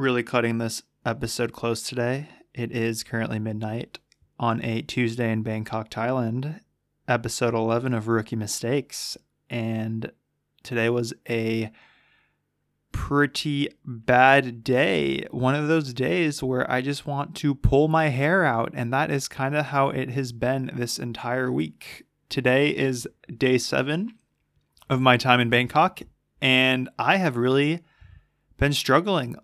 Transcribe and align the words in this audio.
really 0.00 0.22
cutting 0.22 0.56
this 0.56 0.82
episode 1.04 1.52
close 1.52 1.82
today. 1.82 2.26
It 2.54 2.72
is 2.72 3.04
currently 3.04 3.38
midnight 3.38 3.98
on 4.38 4.64
a 4.64 4.80
Tuesday 4.80 5.30
in 5.30 5.42
Bangkok, 5.42 5.90
Thailand, 5.90 6.60
episode 7.06 7.54
11 7.54 7.92
of 7.92 8.08
Rookie 8.08 8.34
Mistakes. 8.34 9.18
And 9.50 10.10
today 10.62 10.88
was 10.88 11.12
a 11.28 11.70
pretty 12.92 13.68
bad 13.84 14.64
day. 14.64 15.26
One 15.32 15.54
of 15.54 15.68
those 15.68 15.92
days 15.92 16.42
where 16.42 16.68
I 16.70 16.80
just 16.80 17.06
want 17.06 17.36
to 17.36 17.54
pull 17.54 17.88
my 17.88 18.08
hair 18.08 18.42
out. 18.42 18.70
And 18.72 18.90
that 18.94 19.10
is 19.10 19.28
kind 19.28 19.54
of 19.54 19.66
how 19.66 19.90
it 19.90 20.08
has 20.10 20.32
been 20.32 20.70
this 20.74 20.98
entire 20.98 21.52
week. 21.52 22.06
Today 22.30 22.70
is 22.70 23.06
day 23.36 23.58
seven 23.58 24.14
of 24.88 24.98
my 25.02 25.18
time 25.18 25.40
in 25.40 25.50
Bangkok. 25.50 26.00
And 26.40 26.88
I 26.98 27.18
have 27.18 27.36
really 27.36 27.82
been 28.56 28.72
struggling. 28.72 29.36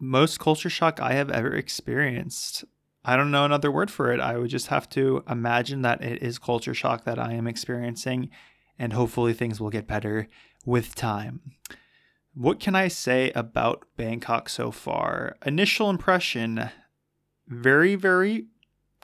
Most 0.00 0.38
culture 0.38 0.70
shock 0.70 1.00
I 1.00 1.12
have 1.12 1.30
ever 1.30 1.54
experienced. 1.54 2.64
I 3.04 3.16
don't 3.16 3.30
know 3.30 3.44
another 3.44 3.70
word 3.70 3.90
for 3.90 4.12
it. 4.12 4.20
I 4.20 4.36
would 4.36 4.50
just 4.50 4.68
have 4.68 4.88
to 4.90 5.24
imagine 5.28 5.82
that 5.82 6.02
it 6.02 6.22
is 6.22 6.38
culture 6.38 6.74
shock 6.74 7.04
that 7.04 7.18
I 7.18 7.32
am 7.32 7.46
experiencing, 7.46 8.30
and 8.78 8.92
hopefully 8.92 9.32
things 9.32 9.60
will 9.60 9.70
get 9.70 9.86
better 9.86 10.28
with 10.64 10.94
time. 10.94 11.40
What 12.34 12.60
can 12.60 12.74
I 12.74 12.88
say 12.88 13.32
about 13.32 13.84
Bangkok 13.96 14.48
so 14.48 14.70
far? 14.70 15.36
Initial 15.44 15.90
impression 15.90 16.70
very, 17.48 17.94
very 17.94 18.46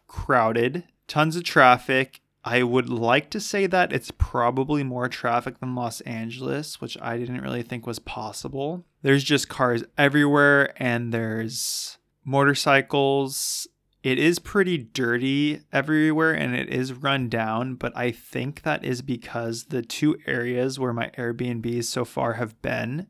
crowded, 0.06 0.84
tons 1.08 1.34
of 1.34 1.44
traffic. 1.44 2.20
I 2.44 2.62
would 2.62 2.90
like 2.90 3.30
to 3.30 3.40
say 3.40 3.66
that 3.66 3.92
it's 3.92 4.10
probably 4.10 4.84
more 4.84 5.08
traffic 5.08 5.60
than 5.60 5.74
Los 5.74 6.02
Angeles, 6.02 6.80
which 6.80 6.98
I 7.00 7.16
didn't 7.16 7.40
really 7.40 7.62
think 7.62 7.86
was 7.86 7.98
possible. 7.98 8.84
There's 9.04 9.22
just 9.22 9.50
cars 9.50 9.84
everywhere 9.98 10.72
and 10.82 11.12
there's 11.12 11.98
motorcycles. 12.24 13.68
It 14.02 14.18
is 14.18 14.38
pretty 14.38 14.78
dirty 14.78 15.60
everywhere 15.70 16.32
and 16.32 16.56
it 16.56 16.70
is 16.70 16.94
run 16.94 17.28
down, 17.28 17.74
but 17.74 17.94
I 17.94 18.10
think 18.10 18.62
that 18.62 18.82
is 18.82 19.02
because 19.02 19.64
the 19.64 19.82
two 19.82 20.16
areas 20.26 20.78
where 20.78 20.94
my 20.94 21.10
Airbnbs 21.18 21.84
so 21.84 22.06
far 22.06 22.32
have 22.34 22.60
been 22.62 23.06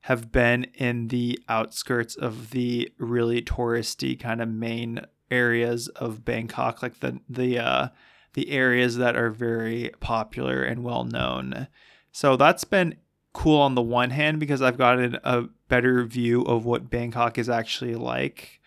have 0.00 0.30
been 0.32 0.64
in 0.74 1.08
the 1.08 1.38
outskirts 1.48 2.14
of 2.14 2.50
the 2.50 2.92
really 2.98 3.40
touristy 3.40 4.20
kind 4.20 4.42
of 4.42 4.50
main 4.50 5.00
areas 5.30 5.88
of 5.88 6.26
Bangkok, 6.26 6.82
like 6.82 7.00
the 7.00 7.20
the 7.26 7.58
uh, 7.58 7.88
the 8.34 8.50
areas 8.50 8.98
that 8.98 9.16
are 9.16 9.30
very 9.30 9.92
popular 9.98 10.62
and 10.62 10.84
well 10.84 11.04
known. 11.04 11.68
So 12.10 12.36
that's 12.36 12.64
been 12.64 12.96
cool 13.32 13.60
on 13.60 13.74
the 13.74 13.82
one 13.82 14.10
hand 14.10 14.40
because 14.40 14.60
I've 14.60 14.78
gotten 14.78 15.18
a 15.24 15.42
better 15.68 16.04
view 16.04 16.42
of 16.42 16.64
what 16.64 16.90
Bangkok 16.90 17.38
is 17.38 17.48
actually 17.48 17.94
like 17.94 18.60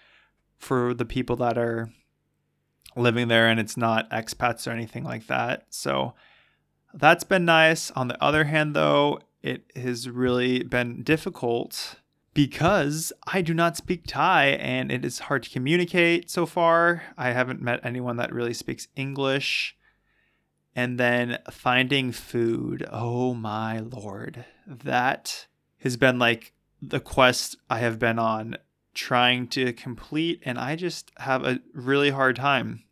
for 0.58 0.94
the 0.94 1.06
people 1.06 1.36
that 1.38 1.58
are 1.58 1.90
living 2.96 3.28
there 3.28 3.48
and 3.48 3.60
it's 3.60 3.78
not 3.78 4.10
expats 4.10 4.68
or 4.68 4.72
anything 4.72 5.04
like 5.04 5.28
that. 5.28 5.66
So 5.70 6.14
that's 6.94 7.24
been 7.24 7.46
nice. 7.46 7.92
On 7.92 8.08
the 8.08 8.22
other 8.24 8.46
hand, 8.46 8.76
though, 8.76 9.20
it 9.44 9.72
has 9.76 10.10
really 10.10 10.64
been 10.64 11.04
difficult 11.04 11.98
because 12.34 13.14
I 13.28 13.42
do 13.42 13.54
not 13.54 13.78
speak 13.78 14.04
Thai 14.08 14.48
and 14.48 14.92
it 14.92 15.06
is 15.06 15.20
hard 15.20 15.44
to 15.44 15.50
communicate 15.50 16.30
so 16.30 16.46
far. 16.46 17.04
I 17.18 17.32
haven't 17.32 17.62
met 17.62 17.80
anyone 17.84 18.18
that 18.18 18.34
really 18.34 18.54
speaks 18.54 18.88
English. 18.96 19.78
And 20.76 21.00
then 21.00 21.40
finding 21.50 22.12
food, 22.12 22.86
oh 22.92 23.34
my 23.34 23.80
lord, 23.80 24.46
that 24.68 25.48
has 25.80 25.96
been 25.96 26.20
like 26.20 26.54
the 26.82 27.00
quest 27.00 27.56
I 27.70 27.80
have 27.80 27.98
been 27.98 28.20
on 28.20 28.58
trying 28.94 29.48
to 29.48 29.74
complete, 29.74 30.42
and 30.46 30.58
I 30.58 30.76
just 30.76 31.12
have 31.18 31.44
a 31.44 31.60
really 31.74 32.10
hard 32.10 32.36
time. 32.36 32.84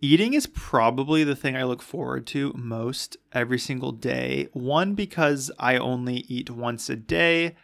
Eating 0.00 0.34
is 0.34 0.46
probably 0.46 1.22
the 1.22 1.36
thing 1.36 1.56
I 1.56 1.62
look 1.64 1.82
forward 1.82 2.26
to 2.28 2.52
most 2.56 3.16
every 3.32 3.58
single 3.58 3.92
day. 3.92 4.48
One, 4.52 4.94
because 4.94 5.50
I 5.58 5.76
only 5.76 6.24
eat 6.28 6.50
once 6.50 6.88
a 6.90 6.96
day 6.96 7.54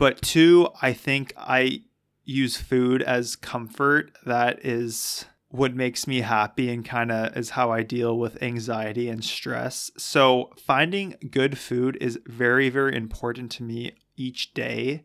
but 0.00 0.22
two, 0.22 0.70
I 0.80 0.94
think 0.94 1.34
I 1.36 1.82
use 2.24 2.56
food 2.56 3.02
as 3.02 3.36
comfort. 3.36 4.16
That 4.24 4.64
is 4.64 5.26
what 5.50 5.74
makes 5.74 6.06
me 6.06 6.20
happy 6.20 6.70
and 6.70 6.84
kind 6.84 7.10
of 7.10 7.36
is 7.36 7.50
how 7.50 7.72
I 7.72 7.82
deal 7.82 8.16
with 8.16 8.40
anxiety 8.40 9.08
and 9.08 9.24
stress. 9.24 9.90
So, 9.98 10.50
finding 10.56 11.16
good 11.30 11.58
food 11.58 11.98
is 12.00 12.20
very, 12.24 12.70
very 12.70 12.96
important 12.96 13.50
to 13.52 13.64
me 13.64 13.92
each 14.16 14.54
day 14.54 15.04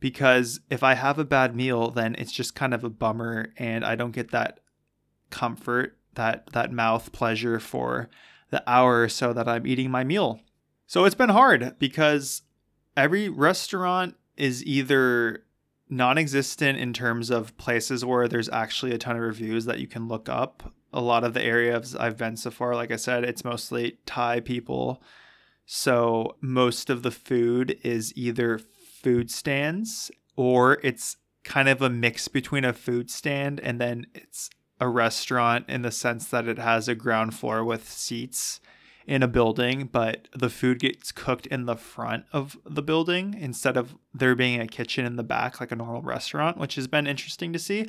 because 0.00 0.60
if 0.68 0.82
I 0.82 0.94
have 0.94 1.18
a 1.18 1.24
bad 1.24 1.56
meal, 1.56 1.90
then 1.90 2.14
it's 2.18 2.30
just 2.32 2.54
kind 2.54 2.74
of 2.74 2.84
a 2.84 2.90
bummer 2.90 3.54
and 3.56 3.86
I 3.86 3.96
don't 3.96 4.12
get 4.12 4.32
that 4.32 4.60
comfort, 5.30 5.96
that 6.14 6.52
that 6.52 6.70
mouth 6.70 7.10
pleasure 7.12 7.58
for 7.58 8.10
the 8.50 8.62
hour 8.70 9.02
or 9.02 9.08
so 9.08 9.32
that 9.32 9.48
I'm 9.48 9.66
eating 9.66 9.90
my 9.90 10.04
meal. 10.04 10.40
So, 10.86 11.06
it's 11.06 11.14
been 11.14 11.30
hard 11.30 11.76
because 11.78 12.42
every 12.98 13.30
restaurant 13.30 14.14
is 14.36 14.62
either 14.66 15.44
non-existent 15.90 16.78
in 16.78 16.92
terms 16.92 17.30
of 17.30 17.56
places 17.56 18.04
where 18.04 18.28
there's 18.28 18.48
actually 18.48 18.92
a 18.92 18.98
ton 18.98 19.16
of 19.16 19.22
reviews 19.22 19.64
that 19.64 19.80
you 19.80 19.86
can 19.86 20.08
look 20.08 20.28
up. 20.28 20.72
A 20.92 21.00
lot 21.00 21.24
of 21.24 21.34
the 21.34 21.42
areas 21.42 21.94
I've 21.94 22.16
been 22.16 22.36
so 22.36 22.50
far, 22.50 22.74
like 22.74 22.90
I 22.90 22.96
said, 22.96 23.24
it's 23.24 23.44
mostly 23.44 23.98
Thai 24.06 24.40
people. 24.40 25.02
So 25.66 26.36
most 26.40 26.88
of 26.88 27.02
the 27.02 27.10
food 27.10 27.78
is 27.82 28.12
either 28.16 28.58
food 28.58 29.30
stands 29.30 30.10
or 30.36 30.78
it's 30.82 31.16
kind 31.44 31.68
of 31.68 31.82
a 31.82 31.90
mix 31.90 32.28
between 32.28 32.64
a 32.64 32.72
food 32.72 33.10
stand 33.10 33.60
and 33.60 33.80
then 33.80 34.06
it's 34.14 34.50
a 34.80 34.88
restaurant 34.88 35.64
in 35.68 35.82
the 35.82 35.90
sense 35.90 36.28
that 36.28 36.48
it 36.48 36.58
has 36.58 36.88
a 36.88 36.94
ground 36.94 37.34
floor 37.34 37.64
with 37.64 37.88
seats 37.88 38.60
in 39.08 39.22
a 39.22 39.28
building, 39.28 39.88
but 39.90 40.28
the 40.36 40.50
food 40.50 40.80
gets 40.80 41.12
cooked 41.12 41.46
in 41.46 41.64
the 41.64 41.76
front 41.76 42.26
of 42.30 42.58
the 42.66 42.82
building 42.82 43.34
instead 43.40 43.78
of 43.78 43.96
there 44.12 44.34
being 44.34 44.60
a 44.60 44.66
kitchen 44.66 45.06
in 45.06 45.16
the 45.16 45.22
back 45.22 45.60
like 45.60 45.72
a 45.72 45.76
normal 45.76 46.02
restaurant, 46.02 46.58
which 46.58 46.74
has 46.74 46.86
been 46.86 47.06
interesting 47.06 47.50
to 47.54 47.58
see. 47.58 47.86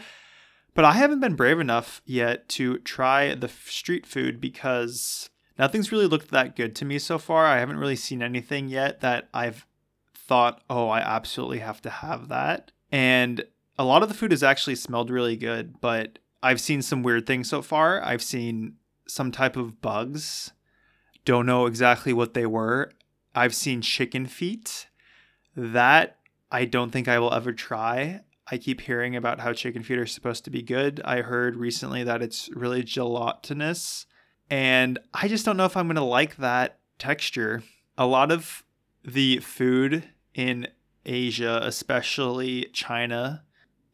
But 0.73 0.85
I 0.85 0.93
haven't 0.93 1.19
been 1.19 1.35
brave 1.35 1.59
enough 1.59 2.01
yet 2.05 2.47
to 2.49 2.77
try 2.79 3.35
the 3.35 3.49
street 3.49 4.05
food 4.05 4.39
because 4.39 5.29
nothing's 5.57 5.91
really 5.91 6.07
looked 6.07 6.31
that 6.31 6.55
good 6.55 6.73
to 6.77 6.85
me 6.85 6.97
so 6.97 7.17
far. 7.17 7.45
I 7.45 7.59
haven't 7.59 7.79
really 7.79 7.97
seen 7.97 8.23
anything 8.23 8.69
yet 8.69 9.01
that 9.01 9.27
I've 9.33 9.65
thought, 10.15 10.63
oh, 10.69 10.87
I 10.87 10.99
absolutely 10.99 11.59
have 11.59 11.81
to 11.81 11.89
have 11.89 12.29
that. 12.29 12.71
And 12.93 13.43
a 13.77 13.83
lot 13.83 14.03
of 14.03 14.07
the 14.07 14.15
food 14.15 14.31
has 14.31 14.43
actually 14.43 14.75
smelled 14.75 15.09
really 15.09 15.35
good, 15.35 15.81
but 15.81 16.19
I've 16.41 16.61
seen 16.61 16.81
some 16.81 17.03
weird 17.03 17.25
things 17.27 17.49
so 17.49 17.61
far. 17.61 18.01
I've 18.01 18.23
seen 18.23 18.75
some 19.05 19.33
type 19.33 19.57
of 19.57 19.81
bugs 19.81 20.53
don't 21.25 21.45
know 21.45 21.65
exactly 21.65 22.13
what 22.13 22.33
they 22.33 22.45
were. 22.45 22.91
I've 23.35 23.55
seen 23.55 23.81
chicken 23.81 24.25
feet. 24.25 24.87
That 25.55 26.17
I 26.51 26.65
don't 26.65 26.91
think 26.91 27.07
I 27.07 27.19
will 27.19 27.33
ever 27.33 27.53
try. 27.53 28.21
I 28.51 28.57
keep 28.57 28.81
hearing 28.81 29.15
about 29.15 29.39
how 29.39 29.53
chicken 29.53 29.83
feet 29.83 29.99
are 29.99 30.07
supposed 30.07 30.43
to 30.45 30.49
be 30.49 30.61
good. 30.61 31.01
I 31.05 31.21
heard 31.21 31.55
recently 31.55 32.03
that 32.03 32.21
it's 32.21 32.49
really 32.49 32.83
gelatinous, 32.83 34.05
and 34.49 34.97
I 35.13 35.27
just 35.27 35.45
don't 35.45 35.57
know 35.57 35.65
if 35.65 35.77
I'm 35.77 35.87
going 35.87 35.95
to 35.97 36.03
like 36.03 36.37
that 36.37 36.79
texture. 36.97 37.63
A 37.97 38.07
lot 38.07 38.31
of 38.31 38.63
the 39.03 39.37
food 39.39 40.09
in 40.33 40.67
Asia, 41.05 41.59
especially 41.63 42.69
China, 42.73 43.43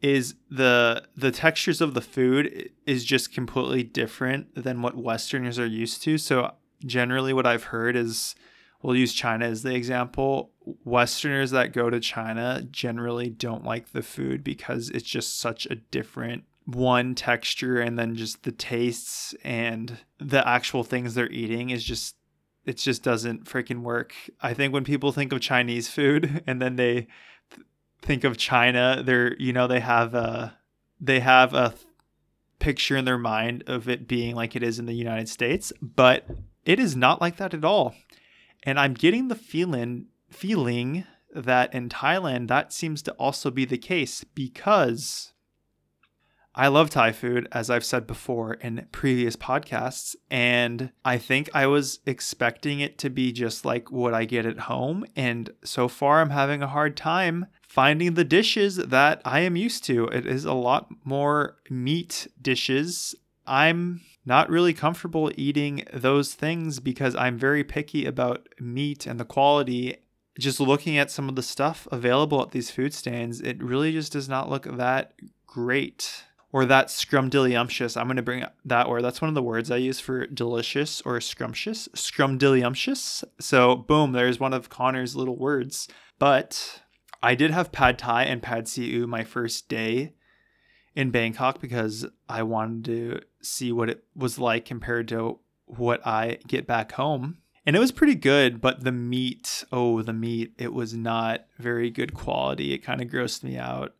is 0.00 0.34
the 0.50 1.04
the 1.16 1.30
textures 1.30 1.80
of 1.80 1.94
the 1.94 2.00
food 2.00 2.70
is 2.86 3.04
just 3.04 3.32
completely 3.32 3.82
different 3.82 4.54
than 4.54 4.82
what 4.82 4.96
westerners 4.96 5.58
are 5.58 5.66
used 5.66 6.02
to. 6.02 6.18
So 6.18 6.54
generally 6.86 7.32
what 7.32 7.46
I've 7.46 7.64
heard 7.64 7.96
is 7.96 8.34
we'll 8.82 8.96
use 8.96 9.12
China 9.12 9.46
as 9.46 9.62
the 9.62 9.74
example. 9.74 10.50
Westerners 10.84 11.50
that 11.50 11.72
go 11.72 11.90
to 11.90 12.00
China 12.00 12.66
generally 12.70 13.28
don't 13.28 13.64
like 13.64 13.92
the 13.92 14.02
food 14.02 14.42
because 14.42 14.90
it's 14.90 15.08
just 15.08 15.38
such 15.38 15.66
a 15.66 15.76
different 15.76 16.44
one 16.64 17.14
texture 17.14 17.80
and 17.80 17.98
then 17.98 18.16
just 18.16 18.42
the 18.42 18.52
tastes 18.52 19.34
and 19.44 19.98
the 20.18 20.46
actual 20.46 20.82
things 20.82 21.14
they're 21.14 21.30
eating 21.30 21.70
is 21.70 21.84
just 21.84 22.16
it 22.64 22.76
just 22.78 23.04
doesn't 23.04 23.44
freaking 23.44 23.82
work. 23.82 24.12
I 24.40 24.52
think 24.52 24.74
when 24.74 24.82
people 24.82 25.12
think 25.12 25.32
of 25.32 25.40
Chinese 25.40 25.88
food 25.88 26.42
and 26.46 26.60
then 26.60 26.76
they 26.76 27.06
th- 27.50 27.66
think 28.02 28.24
of 28.24 28.36
China, 28.36 29.02
they're 29.04 29.36
you 29.36 29.52
know 29.52 29.66
they 29.66 29.80
have 29.80 30.14
a 30.14 30.58
they 31.00 31.20
have 31.20 31.54
a 31.54 31.74
picture 32.58 32.96
in 32.96 33.04
their 33.04 33.18
mind 33.18 33.62
of 33.66 33.88
it 33.88 34.08
being 34.08 34.34
like 34.34 34.56
it 34.56 34.62
is 34.62 34.78
in 34.78 34.86
the 34.86 34.94
United 34.94 35.28
States, 35.28 35.72
but 35.80 36.26
it 36.66 36.78
is 36.78 36.94
not 36.94 37.20
like 37.20 37.36
that 37.36 37.54
at 37.54 37.64
all. 37.64 37.94
And 38.62 38.78
I'm 38.78 38.92
getting 38.92 39.28
the 39.28 39.34
feeling 39.34 40.06
feeling 40.28 41.04
that 41.34 41.72
in 41.72 41.88
Thailand 41.88 42.48
that 42.48 42.72
seems 42.72 43.00
to 43.02 43.12
also 43.12 43.50
be 43.50 43.64
the 43.64 43.78
case 43.78 44.24
because 44.24 45.32
I 46.58 46.68
love 46.68 46.88
Thai 46.88 47.12
food, 47.12 47.46
as 47.52 47.68
I've 47.68 47.84
said 47.84 48.06
before 48.06 48.54
in 48.54 48.88
previous 48.90 49.36
podcasts, 49.36 50.16
and 50.30 50.90
I 51.04 51.18
think 51.18 51.50
I 51.52 51.66
was 51.66 52.00
expecting 52.06 52.80
it 52.80 52.96
to 52.98 53.10
be 53.10 53.30
just 53.30 53.66
like 53.66 53.92
what 53.92 54.14
I 54.14 54.24
get 54.24 54.46
at 54.46 54.60
home. 54.60 55.04
And 55.14 55.50
so 55.62 55.86
far, 55.86 56.22
I'm 56.22 56.30
having 56.30 56.62
a 56.62 56.66
hard 56.68 56.96
time 56.96 57.46
finding 57.60 58.14
the 58.14 58.24
dishes 58.24 58.76
that 58.76 59.20
I 59.22 59.40
am 59.40 59.56
used 59.56 59.84
to. 59.84 60.06
It 60.06 60.24
is 60.24 60.46
a 60.46 60.54
lot 60.54 60.88
more 61.04 61.58
meat 61.68 62.26
dishes. 62.40 63.14
I'm 63.46 64.00
not 64.26 64.50
really 64.50 64.74
comfortable 64.74 65.30
eating 65.36 65.84
those 65.92 66.34
things 66.34 66.80
because 66.80 67.14
I'm 67.14 67.38
very 67.38 67.62
picky 67.62 68.04
about 68.04 68.48
meat 68.60 69.06
and 69.06 69.20
the 69.20 69.24
quality. 69.24 69.96
Just 70.38 70.60
looking 70.60 70.98
at 70.98 71.10
some 71.10 71.28
of 71.28 71.36
the 71.36 71.42
stuff 71.42 71.86
available 71.90 72.42
at 72.42 72.50
these 72.50 72.70
food 72.70 72.92
stands, 72.92 73.40
it 73.40 73.62
really 73.62 73.92
just 73.92 74.12
does 74.12 74.28
not 74.28 74.50
look 74.50 74.64
that 74.64 75.14
great 75.46 76.24
or 76.52 76.66
that 76.66 76.88
scrumdiddlyumptious. 76.88 77.96
I'm 77.96 78.06
going 78.06 78.16
to 78.16 78.22
bring 78.22 78.44
that 78.64 78.88
word. 78.88 79.02
That's 79.02 79.22
one 79.22 79.28
of 79.28 79.34
the 79.34 79.42
words 79.42 79.70
I 79.70 79.76
use 79.76 80.00
for 80.00 80.26
delicious 80.26 81.00
or 81.02 81.20
scrumptious. 81.20 81.88
Scrumdiddlyumptious. 81.94 83.24
So, 83.40 83.76
boom, 83.76 84.12
there's 84.12 84.40
one 84.40 84.52
of 84.52 84.68
Connor's 84.68 85.14
little 85.14 85.36
words. 85.36 85.88
But 86.18 86.82
I 87.22 87.34
did 87.34 87.52
have 87.52 87.72
pad 87.72 87.98
thai 87.98 88.24
and 88.24 88.42
pad 88.42 88.68
see 88.68 88.86
ew 88.86 89.06
my 89.06 89.22
first 89.22 89.68
day 89.68 90.14
in 90.96 91.10
Bangkok 91.10 91.60
because 91.60 92.06
I 92.28 92.42
wanted 92.42 92.84
to 92.86 93.20
see 93.42 93.70
what 93.70 93.90
it 93.90 94.02
was 94.16 94.38
like 94.38 94.64
compared 94.64 95.06
to 95.08 95.38
what 95.66 96.04
I 96.06 96.38
get 96.48 96.66
back 96.66 96.92
home. 96.92 97.38
And 97.66 97.76
it 97.76 97.80
was 97.80 97.92
pretty 97.92 98.14
good, 98.14 98.60
but 98.60 98.84
the 98.84 98.92
meat, 98.92 99.64
oh, 99.70 100.00
the 100.00 100.12
meat, 100.12 100.54
it 100.56 100.72
was 100.72 100.94
not 100.94 101.46
very 101.58 101.90
good 101.90 102.14
quality. 102.14 102.72
It 102.72 102.78
kind 102.78 103.02
of 103.02 103.08
grossed 103.08 103.42
me 103.44 103.58
out. 103.58 103.94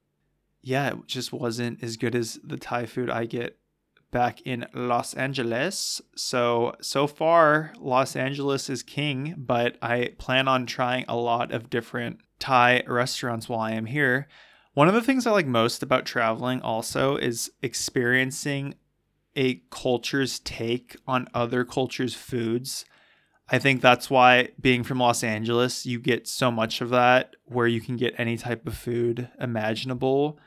Yeah, 0.62 0.90
it 0.90 1.06
just 1.06 1.32
wasn't 1.32 1.82
as 1.82 1.96
good 1.96 2.14
as 2.14 2.40
the 2.42 2.56
Thai 2.56 2.86
food 2.86 3.10
I 3.10 3.26
get 3.26 3.58
back 4.12 4.40
in 4.42 4.66
Los 4.72 5.14
Angeles. 5.14 6.00
So, 6.14 6.76
so 6.80 7.06
far, 7.06 7.72
Los 7.78 8.16
Angeles 8.16 8.70
is 8.70 8.82
king, 8.82 9.34
but 9.36 9.76
I 9.82 10.12
plan 10.16 10.48
on 10.48 10.64
trying 10.64 11.04
a 11.08 11.16
lot 11.16 11.52
of 11.52 11.68
different 11.68 12.20
Thai 12.38 12.84
restaurants 12.86 13.48
while 13.48 13.60
I 13.60 13.72
am 13.72 13.86
here. 13.86 14.28
One 14.76 14.88
of 14.88 14.94
the 14.94 15.00
things 15.00 15.26
I 15.26 15.30
like 15.30 15.46
most 15.46 15.82
about 15.82 16.04
traveling 16.04 16.60
also 16.60 17.16
is 17.16 17.50
experiencing 17.62 18.74
a 19.34 19.62
culture's 19.70 20.38
take 20.40 20.98
on 21.06 21.28
other 21.32 21.64
cultures' 21.64 22.12
foods. 22.12 22.84
I 23.48 23.58
think 23.58 23.80
that's 23.80 24.10
why 24.10 24.50
being 24.60 24.84
from 24.84 24.98
Los 24.98 25.24
Angeles, 25.24 25.86
you 25.86 25.98
get 25.98 26.28
so 26.28 26.50
much 26.50 26.82
of 26.82 26.90
that 26.90 27.36
where 27.46 27.66
you 27.66 27.80
can 27.80 27.96
get 27.96 28.16
any 28.18 28.36
type 28.36 28.66
of 28.66 28.76
food 28.76 29.30
imaginable. 29.40 30.38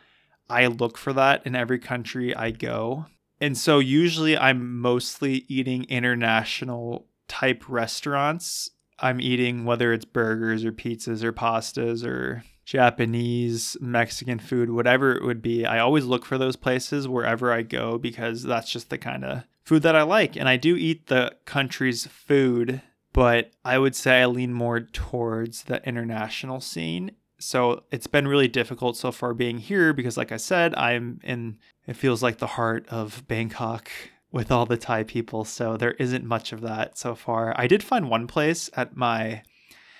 I 0.47 0.67
look 0.67 0.99
for 0.99 1.11
that 1.13 1.43
in 1.47 1.55
every 1.55 1.79
country 1.79 2.35
I 2.35 2.51
go. 2.51 3.07
And 3.41 3.57
so 3.57 3.79
usually 3.79 4.37
I'm 4.37 4.79
mostly 4.79 5.43
eating 5.47 5.85
international 5.85 7.07
type 7.27 7.63
restaurants 7.67 8.69
I'm 8.99 9.21
eating, 9.21 9.65
whether 9.65 9.93
it's 9.93 10.05
burgers 10.05 10.65
or 10.65 10.71
pizzas 10.71 11.23
or 11.23 11.31
pastas 11.31 12.05
or 12.05 12.43
Japanese, 12.69 13.75
Mexican 13.81 14.37
food, 14.37 14.69
whatever 14.69 15.15
it 15.15 15.23
would 15.23 15.41
be, 15.41 15.65
I 15.65 15.79
always 15.79 16.05
look 16.05 16.23
for 16.23 16.37
those 16.37 16.55
places 16.55 17.07
wherever 17.07 17.51
I 17.51 17.63
go 17.63 17.97
because 17.97 18.43
that's 18.43 18.71
just 18.71 18.91
the 18.91 18.99
kind 18.99 19.25
of 19.25 19.43
food 19.65 19.81
that 19.81 19.95
I 19.95 20.03
like. 20.03 20.35
And 20.37 20.47
I 20.47 20.55
do 20.55 20.75
eat 20.75 21.07
the 21.07 21.35
country's 21.45 22.05
food, 22.05 22.83
but 23.11 23.49
I 23.65 23.79
would 23.79 23.95
say 23.95 24.21
I 24.21 24.27
lean 24.27 24.53
more 24.53 24.81
towards 24.81 25.63
the 25.63 25.83
international 25.83 26.61
scene. 26.61 27.13
So 27.39 27.85
it's 27.91 28.05
been 28.05 28.27
really 28.27 28.47
difficult 28.47 28.95
so 28.95 29.11
far 29.11 29.33
being 29.33 29.57
here 29.57 29.91
because, 29.91 30.15
like 30.15 30.31
I 30.31 30.37
said, 30.37 30.75
I'm 30.75 31.19
in, 31.23 31.57
it 31.87 31.95
feels 31.95 32.21
like 32.21 32.37
the 32.37 32.45
heart 32.45 32.85
of 32.89 33.27
Bangkok 33.27 33.89
with 34.31 34.51
all 34.51 34.67
the 34.67 34.77
Thai 34.77 35.05
people, 35.05 35.43
so 35.43 35.75
there 35.75 35.93
isn't 35.93 36.23
much 36.23 36.53
of 36.53 36.61
that 36.61 36.99
so 36.99 37.15
far. 37.15 37.51
I 37.57 37.65
did 37.65 37.81
find 37.81 38.11
one 38.11 38.27
place 38.27 38.69
at 38.75 38.95
my 38.95 39.41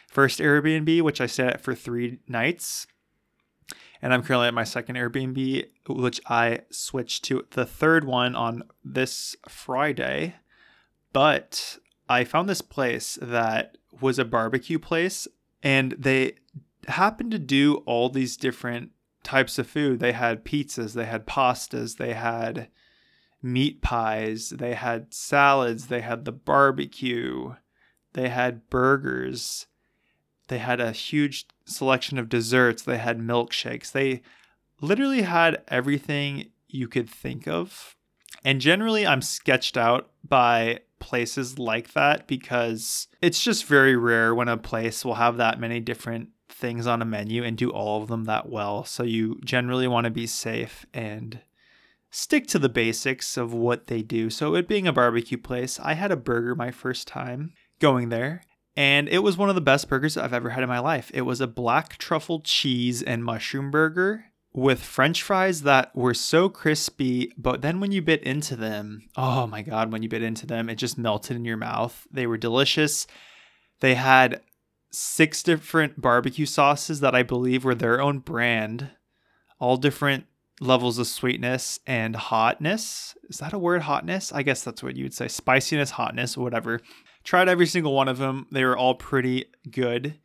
first 0.10 0.40
Airbnb, 0.40 1.02
which 1.02 1.22
I 1.22 1.28
stayed 1.28 1.48
at 1.48 1.62
for 1.62 1.76
three 1.76 2.20
nights. 2.28 2.88
And 4.02 4.14
I'm 4.14 4.24
currently 4.24 4.48
at 4.48 4.54
my 4.54 4.64
second 4.64 4.96
Airbnb, 4.96 5.66
which 5.88 6.22
I 6.28 6.62
switched 6.70 7.26
to 7.26 7.46
the 7.52 7.66
third 7.66 8.06
one 8.06 8.36
on 8.36 8.64
this 8.84 9.36
Friday. 9.48 10.36
But 11.12 11.78
I 12.08 12.24
found 12.24 12.50
this 12.50 12.62
place 12.62 13.18
that 13.22 13.78
was 14.00 14.18
a 14.18 14.26
barbecue 14.26 14.80
place, 14.80 15.28
and 15.62 15.94
they 15.98 16.36
happened 16.88 17.32
to 17.32 17.40
do 17.40 17.76
all 17.86 18.10
these 18.10 18.38
different 18.38 18.92
types 19.24 19.60
of 19.60 19.68
food. 19.68 20.00
They 20.00 20.14
had 20.14 20.46
pizzas, 20.46 20.94
they 20.94 21.06
had 21.06 21.28
pastas, 21.28 21.98
they 21.98 22.14
had 22.14 22.70
meat 23.42 23.82
pies, 23.82 24.50
they 24.50 24.74
had 24.74 25.14
salads, 25.14 25.88
they 25.88 26.02
had 26.02 26.26
the 26.26 26.32
barbecue, 26.32 27.56
they 28.14 28.30
had 28.30 28.70
burgers, 28.70 29.68
they 30.50 30.57
had 30.60 30.80
a 30.80 30.92
huge 30.92 31.48
selection 31.66 32.18
of 32.18 32.30
desserts, 32.30 32.84
they 32.84 32.98
had 32.98 33.19
milkshakes. 33.19 33.92
They 33.92 34.22
literally 34.81 35.22
had 35.22 35.63
everything 35.68 36.51
you 36.68 36.88
could 36.88 37.10
think 37.10 37.48
of. 37.48 37.96
And 38.44 38.62
generally, 38.62 39.06
I'm 39.06 39.22
sketched 39.22 39.78
out 39.78 40.12
by 40.28 40.80
places 41.00 41.57
like 41.57 41.94
that 41.94 42.28
because 42.28 43.07
it's 43.22 43.44
just 43.44 43.66
very 43.66 43.96
rare 43.96 44.36
when 44.36 44.48
a 44.48 44.57
place 44.57 45.04
will 45.04 45.16
have 45.16 45.38
that 45.38 45.60
many 45.60 45.80
different 45.80 46.30
things 46.50 46.88
on 46.88 47.01
a 47.01 47.06
menu 47.06 47.44
and 47.44 47.57
do 47.57 47.69
all 47.69 48.01
of 48.01 48.10
them 48.10 48.25
that 48.25 48.50
well. 48.50 48.84
So 48.84 49.04
you 49.04 49.40
generally 49.44 49.88
want 49.88 50.06
to 50.06 50.12
be 50.12 50.28
safe 50.28 50.86
and 50.94 51.40
stick 52.12 52.48
to 52.48 52.60
the 52.60 52.69
basics 52.69 53.38
of 53.38 53.54
what 53.54 53.88
they 53.88 54.01
do. 54.01 54.30
So, 54.30 54.56
it 54.56 54.68
being 54.68 54.88
a 54.88 54.94
barbecue 54.94 55.38
place, 55.38 55.80
I 55.80 55.94
had 55.94 56.12
a 56.12 56.18
burger 56.18 56.56
my 56.56 56.72
first 56.72 57.07
time 57.07 57.54
going 57.80 58.10
there, 58.10 58.42
and 58.80 59.10
it 59.10 59.20
was 59.20 59.36
one 59.36 59.50
of 59.50 59.56
the 59.56 59.62
best 59.62 59.90
burgers 59.90 60.16
I've 60.16 60.31
ever 60.31 60.52
had 60.52 60.64
in 60.64 60.70
my 60.70 60.80
life. 60.80 61.12
It 61.14 61.24
was 61.24 61.42
a 61.42 61.48
black 61.48 61.98
truffle 61.98 62.40
cheese 62.40 63.04
and 63.04 63.26
mushroom 63.26 63.72
burger 63.72 64.24
with 64.54 64.81
french 64.81 65.22
fries 65.22 65.64
that 65.64 65.94
were 65.94 66.14
so 66.14 66.48
crispy, 66.48 67.34
but 67.38 67.62
then 67.62 67.81
when 67.81 67.92
you 67.92 68.02
bit 68.02 68.24
into 68.24 68.56
them, 68.56 69.10
oh 69.18 69.46
my 69.48 69.64
god, 69.64 69.92
when 69.92 70.02
you 70.02 70.08
bit 70.08 70.24
into 70.24 70.48
them, 70.48 70.70
it 70.70 70.76
just 70.76 70.98
melted 70.98 71.36
in 71.36 71.44
your 71.44 71.58
mouth. 71.58 72.08
They 72.10 72.26
were 72.26 72.38
delicious. 72.38 73.06
They 73.81 73.96
had 73.96 74.40
six 74.92 75.44
different 75.44 76.00
barbecue 76.00 76.46
sauces 76.46 77.02
that 77.02 77.14
I 77.14 77.22
believe 77.22 77.66
were 77.66 77.75
their 77.75 78.00
own 78.00 78.20
brand, 78.20 78.92
all 79.60 79.75
different 79.75 80.24
levels 80.62 81.00
of 81.00 81.08
sweetness 81.08 81.82
and 81.86 82.16
hotness. 82.16 83.14
Is 83.30 83.40
that 83.40 83.52
a 83.52 83.60
word, 83.60 83.82
hotness? 83.82 84.32
I 84.32 84.42
guess 84.42 84.64
that's 84.64 84.82
what 84.82 84.96
you 84.96 85.04
would 85.04 85.14
say. 85.14 85.28
Spiciness, 85.28 85.92
hotness, 85.92 86.38
whatever. 86.38 86.80
Tried 87.24 87.50
every 87.50 87.66
single 87.66 87.94
one 87.94 88.07
of 88.07 88.18
them. 88.18 88.48
They 88.51 88.63
were 88.63 88.77
all 88.77 88.95
pretty 88.95 89.45
good. 89.69 90.16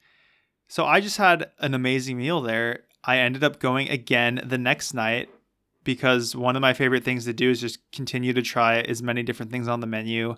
So 0.69 0.85
I 0.85 1.01
just 1.01 1.19
had 1.19 1.51
an 1.59 1.75
amazing 1.75 2.19
meal 2.19 2.41
there. 2.41 2.85
I 3.05 3.19
ended 3.19 3.45
up 3.45 3.61
going 3.61 3.89
again 3.91 4.41
the 4.45 4.59
next 4.59 4.95
night 4.95 5.29
because 5.85 6.35
one 6.35 6.57
of 6.57 6.63
my 6.63 6.73
favorite 6.73 7.05
things 7.05 7.27
to 7.27 7.33
do 7.33 7.51
is 7.51 7.61
just 7.61 7.79
continue 7.93 8.33
to 8.33 8.43
try 8.43 8.81
as 8.81 9.03
many 9.03 9.23
different 9.23 9.53
things 9.53 9.69
on 9.69 9.81
the 9.81 9.87
menu 9.87 10.37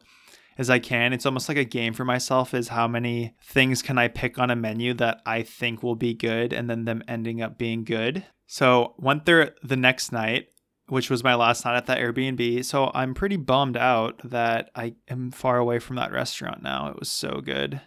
as 0.58 0.70
I 0.70 0.78
can. 0.78 1.12
It's 1.12 1.26
almost 1.26 1.48
like 1.48 1.58
a 1.58 1.64
game 1.64 1.92
for 1.92 2.04
myself 2.04 2.54
is 2.54 2.68
how 2.68 2.88
many 2.88 3.34
things 3.42 3.82
can 3.82 3.98
I 3.98 4.08
pick 4.08 4.38
on 4.38 4.50
a 4.50 4.56
menu 4.56 4.94
that 4.94 5.22
I 5.24 5.42
think 5.42 5.82
will 5.82 5.96
be 5.96 6.14
good 6.14 6.52
and 6.52 6.68
then 6.68 6.84
them 6.84 7.04
ending 7.06 7.40
up 7.40 7.58
being 7.58 7.84
good. 7.84 8.24
So 8.46 8.94
went 8.98 9.26
there 9.26 9.54
the 9.62 9.76
next 9.76 10.12
night, 10.12 10.48
which 10.88 11.10
was 11.10 11.24
my 11.24 11.34
last 11.34 11.64
night 11.64 11.76
at 11.76 11.86
that 11.86 11.98
Airbnb. 11.98 12.64
So 12.64 12.90
I'm 12.94 13.14
pretty 13.14 13.36
bummed 13.36 13.76
out 13.76 14.20
that 14.24 14.70
I 14.74 14.94
am 15.08 15.30
far 15.30 15.58
away 15.58 15.78
from 15.78 15.96
that 15.96 16.12
restaurant 16.12 16.62
now. 16.62 16.88
It 16.88 16.98
was 16.98 17.10
so 17.10 17.40
good. 17.44 17.80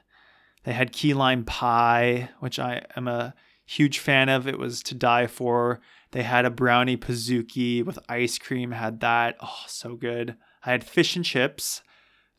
They 0.63 0.73
had 0.73 0.91
key 0.91 1.13
lime 1.13 1.45
pie, 1.45 2.29
which 2.39 2.59
I 2.59 2.83
am 2.95 3.07
a 3.07 3.33
huge 3.65 3.99
fan 3.99 4.29
of. 4.29 4.47
It 4.47 4.59
was 4.59 4.83
to 4.83 4.95
die 4.95 5.27
for. 5.27 5.79
They 6.11 6.23
had 6.23 6.45
a 6.45 6.49
brownie 6.49 6.97
pizookie 6.97 7.85
with 7.85 7.99
ice 8.09 8.37
cream, 8.37 8.71
had 8.71 8.99
that. 8.99 9.37
Oh, 9.41 9.63
so 9.67 9.95
good. 9.95 10.35
I 10.65 10.71
had 10.71 10.83
fish 10.83 11.15
and 11.15 11.23
chips 11.23 11.81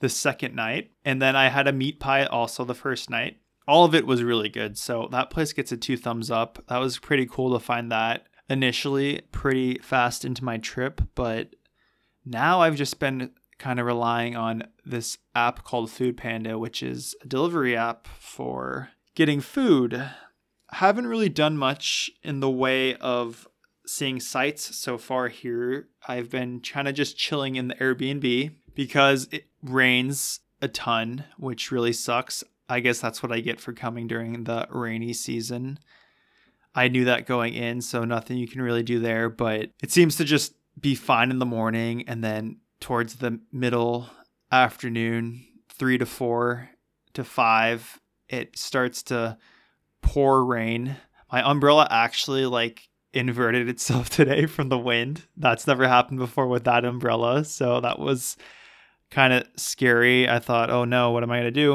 the 0.01 0.09
second 0.09 0.55
night, 0.55 0.91
and 1.05 1.23
then 1.23 1.37
I 1.37 1.49
had 1.49 1.69
a 1.69 1.73
meat 1.73 2.01
pie 2.01 2.25
also 2.25 2.65
the 2.65 2.75
first 2.75 3.09
night 3.09 3.39
all 3.71 3.85
of 3.85 3.95
it 3.95 4.05
was 4.05 4.21
really 4.25 4.49
good. 4.49 4.77
So 4.77 5.09
that 5.13 5.31
place 5.31 5.53
gets 5.53 5.71
a 5.71 5.77
two 5.77 5.97
thumbs 5.97 6.29
up. 6.29 6.59
That 6.67 6.79
was 6.79 6.99
pretty 6.99 7.25
cool 7.25 7.53
to 7.53 7.65
find 7.65 7.93
that 7.93 8.27
initially 8.51 9.23
pretty 9.33 9.79
fast 9.79 10.25
into 10.25 10.45
my 10.45 10.59
trip, 10.59 11.01
but 11.15 11.55
now 12.27 12.61
I've 12.61 12.77
just 12.77 12.99
been 12.99 13.31
kind 13.59 13.79
of 13.79 13.87
relying 13.87 14.37
on 14.37 14.65
this 14.85 15.19
app 15.35 15.65
called 15.65 15.91
Food 15.91 16.17
Panda, 16.17 16.59
which 16.59 16.83
is 16.83 17.15
a 17.23 17.27
delivery 17.27 17.77
app 17.77 18.07
for 18.07 18.91
getting 19.15 19.41
food. 19.41 20.05
Haven't 20.73 21.07
really 21.07 21.29
done 21.29 21.57
much 21.57 22.11
in 22.23 22.41
the 22.41 22.51
way 22.51 22.97
of 22.97 23.47
seeing 23.87 24.21
sites 24.21 24.77
so 24.77 24.99
far 24.99 25.29
here. 25.29 25.89
I've 26.07 26.31
been 26.31 26.61
kind 26.61 26.89
of 26.89 26.95
just 26.95 27.17
chilling 27.17 27.57
in 27.57 27.69
the 27.69 27.75
Airbnb 27.77 28.53
because 28.75 29.29
it 29.31 29.47
rains 29.63 30.41
a 30.63 30.69
ton, 30.69 31.25
which 31.39 31.71
really 31.71 31.93
sucks. 31.93 32.43
I 32.69 32.81
guess 32.81 33.01
that's 33.01 33.23
what 33.23 33.33
I 33.33 33.41
get 33.41 33.61
for 33.61 33.73
coming 33.73 34.07
during 34.07 34.45
the 34.45 34.67
rainy 34.71 35.13
season. 35.13 35.79
I 36.75 36.89
knew 36.89 37.05
that 37.07 37.27
going 37.27 37.55
in, 37.55 37.81
so 37.81 38.05
nothing 38.05 38.39
you 38.39 38.47
can 38.47 38.63
really 38.63 38.83
do 38.83 39.01
there, 39.01 39.29
but 39.29 39.71
it 39.83 39.91
seems 39.91 40.17
to 40.17 40.25
just 40.25 40.55
be 40.79 40.95
fine 40.95 41.31
in 41.31 41.39
the 41.39 41.47
morning 41.47 42.05
and 42.09 42.23
then 42.23 42.59
towards 42.81 43.17
the 43.17 43.41
middle 43.53 44.09
afternoon, 44.51 45.45
3 45.69 45.99
to 45.99 46.07
4 46.07 46.71
to 47.15 47.25
5, 47.25 48.01
it 48.29 48.59
starts 48.59 49.03
to 49.05 49.37
pour 50.03 50.45
rain. 50.45 50.97
My 51.31 51.49
umbrella 51.49 51.87
actually 51.91 52.47
like 52.47 52.89
inverted 53.13 53.69
itself 53.69 54.09
today 54.11 54.47
from 54.47 54.69
the 54.69 54.79
wind. 54.79 55.23
That's 55.37 55.67
never 55.67 55.87
happened 55.87 56.19
before 56.19 56.47
with 56.47 56.65
that 56.65 56.85
umbrella. 56.85 57.45
So 57.45 57.81
that 57.81 57.99
was 57.99 58.37
kind 59.11 59.33
of 59.33 59.47
scary. 59.57 60.29
I 60.29 60.39
thought, 60.39 60.71
oh 60.71 60.85
no, 60.85 61.11
what 61.11 61.23
am 61.23 61.31
I 61.31 61.41
going 61.41 61.45
to 61.45 61.51
do? 61.51 61.75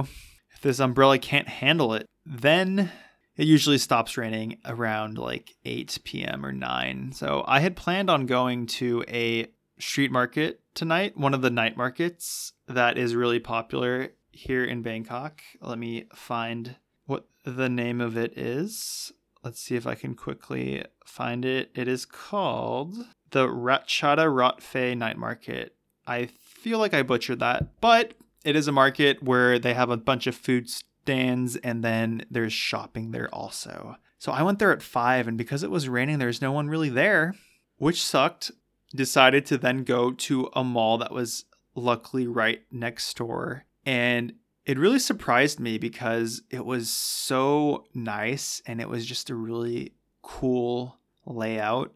If 0.53 0.61
this 0.61 0.79
umbrella 0.79 1.19
can't 1.19 1.47
handle 1.47 1.93
it, 1.93 2.07
then 2.25 2.91
it 3.37 3.47
usually 3.47 3.77
stops 3.77 4.17
raining 4.17 4.57
around 4.65 5.17
like 5.17 5.55
8 5.65 5.99
p.m. 6.03 6.45
or 6.45 6.51
9. 6.51 7.11
So 7.13 7.43
I 7.47 7.59
had 7.59 7.75
planned 7.75 8.09
on 8.09 8.25
going 8.25 8.65
to 8.67 9.03
a 9.07 9.47
street 9.77 10.11
market 10.11 10.61
tonight, 10.73 11.17
one 11.17 11.33
of 11.33 11.41
the 11.41 11.49
night 11.49 11.75
markets 11.75 12.53
that 12.67 12.97
is 12.97 13.15
really 13.15 13.39
popular 13.39 14.09
here 14.31 14.63
in 14.63 14.81
Bangkok. 14.81 15.41
Let 15.61 15.77
me 15.77 16.05
find 16.13 16.75
what 17.05 17.25
the 17.43 17.69
name 17.69 18.01
of 18.01 18.17
it 18.17 18.37
is. 18.37 19.11
Let's 19.43 19.61
see 19.61 19.75
if 19.75 19.85
I 19.85 19.95
can 19.95 20.15
quickly 20.15 20.83
find 21.05 21.45
it. 21.45 21.71
It 21.75 21.87
is 21.87 22.05
called 22.05 22.95
the 23.31 23.47
Ratchada 23.47 24.25
Rotfe 24.25 24.97
Night 24.97 25.17
Market. 25.17 25.75
I 26.07 26.29
feel 26.41 26.79
like 26.79 26.93
I 26.93 27.03
butchered 27.03 27.39
that, 27.39 27.79
but 27.81 28.13
it 28.43 28.55
is 28.55 28.67
a 28.67 28.71
market 28.71 29.21
where 29.21 29.59
they 29.59 29.73
have 29.73 29.89
a 29.89 29.97
bunch 29.97 30.27
of 30.27 30.35
food 30.35 30.69
stands 31.05 31.55
and 31.57 31.83
then 31.83 32.25
there's 32.31 32.51
shopping 32.51 33.11
there 33.11 33.29
also. 33.33 33.95
So 34.17 34.31
I 34.31 34.41
went 34.41 34.57
there 34.57 34.71
at 34.71 34.81
5 34.81 35.27
and 35.27 35.37
because 35.37 35.61
it 35.61 35.69
was 35.69 35.87
raining 35.87 36.17
there's 36.17 36.41
no 36.41 36.51
one 36.51 36.67
really 36.67 36.89
there, 36.89 37.35
which 37.77 38.03
sucked. 38.03 38.51
Decided 38.95 39.45
to 39.47 39.57
then 39.57 39.83
go 39.83 40.11
to 40.11 40.49
a 40.53 40.63
mall 40.63 40.97
that 40.99 41.11
was 41.11 41.45
luckily 41.75 42.25
right 42.25 42.61
next 42.71 43.17
door 43.17 43.65
and 43.85 44.33
it 44.65 44.79
really 44.79 44.99
surprised 44.99 45.59
me 45.59 45.77
because 45.77 46.41
it 46.49 46.65
was 46.65 46.89
so 46.89 47.85
nice 47.93 48.61
and 48.65 48.79
it 48.81 48.89
was 48.89 49.05
just 49.05 49.29
a 49.29 49.35
really 49.35 49.93
cool 50.21 50.97
layout. 51.25 51.93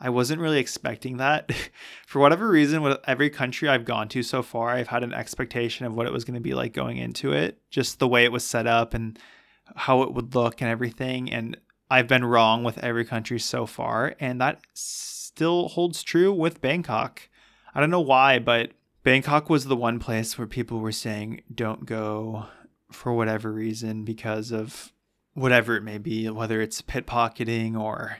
I 0.00 0.10
wasn't 0.10 0.40
really 0.40 0.58
expecting 0.58 1.16
that. 1.16 1.50
For 2.06 2.20
whatever 2.20 2.48
reason, 2.48 2.82
with 2.82 2.98
every 3.06 3.30
country 3.30 3.68
I've 3.68 3.84
gone 3.84 4.08
to 4.08 4.22
so 4.22 4.42
far, 4.42 4.70
I've 4.70 4.88
had 4.88 5.02
an 5.02 5.14
expectation 5.14 5.86
of 5.86 5.94
what 5.94 6.06
it 6.06 6.12
was 6.12 6.24
going 6.24 6.34
to 6.34 6.40
be 6.40 6.54
like 6.54 6.72
going 6.72 6.98
into 6.98 7.32
it, 7.32 7.58
just 7.70 7.98
the 7.98 8.08
way 8.08 8.24
it 8.24 8.32
was 8.32 8.44
set 8.44 8.66
up 8.66 8.94
and 8.94 9.18
how 9.74 10.02
it 10.02 10.14
would 10.14 10.34
look 10.34 10.60
and 10.60 10.70
everything. 10.70 11.32
And 11.32 11.56
I've 11.90 12.06
been 12.06 12.24
wrong 12.24 12.64
with 12.64 12.78
every 12.78 13.04
country 13.04 13.38
so 13.38 13.66
far, 13.66 14.14
and 14.20 14.40
that 14.40 14.60
still 14.74 15.68
holds 15.68 16.02
true 16.02 16.32
with 16.32 16.60
Bangkok. 16.60 17.28
I 17.74 17.80
don't 17.80 17.90
know 17.90 18.00
why, 18.00 18.38
but 18.38 18.72
Bangkok 19.02 19.48
was 19.48 19.64
the 19.64 19.76
one 19.76 19.98
place 19.98 20.36
where 20.36 20.46
people 20.46 20.80
were 20.80 20.92
saying 20.92 21.42
don't 21.52 21.86
go 21.86 22.46
for 22.90 23.12
whatever 23.12 23.52
reason 23.52 24.04
because 24.04 24.52
of 24.52 24.92
whatever 25.34 25.76
it 25.76 25.82
may 25.82 25.98
be, 25.98 26.28
whether 26.28 26.60
it's 26.60 26.82
pickpocketing 26.82 27.78
or 27.78 28.18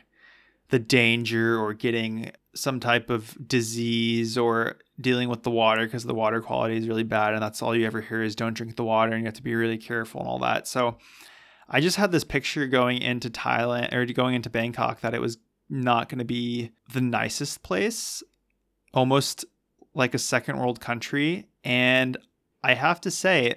the 0.71 0.79
danger 0.79 1.59
or 1.59 1.73
getting 1.73 2.31
some 2.55 2.81
type 2.81 3.11
of 3.11 3.37
disease 3.47 4.37
or 4.37 4.79
dealing 5.01 5.29
with 5.29 5.43
the 5.43 5.51
water 5.51 5.85
because 5.85 6.05
the 6.05 6.15
water 6.15 6.41
quality 6.41 6.77
is 6.77 6.89
really 6.89 7.05
bad 7.05 7.33
and 7.33 7.43
that's 7.43 7.63
all 7.63 7.75
you 7.75 7.87
ever 7.87 8.01
hear 8.01 8.23
is 8.23 8.35
don't 8.35 8.55
drink 8.55 8.77
the 8.77 8.85
water 8.85 9.13
and 9.13 9.21
you 9.21 9.27
have 9.27 9.35
to 9.35 9.43
be 9.43 9.55
really 9.55 9.79
careful 9.79 10.21
and 10.21 10.29
all 10.29 10.39
that. 10.41 10.67
So 10.67 10.99
I 11.69 11.81
just 11.81 11.97
had 11.97 12.13
this 12.13 12.25
picture 12.25 12.67
going 12.67 13.01
into 13.01 13.31
Thailand 13.31 13.93
or 13.93 14.05
going 14.13 14.35
into 14.35 14.51
Bangkok 14.51 15.01
that 15.01 15.15
it 15.15 15.21
was 15.21 15.39
not 15.69 16.09
going 16.09 16.19
to 16.19 16.25
be 16.25 16.73
the 16.93 17.01
nicest 17.01 17.63
place. 17.63 18.23
Almost 18.95 19.45
like 19.95 20.15
a 20.15 20.19
second 20.19 20.59
world 20.59 20.81
country. 20.81 21.49
And 21.63 22.17
I 22.63 22.75
have 22.75 23.01
to 23.03 23.11
say, 23.11 23.55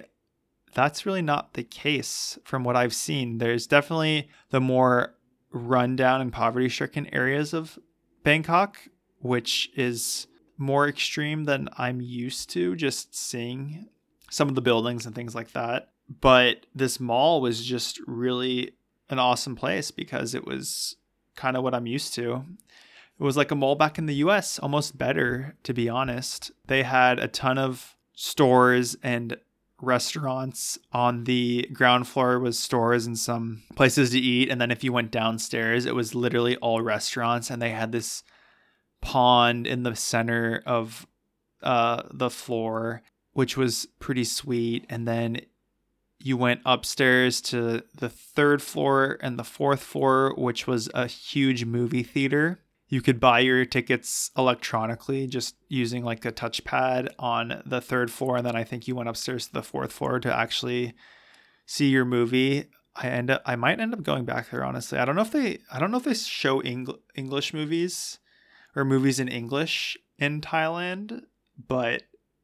that's 0.74 1.06
really 1.06 1.22
not 1.22 1.54
the 1.54 1.64
case 1.64 2.38
from 2.44 2.64
what 2.64 2.76
I've 2.76 2.94
seen. 2.94 3.38
There's 3.38 3.66
definitely 3.66 4.28
the 4.50 4.60
more 4.60 5.14
rundown 5.52 6.20
and 6.20 6.32
poverty 6.32 6.68
stricken 6.68 7.12
areas 7.14 7.52
of 7.52 7.78
Bangkok, 8.24 8.78
which 9.20 9.70
is 9.76 10.26
more 10.56 10.88
extreme 10.88 11.44
than 11.44 11.68
I'm 11.76 12.00
used 12.00 12.50
to 12.50 12.76
just 12.76 13.14
seeing 13.14 13.86
some 14.30 14.48
of 14.48 14.54
the 14.54 14.60
buildings 14.60 15.06
and 15.06 15.14
things 15.14 15.34
like 15.34 15.52
that. 15.52 15.90
But 16.20 16.66
this 16.74 17.00
mall 17.00 17.40
was 17.40 17.64
just 17.64 18.00
really 18.06 18.72
an 19.08 19.18
awesome 19.18 19.56
place 19.56 19.90
because 19.90 20.34
it 20.34 20.46
was 20.46 20.96
kind 21.36 21.56
of 21.56 21.62
what 21.62 21.74
I'm 21.74 21.86
used 21.86 22.14
to. 22.14 22.44
It 23.18 23.22
was 23.22 23.36
like 23.36 23.50
a 23.50 23.56
mall 23.56 23.74
back 23.74 23.98
in 23.98 24.06
the 24.06 24.14
US, 24.16 24.58
almost 24.58 24.98
better, 24.98 25.56
to 25.64 25.74
be 25.74 25.88
honest. 25.88 26.50
They 26.66 26.82
had 26.82 27.18
a 27.18 27.28
ton 27.28 27.58
of 27.58 27.96
stores 28.14 28.96
and 29.02 29.36
restaurants. 29.82 30.78
On 30.92 31.24
the 31.24 31.68
ground 31.72 32.08
floor 32.08 32.38
was 32.38 32.58
stores 32.58 33.06
and 33.06 33.18
some 33.18 33.62
places 33.74 34.10
to 34.10 34.18
eat. 34.18 34.48
And 34.48 34.60
then 34.60 34.70
if 34.70 34.82
you 34.82 34.92
went 34.92 35.10
downstairs, 35.10 35.84
it 35.84 35.94
was 35.94 36.14
literally 36.14 36.56
all 36.56 36.80
restaurants. 36.80 37.50
And 37.50 37.60
they 37.60 37.70
had 37.70 37.92
this 37.92 38.22
pond 39.00 39.66
in 39.66 39.82
the 39.82 39.94
center 39.94 40.62
of 40.64 41.06
uh, 41.62 42.04
the 42.12 42.30
floor, 42.30 43.02
which 43.32 43.56
was 43.56 43.86
pretty 43.98 44.24
sweet. 44.24 44.86
And 44.88 45.06
then 45.06 45.40
you 46.18 46.36
went 46.36 46.60
upstairs 46.64 47.40
to 47.40 47.82
the 47.94 48.08
third 48.08 48.62
floor 48.62 49.18
and 49.20 49.38
the 49.38 49.44
fourth 49.44 49.82
floor, 49.82 50.34
which 50.36 50.66
was 50.66 50.88
a 50.94 51.06
huge 51.06 51.64
movie 51.64 52.04
theater 52.04 52.60
you 52.92 53.00
could 53.00 53.18
buy 53.18 53.38
your 53.40 53.64
tickets 53.64 54.30
electronically 54.36 55.26
just 55.26 55.54
using 55.66 56.04
like 56.04 56.26
a 56.26 56.30
touchpad 56.30 57.08
on 57.18 57.62
the 57.64 57.80
third 57.80 58.10
floor 58.10 58.36
and 58.36 58.46
then 58.46 58.54
i 58.54 58.62
think 58.62 58.86
you 58.86 58.94
went 58.94 59.08
upstairs 59.08 59.46
to 59.46 59.52
the 59.54 59.62
fourth 59.62 59.90
floor 59.90 60.20
to 60.20 60.32
actually 60.32 60.92
see 61.64 61.88
your 61.88 62.04
movie. 62.04 62.66
I 62.94 63.06
end 63.08 63.30
up 63.30 63.40
i 63.46 63.56
might 63.56 63.80
end 63.80 63.94
up 63.94 64.02
going 64.02 64.26
back 64.26 64.50
there 64.50 64.62
honestly. 64.62 64.98
I 64.98 65.06
don't 65.06 65.16
know 65.16 65.22
if 65.22 65.30
they 65.30 65.60
i 65.72 65.78
don't 65.78 65.90
know 65.90 65.96
if 65.96 66.04
they 66.04 66.12
show 66.12 66.60
Eng- 66.60 66.98
english 67.14 67.54
movies 67.54 68.18
or 68.76 68.84
movies 68.84 69.18
in 69.18 69.28
english 69.28 69.96
in 70.18 70.42
thailand 70.42 71.22
but 71.66 72.02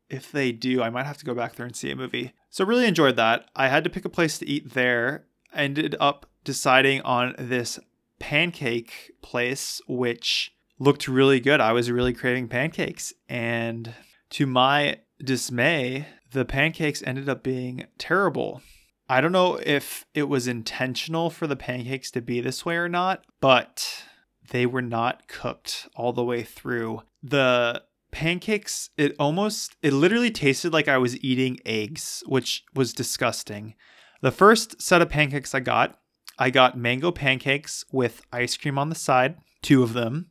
if 0.08 0.32
they 0.32 0.50
do 0.50 0.82
i 0.82 0.88
might 0.88 1.04
have 1.04 1.18
to 1.18 1.26
go 1.26 1.34
back 1.34 1.56
there 1.56 1.66
and 1.66 1.76
see 1.76 1.90
a 1.90 1.96
movie. 1.96 2.32
So 2.48 2.64
really 2.64 2.86
enjoyed 2.86 3.16
that. 3.16 3.50
I 3.54 3.68
had 3.68 3.84
to 3.84 3.90
pick 3.90 4.06
a 4.06 4.08
place 4.08 4.38
to 4.38 4.48
eat 4.48 4.72
there. 4.72 5.26
Ended 5.52 5.94
up 6.00 6.24
deciding 6.44 7.02
on 7.02 7.34
this 7.38 7.78
pancake 8.18 9.12
place, 9.22 9.80
which 9.88 10.52
looked 10.78 11.08
really 11.08 11.40
good. 11.40 11.60
I 11.60 11.72
was 11.72 11.90
really 11.90 12.12
craving 12.12 12.48
pancakes. 12.48 13.12
And 13.28 13.94
to 14.30 14.46
my 14.46 15.00
dismay, 15.22 16.06
the 16.32 16.44
pancakes 16.44 17.02
ended 17.02 17.28
up 17.28 17.42
being 17.42 17.86
terrible. 17.98 18.62
I 19.08 19.20
don't 19.20 19.32
know 19.32 19.58
if 19.64 20.04
it 20.14 20.24
was 20.24 20.46
intentional 20.46 21.30
for 21.30 21.46
the 21.46 21.56
pancakes 21.56 22.10
to 22.12 22.20
be 22.20 22.40
this 22.40 22.64
way 22.64 22.76
or 22.76 22.88
not, 22.88 23.24
but 23.40 24.04
they 24.50 24.66
were 24.66 24.82
not 24.82 25.28
cooked 25.28 25.88
all 25.96 26.12
the 26.12 26.24
way 26.24 26.42
through. 26.42 27.02
The 27.22 27.82
pancakes, 28.10 28.90
it 28.96 29.14
almost, 29.18 29.76
it 29.82 29.92
literally 29.92 30.30
tasted 30.30 30.72
like 30.72 30.88
I 30.88 30.98
was 30.98 31.22
eating 31.22 31.58
eggs, 31.64 32.22
which 32.26 32.64
was 32.74 32.92
disgusting. 32.92 33.74
The 34.20 34.30
first 34.30 34.82
set 34.82 35.00
of 35.00 35.08
pancakes 35.08 35.54
I 35.54 35.60
got 35.60 35.98
I 36.38 36.50
got 36.50 36.78
mango 36.78 37.10
pancakes 37.10 37.84
with 37.90 38.22
ice 38.32 38.56
cream 38.56 38.78
on 38.78 38.88
the 38.88 38.94
side, 38.94 39.36
two 39.62 39.82
of 39.82 39.92
them. 39.92 40.30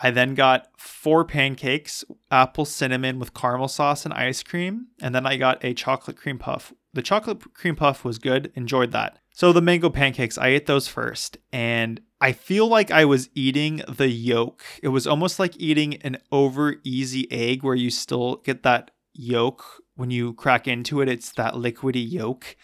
I 0.00 0.10
then 0.10 0.34
got 0.34 0.68
four 0.76 1.24
pancakes, 1.24 2.04
apple 2.30 2.64
cinnamon 2.64 3.18
with 3.18 3.34
caramel 3.34 3.68
sauce 3.68 4.04
and 4.04 4.14
ice 4.14 4.42
cream. 4.42 4.88
And 5.00 5.14
then 5.14 5.26
I 5.26 5.36
got 5.36 5.64
a 5.64 5.74
chocolate 5.74 6.16
cream 6.16 6.38
puff. 6.38 6.72
The 6.92 7.02
chocolate 7.02 7.52
cream 7.54 7.76
puff 7.76 8.04
was 8.04 8.18
good, 8.18 8.52
enjoyed 8.54 8.92
that. 8.92 9.18
So 9.32 9.52
the 9.52 9.62
mango 9.62 9.90
pancakes, 9.90 10.38
I 10.38 10.48
ate 10.48 10.66
those 10.66 10.88
first. 10.88 11.38
And 11.52 12.00
I 12.20 12.32
feel 12.32 12.66
like 12.66 12.90
I 12.90 13.04
was 13.04 13.28
eating 13.34 13.82
the 13.88 14.08
yolk. 14.08 14.62
It 14.82 14.88
was 14.88 15.06
almost 15.06 15.38
like 15.38 15.60
eating 15.60 15.94
an 16.02 16.18
over 16.32 16.76
easy 16.84 17.30
egg 17.30 17.62
where 17.62 17.74
you 17.74 17.90
still 17.90 18.36
get 18.36 18.62
that 18.64 18.90
yolk 19.14 19.82
when 19.98 20.10
you 20.12 20.32
crack 20.32 20.68
into 20.68 21.00
it, 21.00 21.08
it's 21.08 21.32
that 21.32 21.54
liquidy 21.54 22.08
yolk 22.08 22.56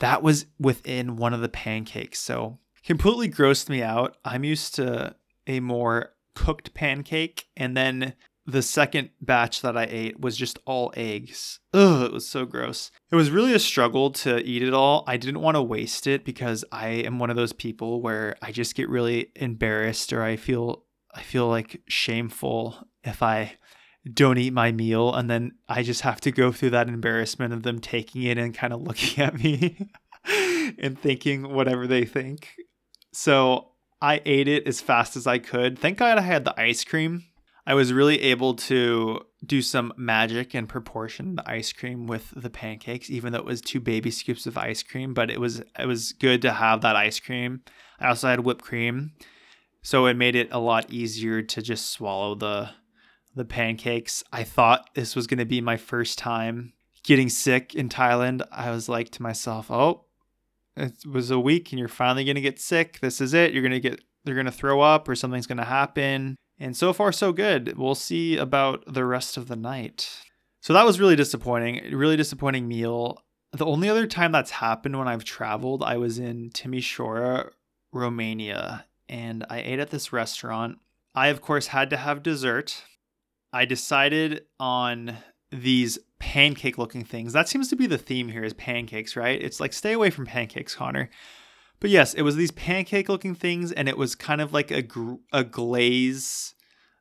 that 0.00 0.22
was 0.22 0.46
within 0.58 1.16
one 1.16 1.32
of 1.32 1.40
the 1.40 1.48
pancakes. 1.48 2.18
So 2.18 2.58
completely 2.84 3.30
grossed 3.30 3.68
me 3.68 3.82
out. 3.82 4.16
I'm 4.24 4.44
used 4.44 4.74
to 4.76 5.14
a 5.46 5.60
more 5.60 6.14
cooked 6.34 6.74
pancake. 6.74 7.46
And 7.56 7.76
then 7.76 8.14
the 8.46 8.62
second 8.62 9.10
batch 9.20 9.62
that 9.62 9.76
I 9.76 9.86
ate 9.88 10.20
was 10.20 10.36
just 10.36 10.58
all 10.64 10.92
eggs. 10.96 11.60
Ugh, 11.72 12.04
it 12.04 12.12
was 12.12 12.26
so 12.26 12.44
gross. 12.44 12.90
It 13.10 13.16
was 13.16 13.30
really 13.30 13.54
a 13.54 13.58
struggle 13.58 14.10
to 14.12 14.38
eat 14.44 14.62
it 14.62 14.74
all. 14.74 15.04
I 15.06 15.16
didn't 15.16 15.40
want 15.40 15.56
to 15.56 15.62
waste 15.62 16.06
it 16.06 16.24
because 16.24 16.64
I 16.72 16.88
am 16.88 17.18
one 17.18 17.30
of 17.30 17.36
those 17.36 17.52
people 17.52 18.00
where 18.00 18.36
I 18.42 18.52
just 18.52 18.74
get 18.74 18.88
really 18.88 19.30
embarrassed 19.36 20.12
or 20.12 20.22
I 20.22 20.36
feel 20.36 20.84
I 21.12 21.22
feel 21.22 21.48
like 21.48 21.82
shameful 21.88 22.86
if 23.02 23.22
I 23.22 23.54
don't 24.12 24.38
eat 24.38 24.52
my 24.52 24.72
meal 24.72 25.14
and 25.14 25.28
then 25.28 25.52
I 25.68 25.82
just 25.82 26.00
have 26.02 26.20
to 26.22 26.32
go 26.32 26.52
through 26.52 26.70
that 26.70 26.88
embarrassment 26.88 27.52
of 27.52 27.62
them 27.62 27.80
taking 27.80 28.22
it 28.22 28.38
and 28.38 28.54
kind 28.54 28.72
of 28.72 28.82
looking 28.82 29.22
at 29.22 29.38
me 29.38 29.90
and 30.78 30.98
thinking 30.98 31.52
whatever 31.52 31.86
they 31.86 32.04
think. 32.04 32.48
So 33.12 33.72
I 34.00 34.22
ate 34.24 34.48
it 34.48 34.66
as 34.66 34.80
fast 34.80 35.16
as 35.16 35.26
I 35.26 35.38
could. 35.38 35.78
Thank 35.78 35.98
God 35.98 36.18
I 36.18 36.22
had 36.22 36.44
the 36.44 36.58
ice 36.58 36.84
cream. 36.84 37.24
I 37.66 37.74
was 37.74 37.92
really 37.92 38.20
able 38.22 38.54
to 38.54 39.20
do 39.44 39.60
some 39.62 39.92
magic 39.96 40.54
and 40.54 40.68
proportion 40.68 41.36
the 41.36 41.48
ice 41.48 41.72
cream 41.72 42.06
with 42.06 42.32
the 42.34 42.50
pancakes, 42.50 43.10
even 43.10 43.32
though 43.32 43.38
it 43.38 43.44
was 43.44 43.60
two 43.60 43.80
baby 43.80 44.10
scoops 44.10 44.46
of 44.46 44.56
ice 44.56 44.82
cream. 44.82 45.12
But 45.12 45.30
it 45.30 45.38
was 45.38 45.62
it 45.78 45.86
was 45.86 46.12
good 46.12 46.42
to 46.42 46.52
have 46.52 46.80
that 46.80 46.96
ice 46.96 47.20
cream. 47.20 47.62
I 48.00 48.08
also 48.08 48.28
had 48.28 48.40
whipped 48.40 48.64
cream, 48.64 49.12
so 49.82 50.06
it 50.06 50.16
made 50.16 50.36
it 50.36 50.48
a 50.50 50.58
lot 50.58 50.90
easier 50.90 51.42
to 51.42 51.62
just 51.62 51.90
swallow 51.90 52.34
the 52.34 52.70
the 53.34 53.44
pancakes. 53.44 54.24
I 54.32 54.44
thought 54.44 54.90
this 54.94 55.14
was 55.14 55.26
going 55.26 55.38
to 55.38 55.44
be 55.44 55.60
my 55.60 55.76
first 55.76 56.18
time 56.18 56.72
getting 57.02 57.28
sick 57.28 57.74
in 57.74 57.88
Thailand. 57.88 58.42
I 58.52 58.70
was 58.70 58.88
like 58.88 59.10
to 59.10 59.22
myself, 59.22 59.70
"Oh, 59.70 60.04
it 60.76 61.06
was 61.06 61.30
a 61.30 61.38
week 61.38 61.72
and 61.72 61.78
you're 61.78 61.88
finally 61.88 62.24
going 62.24 62.34
to 62.36 62.40
get 62.40 62.60
sick. 62.60 63.00
This 63.00 63.20
is 63.20 63.34
it. 63.34 63.52
You're 63.52 63.62
going 63.62 63.72
to 63.72 63.80
get 63.80 64.02
they're 64.24 64.34
going 64.34 64.46
to 64.46 64.52
throw 64.52 64.80
up 64.80 65.08
or 65.08 65.14
something's 65.14 65.46
going 65.46 65.58
to 65.58 65.64
happen." 65.64 66.36
And 66.58 66.76
so 66.76 66.92
far 66.92 67.10
so 67.10 67.32
good. 67.32 67.78
We'll 67.78 67.94
see 67.94 68.36
about 68.36 68.84
the 68.86 69.04
rest 69.04 69.36
of 69.36 69.48
the 69.48 69.56
night. 69.56 70.20
So 70.60 70.74
that 70.74 70.84
was 70.84 71.00
really 71.00 71.16
disappointing. 71.16 71.94
Really 71.96 72.16
disappointing 72.16 72.68
meal. 72.68 73.22
The 73.52 73.66
only 73.66 73.88
other 73.88 74.06
time 74.06 74.30
that's 74.30 74.50
happened 74.50 74.98
when 74.98 75.08
I've 75.08 75.24
traveled, 75.24 75.82
I 75.82 75.96
was 75.96 76.18
in 76.18 76.50
Timișoara, 76.50 77.50
Romania, 77.92 78.84
and 79.08 79.44
I 79.50 79.60
ate 79.60 79.80
at 79.80 79.90
this 79.90 80.12
restaurant. 80.12 80.78
I 81.14 81.28
of 81.28 81.40
course 81.40 81.68
had 81.68 81.90
to 81.90 81.96
have 81.96 82.22
dessert 82.22 82.84
I 83.52 83.64
decided 83.64 84.44
on 84.58 85.16
these 85.50 85.98
pancake 86.18 86.78
looking 86.78 87.04
things. 87.04 87.32
That 87.32 87.48
seems 87.48 87.68
to 87.68 87.76
be 87.76 87.86
the 87.86 87.98
theme 87.98 88.28
here 88.28 88.44
is 88.44 88.52
pancakes, 88.54 89.16
right? 89.16 89.40
It's 89.40 89.58
like 89.58 89.72
stay 89.72 89.92
away 89.92 90.10
from 90.10 90.26
pancakes, 90.26 90.74
Connor. 90.74 91.10
But 91.80 91.90
yes, 91.90 92.14
it 92.14 92.22
was 92.22 92.36
these 92.36 92.50
pancake 92.50 93.08
looking 93.08 93.34
things 93.34 93.72
and 93.72 93.88
it 93.88 93.96
was 93.96 94.14
kind 94.14 94.40
of 94.40 94.52
like 94.52 94.70
a 94.70 94.82
gr- 94.82 95.14
a 95.32 95.42
glaze, 95.42 96.54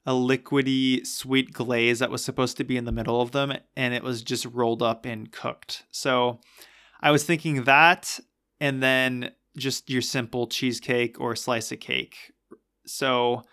a 0.05 0.13
liquidy 0.13 1.05
sweet 1.05 1.53
glaze 1.53 1.99
that 1.99 2.09
was 2.09 2.23
supposed 2.23 2.57
to 2.57 2.63
be 2.63 2.77
in 2.77 2.85
the 2.85 2.91
middle 2.91 3.21
of 3.21 3.31
them 3.31 3.53
and 3.75 3.93
it 3.93 4.03
was 4.03 4.23
just 4.23 4.45
rolled 4.45 4.81
up 4.81 5.05
and 5.05 5.31
cooked. 5.31 5.83
So 5.91 6.39
I 7.01 7.11
was 7.11 7.25
thinking 7.25 7.65
that 7.65 8.19
and 8.59 8.81
then 8.81 9.31
just 9.57 9.89
your 9.89 10.01
simple 10.01 10.47
cheesecake 10.47 11.19
or 11.19 11.35
slice 11.35 11.71
of 11.71 11.81
cake. 11.81 12.31
So 12.85 13.43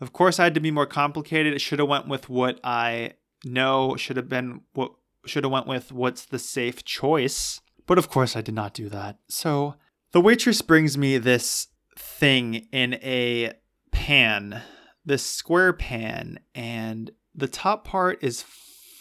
of 0.00 0.12
course, 0.12 0.38
I 0.38 0.44
had 0.44 0.54
to 0.54 0.60
be 0.60 0.70
more 0.70 0.86
complicated. 0.86 1.54
It 1.54 1.60
should 1.60 1.78
have 1.78 1.88
went 1.88 2.08
with 2.08 2.28
what 2.28 2.60
I 2.62 3.14
know. 3.44 3.96
Should 3.96 4.16
have 4.16 4.28
been 4.28 4.62
what 4.74 4.92
should 5.24 5.44
have 5.44 5.52
went 5.52 5.66
with 5.66 5.92
what's 5.92 6.24
the 6.24 6.38
safe 6.38 6.84
choice. 6.84 7.60
But 7.86 7.98
of 7.98 8.08
course, 8.08 8.36
I 8.36 8.40
did 8.40 8.54
not 8.54 8.74
do 8.74 8.88
that. 8.90 9.18
So 9.28 9.76
the 10.12 10.20
waitress 10.20 10.62
brings 10.62 10.98
me 10.98 11.18
this 11.18 11.68
thing 11.96 12.66
in 12.72 12.94
a 12.94 13.52
pan, 13.90 14.62
this 15.04 15.24
square 15.24 15.72
pan, 15.72 16.40
and 16.54 17.10
the 17.34 17.48
top 17.48 17.84
part 17.84 18.22
is 18.22 18.44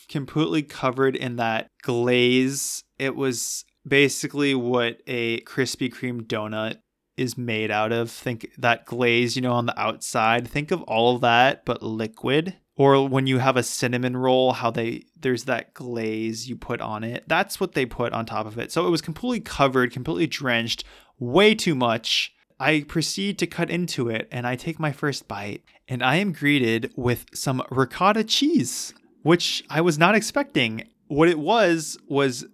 completely 0.07 0.61
covered 0.61 1.15
in 1.15 1.35
that 1.37 1.71
glaze. 1.81 2.83
It 2.99 3.15
was 3.15 3.65
basically 3.87 4.55
what 4.55 5.01
a 5.07 5.41
Krispy 5.41 5.93
Kreme 5.93 6.21
donut 6.21 6.77
is 7.17 7.37
made 7.37 7.71
out 7.71 7.91
of. 7.91 8.11
Think 8.11 8.51
that 8.57 8.85
glaze, 8.85 9.35
you 9.35 9.41
know, 9.41 9.53
on 9.53 9.65
the 9.65 9.79
outside. 9.79 10.47
Think 10.47 10.71
of 10.71 10.81
all 10.83 11.15
of 11.15 11.21
that, 11.21 11.65
but 11.65 11.83
liquid. 11.83 12.55
Or 12.77 13.07
when 13.07 13.25
you 13.25 13.37
have 13.37 13.55
a 13.55 13.63
cinnamon 13.63 14.17
roll, 14.17 14.51
how 14.51 14.69
they 14.69 15.05
there's 15.19 15.45
that 15.45 15.73
glaze 15.73 16.49
you 16.49 16.55
put 16.55 16.81
on 16.81 17.03
it. 17.03 17.23
That's 17.27 17.59
what 17.59 17.73
they 17.73 17.85
put 17.85 18.11
on 18.11 18.25
top 18.25 18.45
of 18.45 18.59
it. 18.59 18.71
So 18.71 18.85
it 18.85 18.89
was 18.89 19.01
completely 19.01 19.39
covered, 19.39 19.91
completely 19.93 20.27
drenched, 20.27 20.83
way 21.17 21.55
too 21.55 21.75
much. 21.75 22.33
I 22.59 22.85
proceed 22.87 23.39
to 23.39 23.47
cut 23.47 23.69
into 23.69 24.09
it 24.09 24.27
and 24.31 24.47
I 24.47 24.55
take 24.55 24.79
my 24.79 24.91
first 24.91 25.27
bite 25.27 25.63
and 25.87 26.03
I 26.03 26.15
am 26.17 26.31
greeted 26.31 26.91
with 26.95 27.25
some 27.33 27.61
ricotta 27.69 28.23
cheese, 28.23 28.93
which 29.23 29.63
I 29.69 29.81
was 29.81 29.97
not 29.97 30.15
expecting. 30.15 30.87
What 31.07 31.29
it 31.29 31.39
was 31.39 31.97
was 32.07 32.45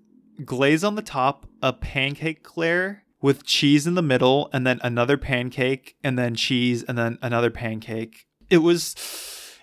glaze 0.44 0.84
on 0.84 0.96
the 0.96 1.02
top, 1.02 1.46
a 1.62 1.74
pancake 1.74 2.58
layer, 2.58 3.04
with 3.22 3.46
cheese 3.46 3.86
in 3.86 3.94
the 3.96 4.02
middle 4.02 4.50
and 4.52 4.66
then 4.66 4.80
another 4.84 5.18
pancake 5.18 5.96
and 6.04 6.18
then 6.18 6.36
cheese 6.36 6.84
and 6.84 6.98
then 6.98 7.18
another 7.22 7.50
pancake. 7.50 8.26
It 8.50 8.60
was 8.60 8.96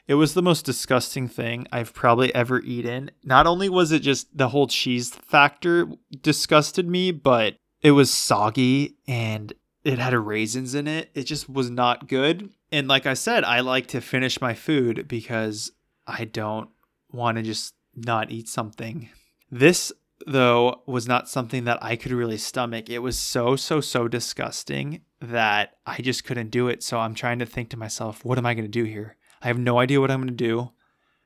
it 0.07 0.15
was 0.15 0.33
the 0.33 0.43
most 0.43 0.65
disgusting 0.65 1.29
thing 1.29 1.67
I've 1.71 1.93
probably 1.93 2.35
ever 2.35 2.61
eaten. 2.62 3.11
Not 3.23 3.47
only 3.47 3.68
was 3.68 3.92
it 3.92 4.01
just 4.01 4.37
the 4.37 4.49
whole 4.49 4.66
cheese 4.66 5.11
factor 5.11 5.87
disgusted 6.23 6.88
me, 6.88 7.12
but 7.12 7.57
it 7.83 7.90
was 7.90 8.11
soggy 8.11 8.97
and 9.07 9.53
it 9.85 9.99
had 9.99 10.14
raisins 10.14 10.75
in 10.75 10.88
it. 10.88 11.11
It 11.14 11.25
just 11.25 11.49
was 11.49 11.71
not 11.71 12.09
good. 12.09 12.51
And 12.73 12.88
like 12.88 13.07
I 13.07 13.14
said, 13.14 13.44
I 13.44 13.61
like 13.61 13.87
to 13.88 14.01
finish 14.01 14.40
my 14.40 14.55
food 14.55 15.07
because 15.09 15.73
I 16.07 16.25
don't 16.25 16.71
want 17.11 17.37
to 17.37 17.42
just 17.42 17.75
not 17.94 18.31
eat 18.31 18.49
something. 18.49 19.11
This 19.51 19.92
though 20.26 20.83
was 20.87 21.07
not 21.07 21.28
something 21.28 21.64
that 21.64 21.83
I 21.83 21.96
could 21.96 22.12
really 22.12 22.38
stomach. 22.38 22.90
It 22.90 23.00
was 23.00 23.18
so 23.18 23.57
so 23.57 23.81
so 23.81 24.09
disgusting 24.09 25.02
that 25.20 25.76
I 25.87 26.00
just 26.00 26.24
couldn't 26.24 26.50
do 26.50 26.68
it. 26.68 26.83
So 26.83 26.98
I'm 26.98 27.14
trying 27.14 27.38
to 27.40 27.46
think 27.46 27.70
to 27.70 27.76
myself, 27.76 28.24
what 28.24 28.38
am 28.38 28.46
I 28.46 28.54
going 28.54 28.64
to 28.64 28.70
do 28.70 28.85
here? 28.85 29.16
I 29.42 29.48
have 29.48 29.59
no 29.59 29.78
idea 29.78 30.00
what 30.00 30.11
I'm 30.11 30.20
going 30.20 30.28
to 30.28 30.35
do. 30.35 30.72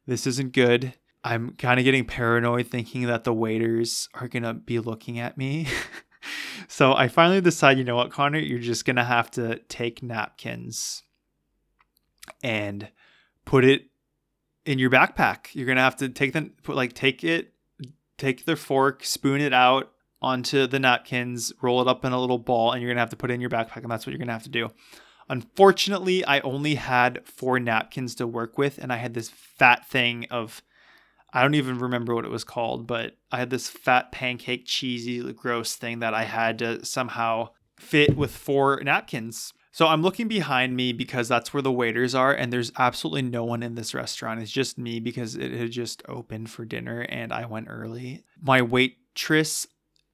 This 0.07 0.27
isn't 0.27 0.53
good. 0.53 0.95
I'm 1.25 1.53
kind 1.53 1.79
of 1.79 1.85
getting 1.85 2.05
paranoid 2.05 2.67
thinking 2.67 3.07
that 3.07 3.25
the 3.25 3.33
waiters 3.33 4.09
are 4.15 4.29
going 4.29 4.43
to 4.43 4.55
be 4.55 4.81
looking 4.81 5.19
at 5.19 5.39
me. 5.39 5.69
so 6.69 6.95
I 6.95 7.09
finally 7.09 7.41
decide, 7.41 7.79
you 7.79 7.85
know 7.85 7.97
what, 7.97 8.11
Connor, 8.11 8.41
you're 8.41 8.59
just 8.59 8.85
going 8.85 8.97
to 8.97 9.05
have 9.05 9.31
to 9.33 9.59
take 9.69 10.03
napkins 10.03 11.05
and 12.43 12.89
put 13.45 13.65
it 13.65 13.85
in 14.65 14.79
your 14.79 14.91
backpack. 14.91 15.55
You're 15.55 15.67
going 15.67 15.77
to 15.77 15.83
have 15.83 15.97
to 15.97 16.09
take 16.09 16.33
them 16.33 16.53
put 16.63 16.77
like 16.77 16.93
take 16.93 17.23
it 17.23 17.53
take 18.23 18.45
the 18.45 18.57
fork, 18.57 19.05
spoon 19.05 19.41
it 19.41 19.53
out 19.53 19.93
onto 20.21 20.67
the 20.69 20.79
napkins, 20.79 21.53
roll 21.61 21.83
it 21.83 21.89
up 21.89 22.05
in 22.05 22.13
a 22.13 22.21
little 22.21 22.39
ball, 22.39 22.73
and 22.73 22.81
you're 22.81 22.91
gonna 22.91 23.01
have 23.01 23.11
to 23.11 23.17
put 23.17 23.31
it 23.31 23.35
in 23.35 23.41
your 23.41 23.51
backpack, 23.51 23.83
and 23.83 23.91
that's 23.91 24.07
what 24.07 24.13
you're 24.13 24.19
gonna 24.19 24.33
have 24.33 24.45
to 24.45 24.49
do. 24.49 24.71
Unfortunately, 25.29 26.25
I 26.25 26.41
only 26.41 26.77
had 26.77 27.27
four 27.27 27.59
napkins 27.59 28.15
to 28.17 28.27
work 28.27 28.57
with, 28.57 28.79
and 28.79 28.93
I 28.93 28.97
had 28.97 29.15
this 29.15 29.29
fat 29.31 29.89
thing 29.89 30.27
of 30.31 30.63
I 31.35 31.41
don't 31.41 31.55
even 31.55 31.79
remember 31.79 32.15
what 32.15 32.27
it 32.27 32.31
was 32.31 32.45
called, 32.45 32.87
but 32.87 33.17
I 33.31 33.39
had 33.39 33.49
this 33.49 33.71
fat 33.71 34.13
pancake 34.13 34.65
cheesy 34.67 35.33
gross 35.33 35.77
thing 35.77 36.01
that 36.01 36.13
I 36.13 36.25
had 36.25 36.59
to 36.59 36.85
somehow 36.85 37.49
fit 37.79 38.17
with 38.17 38.31
four 38.31 38.83
napkins. 38.85 39.55
So 39.73 39.87
I'm 39.87 40.03
looking 40.03 40.29
behind 40.29 40.77
me 40.77 40.93
because 40.93 41.29
that's 41.29 41.55
where 41.55 41.63
the 41.63 41.73
waiters 41.73 42.15
are, 42.15 42.33
and 42.33 42.53
there's 42.53 42.71
absolutely 42.79 43.23
no 43.23 43.43
one 43.43 43.63
in 43.63 43.75
this 43.75 43.95
restaurant. 43.95 44.41
It's 44.41 44.51
just 44.51 44.77
me 44.77 45.01
because 45.01 45.35
it 45.35 45.51
had 45.51 45.71
just 45.71 46.03
opened 46.07 46.51
for 46.51 46.67
dinner 46.67 47.07
and 47.09 47.33
I 47.33 47.47
went 47.47 47.69
early. 47.71 48.23
My 48.41 48.61
waitress 48.61 49.67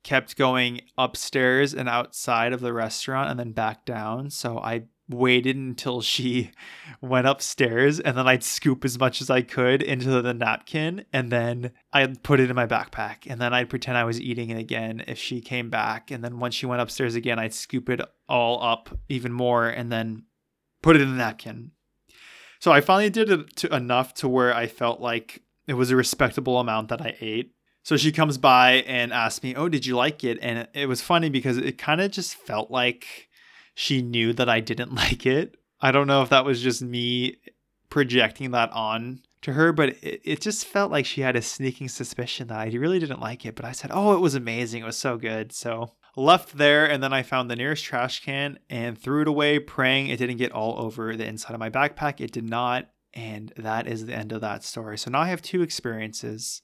kept 0.04 0.36
going 0.36 0.82
upstairs 0.96 1.74
and 1.74 1.88
outside 1.88 2.52
of 2.52 2.60
the 2.60 2.72
restaurant 2.72 3.30
and 3.30 3.38
then 3.38 3.50
back 3.50 3.84
down. 3.84 4.30
So 4.30 4.58
I 4.58 4.84
waited 5.08 5.56
until 5.56 6.00
she 6.00 6.50
went 7.00 7.26
upstairs 7.26 8.00
and 8.00 8.16
then 8.16 8.28
I'd 8.28 8.44
scoop 8.44 8.84
as 8.84 8.98
much 8.98 9.20
as 9.20 9.30
I 9.30 9.42
could 9.42 9.82
into 9.82 10.22
the 10.22 10.34
napkin 10.34 11.04
and 11.12 11.30
then 11.32 11.72
I'd 11.92 12.22
put 12.22 12.40
it 12.40 12.50
in 12.50 12.56
my 12.56 12.66
backpack 12.66 13.26
and 13.26 13.40
then 13.40 13.54
I'd 13.54 13.70
pretend 13.70 13.98
I 13.98 14.04
was 14.04 14.20
eating 14.20 14.50
it 14.50 14.58
again 14.58 15.04
if 15.06 15.18
she 15.18 15.40
came 15.40 15.70
back 15.70 16.10
and 16.10 16.22
then 16.22 16.38
once 16.38 16.54
she 16.54 16.66
went 16.66 16.82
upstairs 16.82 17.14
again 17.14 17.38
I'd 17.38 17.54
scoop 17.54 17.88
it 17.88 18.00
all 18.28 18.62
up 18.62 18.98
even 19.08 19.32
more 19.32 19.68
and 19.68 19.90
then 19.90 20.24
put 20.82 20.96
it 20.96 21.02
in 21.02 21.10
the 21.10 21.16
napkin. 21.16 21.72
So 22.60 22.72
I 22.72 22.80
finally 22.80 23.10
did 23.10 23.30
it 23.30 23.56
to 23.56 23.74
enough 23.74 24.14
to 24.14 24.28
where 24.28 24.54
I 24.54 24.66
felt 24.66 25.00
like 25.00 25.42
it 25.66 25.74
was 25.74 25.90
a 25.90 25.96
respectable 25.96 26.58
amount 26.58 26.88
that 26.88 27.00
I 27.00 27.16
ate. 27.20 27.52
So 27.84 27.96
she 27.96 28.12
comes 28.12 28.36
by 28.36 28.84
and 28.86 29.12
asks 29.12 29.42
me, 29.42 29.54
"Oh, 29.54 29.68
did 29.68 29.86
you 29.86 29.96
like 29.96 30.24
it?" 30.24 30.38
And 30.42 30.68
it 30.74 30.86
was 30.86 31.00
funny 31.00 31.30
because 31.30 31.56
it 31.56 31.78
kind 31.78 32.00
of 32.00 32.10
just 32.10 32.34
felt 32.34 32.70
like 32.70 33.27
she 33.78 34.02
knew 34.02 34.32
that 34.32 34.48
I 34.48 34.58
didn't 34.58 34.92
like 34.96 35.24
it. 35.24 35.56
I 35.80 35.92
don't 35.92 36.08
know 36.08 36.22
if 36.22 36.30
that 36.30 36.44
was 36.44 36.60
just 36.60 36.82
me 36.82 37.36
projecting 37.90 38.50
that 38.50 38.72
on 38.72 39.20
to 39.42 39.52
her, 39.52 39.72
but 39.72 39.90
it, 40.02 40.20
it 40.24 40.40
just 40.40 40.66
felt 40.66 40.90
like 40.90 41.06
she 41.06 41.20
had 41.20 41.36
a 41.36 41.42
sneaking 41.42 41.88
suspicion 41.88 42.48
that 42.48 42.58
I 42.58 42.66
really 42.70 42.98
didn't 42.98 43.20
like 43.20 43.46
it. 43.46 43.54
But 43.54 43.64
I 43.64 43.70
said, 43.70 43.92
Oh, 43.94 44.14
it 44.14 44.20
was 44.20 44.34
amazing. 44.34 44.82
It 44.82 44.86
was 44.86 44.96
so 44.96 45.16
good. 45.16 45.52
So 45.52 45.92
left 46.16 46.58
there, 46.58 46.90
and 46.90 47.00
then 47.00 47.12
I 47.12 47.22
found 47.22 47.48
the 47.48 47.54
nearest 47.54 47.84
trash 47.84 48.24
can 48.24 48.58
and 48.68 48.98
threw 48.98 49.22
it 49.22 49.28
away, 49.28 49.60
praying 49.60 50.08
it 50.08 50.16
didn't 50.16 50.38
get 50.38 50.50
all 50.50 50.80
over 50.80 51.14
the 51.14 51.26
inside 51.26 51.54
of 51.54 51.60
my 51.60 51.70
backpack. 51.70 52.20
It 52.20 52.32
did 52.32 52.50
not. 52.50 52.90
And 53.14 53.52
that 53.56 53.86
is 53.86 54.06
the 54.06 54.14
end 54.14 54.32
of 54.32 54.40
that 54.40 54.64
story. 54.64 54.98
So 54.98 55.12
now 55.12 55.20
I 55.20 55.28
have 55.28 55.40
two 55.40 55.62
experiences 55.62 56.62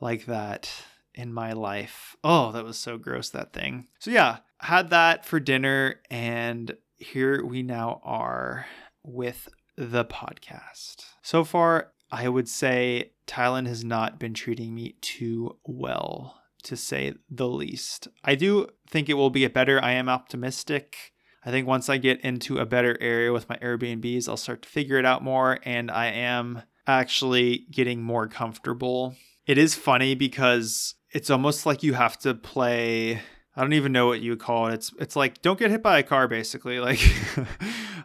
like 0.00 0.24
that 0.24 0.70
in 1.14 1.30
my 1.30 1.52
life. 1.52 2.16
Oh, 2.24 2.52
that 2.52 2.64
was 2.64 2.78
so 2.78 2.96
gross, 2.96 3.28
that 3.30 3.52
thing. 3.52 3.88
So, 3.98 4.10
yeah, 4.10 4.38
had 4.60 4.90
that 4.90 5.24
for 5.24 5.40
dinner, 5.40 6.00
and 6.10 6.76
here 6.96 7.44
we 7.44 7.62
now 7.62 8.00
are 8.02 8.66
with 9.02 9.48
the 9.76 10.04
podcast. 10.04 11.04
So 11.22 11.44
far, 11.44 11.92
I 12.10 12.28
would 12.28 12.48
say 12.48 13.12
Thailand 13.26 13.66
has 13.66 13.84
not 13.84 14.18
been 14.18 14.34
treating 14.34 14.74
me 14.74 14.96
too 15.00 15.58
well, 15.64 16.40
to 16.64 16.76
say 16.76 17.14
the 17.30 17.48
least. 17.48 18.08
I 18.24 18.34
do 18.34 18.68
think 18.88 19.08
it 19.08 19.14
will 19.14 19.30
get 19.30 19.54
better. 19.54 19.82
I 19.82 19.92
am 19.92 20.08
optimistic. 20.08 21.12
I 21.44 21.50
think 21.50 21.66
once 21.66 21.88
I 21.88 21.98
get 21.98 22.20
into 22.22 22.58
a 22.58 22.66
better 22.66 22.98
area 23.00 23.32
with 23.32 23.48
my 23.48 23.56
Airbnbs, 23.56 24.28
I'll 24.28 24.36
start 24.36 24.62
to 24.62 24.68
figure 24.68 24.98
it 24.98 25.06
out 25.06 25.22
more. 25.22 25.60
And 25.62 25.90
I 25.90 26.06
am 26.06 26.62
actually 26.86 27.66
getting 27.70 28.02
more 28.02 28.26
comfortable. 28.26 29.14
It 29.46 29.56
is 29.56 29.74
funny 29.74 30.14
because 30.14 30.94
it's 31.10 31.30
almost 31.30 31.64
like 31.64 31.82
you 31.82 31.94
have 31.94 32.18
to 32.20 32.34
play. 32.34 33.22
I 33.58 33.62
don't 33.62 33.72
even 33.72 33.90
know 33.90 34.06
what 34.06 34.20
you 34.20 34.30
would 34.30 34.38
call 34.38 34.68
it. 34.68 34.74
It's 34.74 34.92
it's 35.00 35.16
like 35.16 35.42
don't 35.42 35.58
get 35.58 35.72
hit 35.72 35.82
by 35.82 35.98
a 35.98 36.04
car 36.04 36.28
basically. 36.28 36.78
Like 36.88 37.00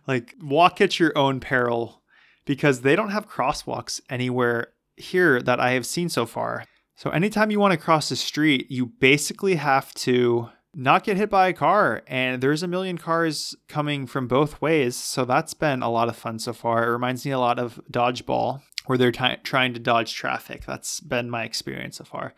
like 0.08 0.36
walk 0.42 0.82
at 0.82 1.00
your 1.00 1.16
own 1.16 1.40
peril 1.40 2.02
because 2.44 2.82
they 2.82 2.96
don't 2.96 3.12
have 3.12 3.30
crosswalks 3.30 4.02
anywhere 4.10 4.70
here 4.98 5.42
that 5.44 5.60
I 5.60 5.72
have 5.72 5.86
seen 5.86 6.10
so 6.10 6.26
far. 6.26 6.66
So 6.96 7.12
anytime 7.12 7.52
you 7.52 7.60
want 7.60 7.72
to 7.72 7.78
cross 7.78 8.10
the 8.10 8.16
street, 8.16 8.72
you 8.72 8.88
basically 8.88 9.56
have 9.56 9.94
to 9.96 10.50
not 10.74 11.04
get 11.04 11.18
hit 11.18 11.30
by 11.30 11.50
a 11.50 11.54
car. 11.54 12.02
And 12.08 12.42
there's 12.42 12.64
a 12.64 12.68
million 12.68 12.98
cars 12.98 13.56
coming 13.68 14.08
from 14.08 14.28
both 14.28 14.60
ways. 14.60 14.96
So 14.96 15.24
that's 15.24 15.54
been 15.54 15.84
a 15.84 15.90
lot 15.90 16.10
of 16.10 16.16
fun 16.16 16.40
so 16.40 16.54
far. 16.54 16.84
It 16.84 16.92
reminds 16.92 17.26
me 17.26 17.32
a 17.32 17.40
lot 17.40 17.60
of 17.60 17.80
Dodgeball, 17.92 18.62
where 18.88 18.98
they're 18.98 19.12
t- 19.12 19.38
trying 19.44 19.74
to 19.76 19.80
dodge 19.80 20.16
traffic. 20.16 20.66
That's 20.66 21.00
been 21.00 21.30
my 21.30 21.44
experience 21.44 21.98
so 21.98 22.06
far. 22.06 22.34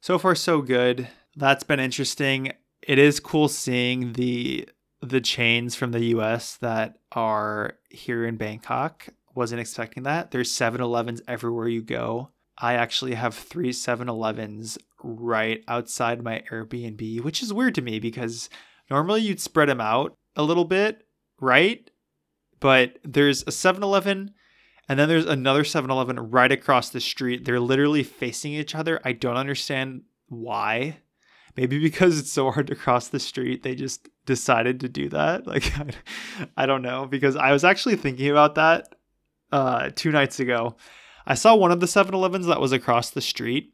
So 0.00 0.18
far, 0.18 0.34
so 0.34 0.62
good. 0.62 1.08
That's 1.36 1.62
been 1.62 1.80
interesting. 1.80 2.52
It 2.82 2.98
is 2.98 3.20
cool 3.20 3.48
seeing 3.48 4.14
the 4.14 4.68
the 5.02 5.20
chains 5.20 5.74
from 5.74 5.92
the 5.92 6.06
US 6.06 6.56
that 6.56 6.98
are 7.12 7.74
here 7.90 8.24
in 8.24 8.36
Bangkok. 8.36 9.08
Wasn't 9.34 9.60
expecting 9.60 10.04
that. 10.04 10.30
There's 10.30 10.50
7-Elevens 10.50 11.20
everywhere 11.28 11.68
you 11.68 11.82
go. 11.82 12.30
I 12.58 12.74
actually 12.74 13.14
have 13.14 13.34
three 13.34 13.70
7-Elevens 13.70 14.78
right 15.02 15.62
outside 15.68 16.22
my 16.22 16.42
Airbnb, 16.50 17.20
which 17.20 17.42
is 17.42 17.52
weird 17.52 17.74
to 17.74 17.82
me 17.82 18.00
because 18.00 18.48
normally 18.90 19.20
you'd 19.20 19.40
spread 19.40 19.68
them 19.68 19.82
out 19.82 20.16
a 20.34 20.42
little 20.42 20.64
bit, 20.64 21.06
right? 21.38 21.88
But 22.58 22.98
there's 23.04 23.42
a 23.42 23.50
7-Eleven 23.50 24.32
and 24.88 24.98
then 24.98 25.08
there's 25.08 25.26
another 25.26 25.64
7-Eleven 25.64 26.30
right 26.30 26.50
across 26.50 26.88
the 26.88 27.00
street. 27.00 27.44
They're 27.44 27.60
literally 27.60 28.02
facing 28.02 28.52
each 28.54 28.74
other. 28.74 29.00
I 29.04 29.12
don't 29.12 29.36
understand 29.36 30.02
why. 30.28 30.98
Maybe 31.56 31.78
because 31.78 32.18
it's 32.18 32.32
so 32.32 32.50
hard 32.50 32.66
to 32.66 32.74
cross 32.74 33.08
the 33.08 33.20
street, 33.20 33.62
they 33.62 33.74
just 33.74 34.08
decided 34.26 34.80
to 34.80 34.88
do 34.88 35.08
that. 35.10 35.46
Like 35.46 35.72
I, 36.56 36.66
don't 36.66 36.82
know 36.82 37.06
because 37.06 37.36
I 37.36 37.52
was 37.52 37.64
actually 37.64 37.96
thinking 37.96 38.30
about 38.30 38.56
that 38.56 38.94
uh 39.52 39.90
2 39.94 40.10
nights 40.10 40.40
ago. 40.40 40.76
I 41.26 41.34
saw 41.34 41.54
one 41.56 41.72
of 41.72 41.80
the 41.80 41.86
7-Elevens 41.86 42.46
that 42.46 42.60
was 42.60 42.72
across 42.72 43.10
the 43.10 43.20
street 43.20 43.72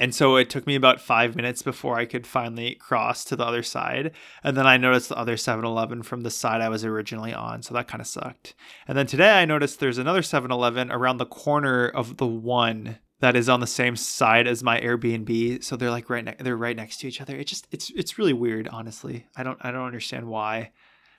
and 0.00 0.14
so 0.14 0.36
it 0.36 0.50
took 0.50 0.66
me 0.66 0.74
about 0.74 1.00
five 1.00 1.36
minutes 1.36 1.62
before 1.62 1.96
I 1.96 2.04
could 2.04 2.26
finally 2.26 2.74
cross 2.74 3.24
to 3.26 3.36
the 3.36 3.44
other 3.44 3.62
side. 3.62 4.10
And 4.42 4.56
then 4.56 4.66
I 4.66 4.76
noticed 4.76 5.08
the 5.08 5.16
other 5.16 5.36
7 5.36 5.64
Eleven 5.64 6.02
from 6.02 6.22
the 6.22 6.30
side 6.30 6.60
I 6.60 6.68
was 6.68 6.84
originally 6.84 7.32
on. 7.32 7.62
So 7.62 7.74
that 7.74 7.86
kind 7.86 8.00
of 8.00 8.06
sucked. 8.06 8.54
And 8.88 8.98
then 8.98 9.06
today 9.06 9.30
I 9.30 9.44
noticed 9.44 9.78
there's 9.78 9.98
another 9.98 10.22
7 10.22 10.50
Eleven 10.50 10.90
around 10.90 11.18
the 11.18 11.26
corner 11.26 11.86
of 11.86 12.16
the 12.16 12.26
one 12.26 12.98
that 13.24 13.36
is 13.36 13.48
on 13.48 13.60
the 13.60 13.66
same 13.66 13.96
side 13.96 14.46
as 14.46 14.62
my 14.62 14.78
Airbnb. 14.78 15.64
So 15.64 15.76
they're 15.76 15.90
like 15.90 16.10
right 16.10 16.22
ne- 16.22 16.36
they're 16.38 16.58
right 16.58 16.76
next 16.76 16.98
to 16.98 17.08
each 17.08 17.22
other. 17.22 17.34
It 17.34 17.46
just 17.46 17.66
it's 17.70 17.88
it's 17.96 18.18
really 18.18 18.34
weird, 18.34 18.68
honestly. 18.68 19.26
I 19.34 19.42
don't 19.42 19.56
I 19.62 19.70
don't 19.70 19.86
understand 19.86 20.28
why 20.28 20.72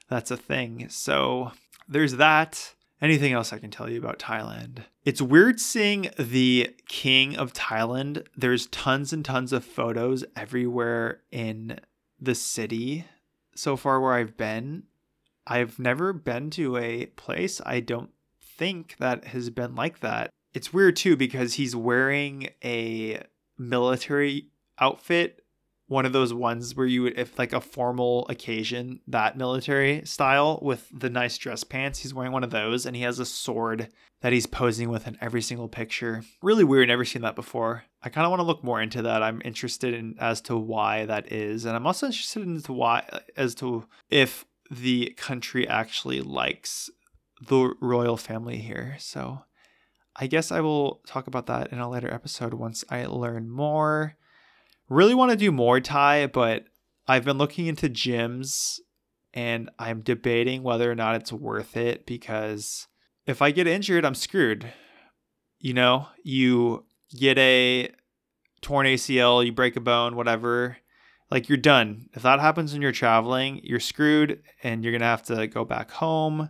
that's 0.08 0.30
a 0.30 0.38
thing. 0.38 0.86
So 0.90 1.52
there's 1.88 2.18
that 2.18 2.76
anything 3.02 3.34
else 3.34 3.52
I 3.52 3.58
can 3.58 3.72
tell 3.72 3.90
you 3.90 3.98
about 3.98 4.20
Thailand. 4.20 4.84
It's 5.04 5.20
weird 5.20 5.60
seeing 5.60 6.12
the 6.20 6.76
king 6.88 7.36
of 7.38 7.54
Thailand. 7.54 8.28
There's 8.38 8.68
tons 8.68 9.12
and 9.12 9.26
tons 9.26 9.52
of 9.52 9.66
photos 9.66 10.24
everywhere 10.36 11.22
in 11.32 11.80
the 12.22 12.36
city 12.36 13.06
so 13.56 13.76
far 13.76 14.00
where 14.00 14.14
I've 14.14 14.38
been. 14.38 14.84
I've 15.48 15.80
never 15.80 16.14
been 16.14 16.52
to 16.52 16.78
a 16.78 17.08
place 17.08 17.62
I 17.66 17.80
don't 17.80 18.12
think 18.42 18.96
that 19.00 19.26
has 19.26 19.50
been 19.50 19.74
like 19.74 20.02
that. 20.02 20.30
It's 20.56 20.74
weird 20.74 20.96
too 20.96 21.16
because 21.18 21.54
he's 21.54 21.76
wearing 21.76 22.50
a 22.64 23.22
military 23.58 24.48
outfit 24.80 25.42
one 25.88 26.06
of 26.06 26.14
those 26.14 26.34
ones 26.34 26.76
where 26.76 26.88
you 26.88 27.04
would 27.04 27.18
if 27.18 27.38
like 27.38 27.54
a 27.54 27.62
formal 27.62 28.28
occasion 28.28 29.00
that 29.08 29.38
military 29.38 30.04
style 30.06 30.58
with 30.62 30.90
the 30.92 31.10
nice 31.10 31.38
dress 31.38 31.64
pants 31.64 32.00
he's 32.00 32.14
wearing 32.14 32.32
one 32.32 32.44
of 32.44 32.50
those 32.50 32.86
and 32.86 32.96
he 32.96 33.04
has 33.04 33.20
a 33.20 33.26
sword 33.26 33.90
that 34.22 34.34
he's 34.34 34.48
posing 34.48 34.90
with 34.90 35.08
in 35.08 35.18
every 35.22 35.42
single 35.42 35.68
picture. 35.68 36.24
Really 36.42 36.64
weird 36.64 36.88
never 36.88 37.06
seen 37.06 37.22
that 37.22 37.36
before. 37.36 37.84
I 38.02 38.10
kind 38.10 38.26
of 38.26 38.32
want 38.32 38.40
to 38.40 38.46
look 38.46 38.64
more 38.64 38.82
into 38.82 39.04
that. 39.04 39.22
I'm 39.22 39.42
interested 39.46 39.94
in 39.94 40.16
as 40.20 40.42
to 40.42 40.58
why 40.58 41.06
that 41.06 41.32
is 41.32 41.66
and 41.66 41.76
i'm 41.76 41.86
also 41.86 42.08
interested 42.08 42.44
in 42.44 42.62
to 42.62 42.74
why 42.74 43.04
as 43.38 43.54
to 43.56 43.86
if 44.10 44.46
the 44.72 45.14
country 45.18 45.68
actually 45.68 46.22
likes 46.22 46.90
the 47.46 47.74
royal 47.80 48.18
family 48.18 48.58
here 48.58 48.96
so 48.98 49.44
i 50.16 50.28
guess 50.28 50.52
i 50.52 50.62
will 50.62 51.02
talk 51.06 51.28
about 51.28 51.48
that 51.48 51.72
in 51.72 51.80
a 51.80 51.90
later 51.90 52.14
episode 52.14 52.54
once 52.54 52.84
i 52.90 53.06
learn 53.06 53.50
more 53.50 54.16
really 54.90 55.16
want 55.16 55.32
to 55.32 55.38
do 55.38 55.52
more 55.52 55.80
Thai, 55.80 56.28
but 56.28 56.66
I've 57.08 57.26
been 57.26 57.38
looking 57.38 57.68
into 57.68 57.90
gyms 57.90 58.80
and 59.34 59.70
I'm 59.80 60.02
debating 60.02 60.64
whether 60.64 60.90
or 60.90 60.96
not 60.96 61.16
it's 61.16 61.34
worth 61.34 61.76
it 61.76 62.06
because 62.06 62.88
if 63.26 63.42
I 63.42 63.52
get 63.52 63.68
injured, 63.68 64.06
I'm 64.06 64.16
screwed. 64.16 64.72
You 65.60 65.74
know, 65.74 66.08
you 66.24 66.86
get 67.18 67.38
a 67.38 67.90
torn 68.62 68.88
ACL, 68.88 69.46
you 69.46 69.52
break 69.52 69.76
a 69.76 69.82
bone, 69.82 70.16
whatever, 70.16 70.78
like 71.32 71.50
you're 71.50 71.58
done. 71.58 72.10
If 72.14 72.24
that 72.24 72.40
happens 72.40 72.74
when 72.74 72.82
you're 72.82 72.92
traveling, 72.92 73.62
you're 73.64 73.80
screwed 73.80 74.42
and 74.64 74.84
you're 74.84 74.92
going 74.92 75.02
to 75.02 75.08
have 75.08 75.24
to 75.24 75.48
go 75.48 75.66
back 75.66 75.92
home. 75.92 76.50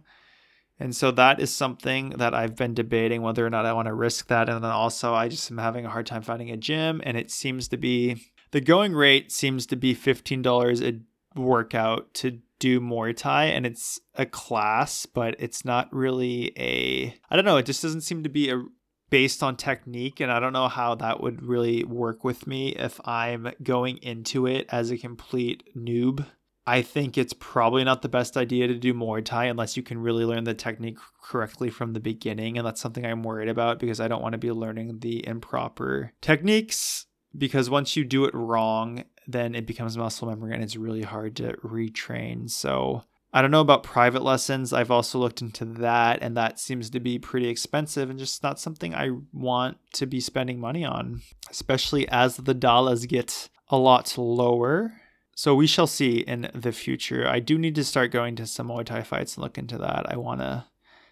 And 0.80 0.96
so 0.96 1.12
that 1.12 1.40
is 1.40 1.54
something 1.54 2.10
that 2.18 2.34
I've 2.34 2.56
been 2.56 2.74
debating 2.74 3.22
whether 3.22 3.46
or 3.46 3.50
not 3.50 3.66
I 3.66 3.74
want 3.74 3.88
to 3.88 3.94
risk 3.94 4.28
that. 4.28 4.50
And 4.50 4.64
then 4.64 4.72
also, 4.72 5.14
I 5.14 5.30
just 5.30 5.50
am 5.50 5.58
having 5.58 5.86
a 5.86 5.90
hard 5.90 6.06
time 6.06 6.22
finding 6.22 6.52
a 6.52 6.58
gym. 6.58 7.02
And 7.04 7.16
it 7.16 7.32
seems 7.32 7.68
to 7.70 7.78
be 7.78 8.32
the 8.52 8.62
going 8.62 8.94
rate 8.94 9.32
seems 9.32 9.66
to 9.68 9.76
be 9.76 9.96
$15 9.96 10.82
a 10.84 11.40
workout 11.40 12.14
to 12.16 12.40
do 12.60 12.82
Muay 12.82 13.16
Thai. 13.16 13.46
And 13.46 13.66
it's 13.66 14.00
a 14.16 14.26
class, 14.26 15.06
but 15.06 15.36
it's 15.40 15.64
not 15.64 15.94
really 15.94 16.52
a, 16.58 17.16
I 17.30 17.36
don't 17.36 17.46
know, 17.46 17.58
it 17.58 17.66
just 17.66 17.82
doesn't 17.82 18.02
seem 18.02 18.24
to 18.24 18.30
be 18.30 18.50
a 18.50 18.64
based 19.10 19.44
on 19.44 19.56
technique 19.56 20.20
and 20.20 20.32
I 20.32 20.40
don't 20.40 20.52
know 20.52 20.68
how 20.68 20.96
that 20.96 21.22
would 21.22 21.46
really 21.46 21.84
work 21.84 22.24
with 22.24 22.48
me 22.48 22.70
if 22.70 23.00
I'm 23.06 23.52
going 23.62 23.98
into 23.98 24.48
it 24.48 24.66
as 24.70 24.92
a 24.92 24.98
complete 24.98 25.64
noob. 25.78 26.26
I 26.68 26.82
think 26.82 27.18
it's 27.18 27.34
probably 27.34 27.84
not 27.84 28.02
the 28.02 28.10
best 28.10 28.38
idea 28.38 28.68
to 28.68 28.74
do 28.74 28.94
Muay 28.94 29.24
Thai 29.24 29.46
unless 29.46 29.78
you 29.78 29.84
can 29.84 30.00
really 30.00 30.26
learn 30.26 30.46
the 30.46 30.54
technique 30.54 30.98
correctly 31.22 31.70
from 31.70 31.94
the 31.94 32.00
beginning. 32.00 32.58
And 32.58 32.66
that's 32.66 32.82
something 32.82 33.06
I'm 33.06 33.24
worried 33.24 33.50
about 33.50 33.78
because 33.78 34.00
I 34.00 34.08
don't 34.08 34.22
want 34.22 34.34
to 34.34 34.40
be 34.40 34.52
learning 34.52 35.00
the 35.00 35.26
improper 35.28 36.14
techniques. 36.22 37.06
Because 37.38 37.70
once 37.70 37.96
you 37.96 38.04
do 38.04 38.26
it 38.26 38.34
wrong, 38.34 39.04
then 39.28 39.56
it 39.56 39.68
becomes 39.68 39.98
muscle 39.98 40.28
memory 40.28 40.54
and 40.54 40.64
it's 40.64 40.78
really 40.78 41.04
hard 41.04 41.36
to 41.36 41.54
retrain. 41.58 42.50
So 42.50 43.04
I 43.36 43.42
don't 43.42 43.52
know 43.52 43.60
about 43.60 43.84
private 43.84 44.24
lessons. 44.24 44.72
I've 44.72 44.90
also 44.90 45.20
looked 45.20 45.42
into 45.42 45.66
that, 45.66 46.20
and 46.22 46.38
that 46.38 46.58
seems 46.58 46.90
to 46.92 47.02
be 47.02 47.20
pretty 47.20 47.50
expensive 47.50 48.10
and 48.10 48.18
just 48.18 48.42
not 48.42 48.62
something 48.62 48.96
I 48.96 49.10
want 49.34 49.78
to 49.96 50.06
be 50.06 50.22
spending 50.22 50.58
money 50.58 50.86
on, 50.86 51.22
especially 51.52 52.08
as 52.08 52.38
the 52.38 52.54
dollars 52.54 53.06
get 53.06 53.50
a 53.68 53.76
lot 53.76 54.18
lower 54.18 54.94
so 55.36 55.54
we 55.54 55.68
shall 55.68 55.86
see 55.86 56.20
in 56.20 56.50
the 56.54 56.72
future. 56.72 57.28
I 57.28 57.40
do 57.40 57.58
need 57.58 57.76
to 57.76 57.84
start 57.84 58.12
going 58.12 58.38
to 58.38 58.48
some 58.48 58.70
Muay 58.70 58.86
Thai 58.86 59.04
fights 59.04 59.36
and 59.36 59.44
look 59.44 59.58
into 59.58 59.78
that. 59.78 60.10
I 60.10 60.16
want 60.16 60.40
to 60.40 60.66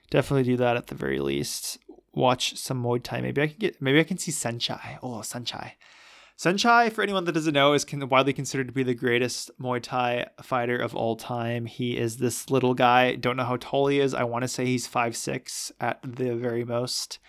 definitely 0.10 0.44
do 0.44 0.58
that 0.58 0.78
at 0.78 0.88
the 0.88 0.96
very 0.96 1.20
least. 1.20 1.78
Watch 2.14 2.58
some 2.58 2.82
Muay 2.82 3.04
Thai. 3.04 3.20
Maybe 3.20 3.42
I 3.42 3.48
can 3.48 3.58
get. 3.58 3.82
Maybe 3.82 4.00
I 4.00 4.04
can 4.04 4.18
see 4.18 4.32
Saenchai. 4.32 5.00
Oh, 5.04 5.20
Saenchai. 5.20 5.74
Saenchai, 6.38 6.92
for 6.92 7.04
anyone 7.04 7.26
that 7.26 7.34
doesn't 7.34 7.54
know, 7.54 7.74
is 7.74 7.86
widely 7.92 8.34
considered 8.34 8.68
to 8.68 8.74
be 8.74 8.84
the 8.84 8.96
greatest 8.96 9.52
Muay 9.60 9.82
Thai 9.82 10.28
fighter 10.42 10.78
of 10.78 10.96
all 10.96 11.18
time. 11.18 11.66
He 11.66 11.98
is 11.98 12.18
this 12.18 12.50
little 12.50 12.74
guy. 12.74 13.16
Don't 13.16 13.36
know 13.38 13.44
how 13.44 13.58
tall 13.58 13.88
he 13.88 14.00
is. 14.00 14.14
I 14.14 14.24
want 14.24 14.44
to 14.44 14.48
say 14.48 14.66
he's 14.66 14.88
five 14.88 15.18
six 15.18 15.72
at 15.82 16.00
the 16.02 16.34
very 16.34 16.64
most, 16.64 17.20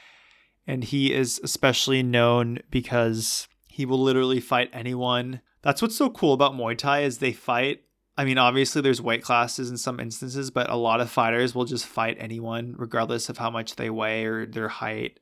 and 0.64 0.84
he 0.84 1.12
is 1.12 1.40
especially 1.42 2.04
known 2.04 2.60
because 2.70 3.48
he 3.66 3.84
will 3.84 4.00
literally 4.00 4.40
fight 4.40 4.70
anyone 4.72 5.40
that's 5.64 5.82
what's 5.82 5.96
so 5.96 6.10
cool 6.10 6.34
about 6.34 6.52
Muay 6.52 6.76
Thai 6.76 7.00
is 7.00 7.18
they 7.18 7.32
fight. 7.32 7.80
I 8.16 8.24
mean, 8.24 8.38
obviously 8.38 8.82
there's 8.82 9.02
weight 9.02 9.22
classes 9.22 9.70
in 9.70 9.76
some 9.76 9.98
instances, 9.98 10.50
but 10.50 10.70
a 10.70 10.76
lot 10.76 11.00
of 11.00 11.10
fighters 11.10 11.54
will 11.54 11.64
just 11.64 11.86
fight 11.86 12.16
anyone 12.20 12.74
regardless 12.78 13.28
of 13.28 13.38
how 13.38 13.50
much 13.50 13.74
they 13.74 13.90
weigh 13.90 14.24
or 14.24 14.46
their 14.46 14.68
height. 14.68 15.18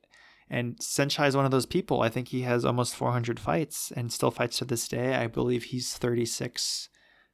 And 0.49 0.77
Saenchai 0.77 1.27
is 1.27 1.35
one 1.35 1.45
of 1.45 1.51
those 1.51 1.65
people. 1.65 2.01
I 2.01 2.09
think 2.09 2.27
he 2.27 2.41
has 2.41 2.65
almost 2.65 2.95
400 2.95 3.39
fights 3.39 3.91
and 3.95 4.11
still 4.11 4.29
fights 4.29 4.59
to 4.59 4.65
this 4.65 4.87
day. 4.87 5.15
I 5.15 5.27
believe 5.27 5.63
he's 5.63 5.97
36, 5.97 6.89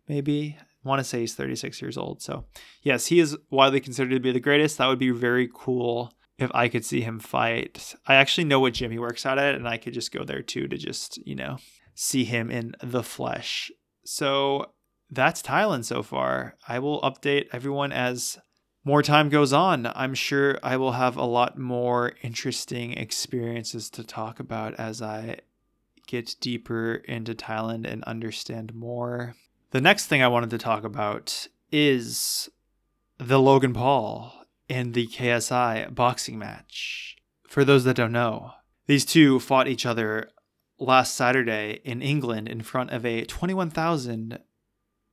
maybe. 0.08 0.56
I 0.58 0.88
want 0.88 1.00
to 1.00 1.04
say 1.04 1.22
he's 1.22 1.36
36 1.36 1.82
years 1.82 1.98
old. 1.98 2.22
So, 2.22 2.46
yes, 2.82 3.08
he 3.08 3.20
is 3.20 3.36
widely 3.50 3.82
considered 3.82 4.14
to 4.14 4.20
be 4.22 4.32
the 4.32 4.40
greatest. 4.40 4.78
That 4.78 4.88
would 4.88 5.00
be 5.00 5.10
very 5.10 5.50
cool 5.54 6.14
if 6.38 6.50
I 6.54 6.70
could 6.70 6.86
see 6.86 7.02
him 7.02 7.20
fight. 7.20 7.96
I 8.08 8.16
actually 8.16 8.46
know 8.46 8.62
what 8.62 8.76
gym 8.76 8.92
he 8.92 9.00
works 9.00 9.26
out 9.26 9.40
at, 9.40 9.56
and 9.56 9.68
I 9.68 9.78
could 9.78 9.94
just 9.94 10.14
go 10.14 10.24
there 10.24 10.42
too 10.42 10.70
to 10.70 10.78
just, 10.78 11.18
you 11.28 11.36
know, 11.36 11.58
see 12.02 12.24
him 12.24 12.50
in 12.50 12.74
the 12.82 13.04
flesh. 13.04 13.70
So 14.06 14.72
that's 15.12 15.42
Thailand 15.42 15.84
so 15.84 16.02
far. 16.02 16.56
I 16.66 16.80
will 16.80 17.02
update 17.02 17.50
everyone 17.52 17.92
as 17.92 18.40
more 18.86 19.04
time 19.04 19.28
goes 19.28 19.52
on. 19.52 19.86
I'm 19.86 20.14
sure 20.14 20.58
I 20.64 20.78
will 20.78 20.94
have 20.94 21.18
a 21.18 21.26
lot 21.26 21.58
more 21.58 22.14
interesting 22.22 22.94
experiences 22.94 23.90
to 23.90 24.06
talk 24.06 24.40
about 24.40 24.76
as 24.76 25.02
I 25.02 25.40
get 26.08 26.38
deeper 26.40 26.96
into 27.04 27.36
Thailand 27.36 27.86
and 27.86 28.02
understand 28.06 28.74
more. 28.74 29.36
The 29.72 29.82
next 29.82 30.06
thing 30.06 30.24
I 30.24 30.30
wanted 30.30 30.52
to 30.52 30.58
talk 30.58 30.86
about 30.86 31.50
is 31.70 32.50
the 33.18 33.42
Logan 33.42 33.74
Paul 33.74 34.46
and 34.70 34.94
the 34.94 35.08
KSI 35.08 35.94
boxing 35.94 36.40
match. 36.40 37.18
For 37.46 37.66
those 37.66 37.84
that 37.84 37.98
don't 37.98 38.14
know, 38.14 38.54
these 38.88 39.04
two 39.04 39.42
fought 39.42 39.68
each 39.68 39.86
other 39.86 40.30
last 40.80 41.16
Saturday 41.16 41.82
in 41.84 42.02
England 42.02 42.48
in 42.48 42.62
front 42.62 42.92
of 42.92 43.06
a 43.06 43.26
21,000 43.26 44.40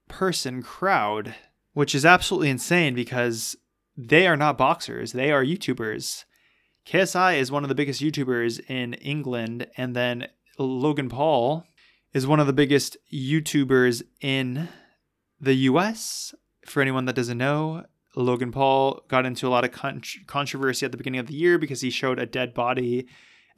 person 0.09 0.62
crowd, 0.62 1.35
which 1.72 1.94
is 1.94 2.07
absolutely 2.07 2.50
insane 2.50 2.94
because 2.94 3.57
they 3.96 4.26
are 4.26 4.37
not 4.37 4.59
boxers, 4.59 5.12
they 5.12 5.31
are 5.31 5.44
YouTubers. 5.44 6.24
KSI 6.87 7.38
is 7.38 7.50
one 7.50 7.64
of 7.64 7.68
the 7.68 7.74
biggest 7.74 8.00
YouTubers 8.00 8.61
in 8.70 8.94
England, 8.94 9.66
and 9.76 9.96
then 9.96 10.29
Logan 10.59 11.09
Paul 11.09 11.64
is 12.12 12.26
one 12.26 12.40
of 12.40 12.46
the 12.46 12.52
biggest 12.52 12.96
YouTubers 13.12 14.02
in 14.20 14.68
the 15.40 15.55
US. 15.55 16.35
For 16.64 16.81
anyone 16.81 17.05
that 17.07 17.16
doesn't 17.16 17.38
know, 17.38 17.85
Logan 18.14 18.52
Paul 18.52 19.02
got 19.09 19.26
into 19.26 19.46
a 19.46 19.50
lot 19.50 19.64
of 19.64 19.72
con- 19.72 20.02
controversy 20.26 20.87
at 20.87 20.92
the 20.92 20.98
beginning 20.98 21.20
of 21.20 21.26
the 21.26 21.35
year 21.35 21.59
because 21.59 21.81
he 21.81 21.90
showed 21.90 22.18
a 22.18 22.26
dead 22.26 22.55
body 22.55 23.07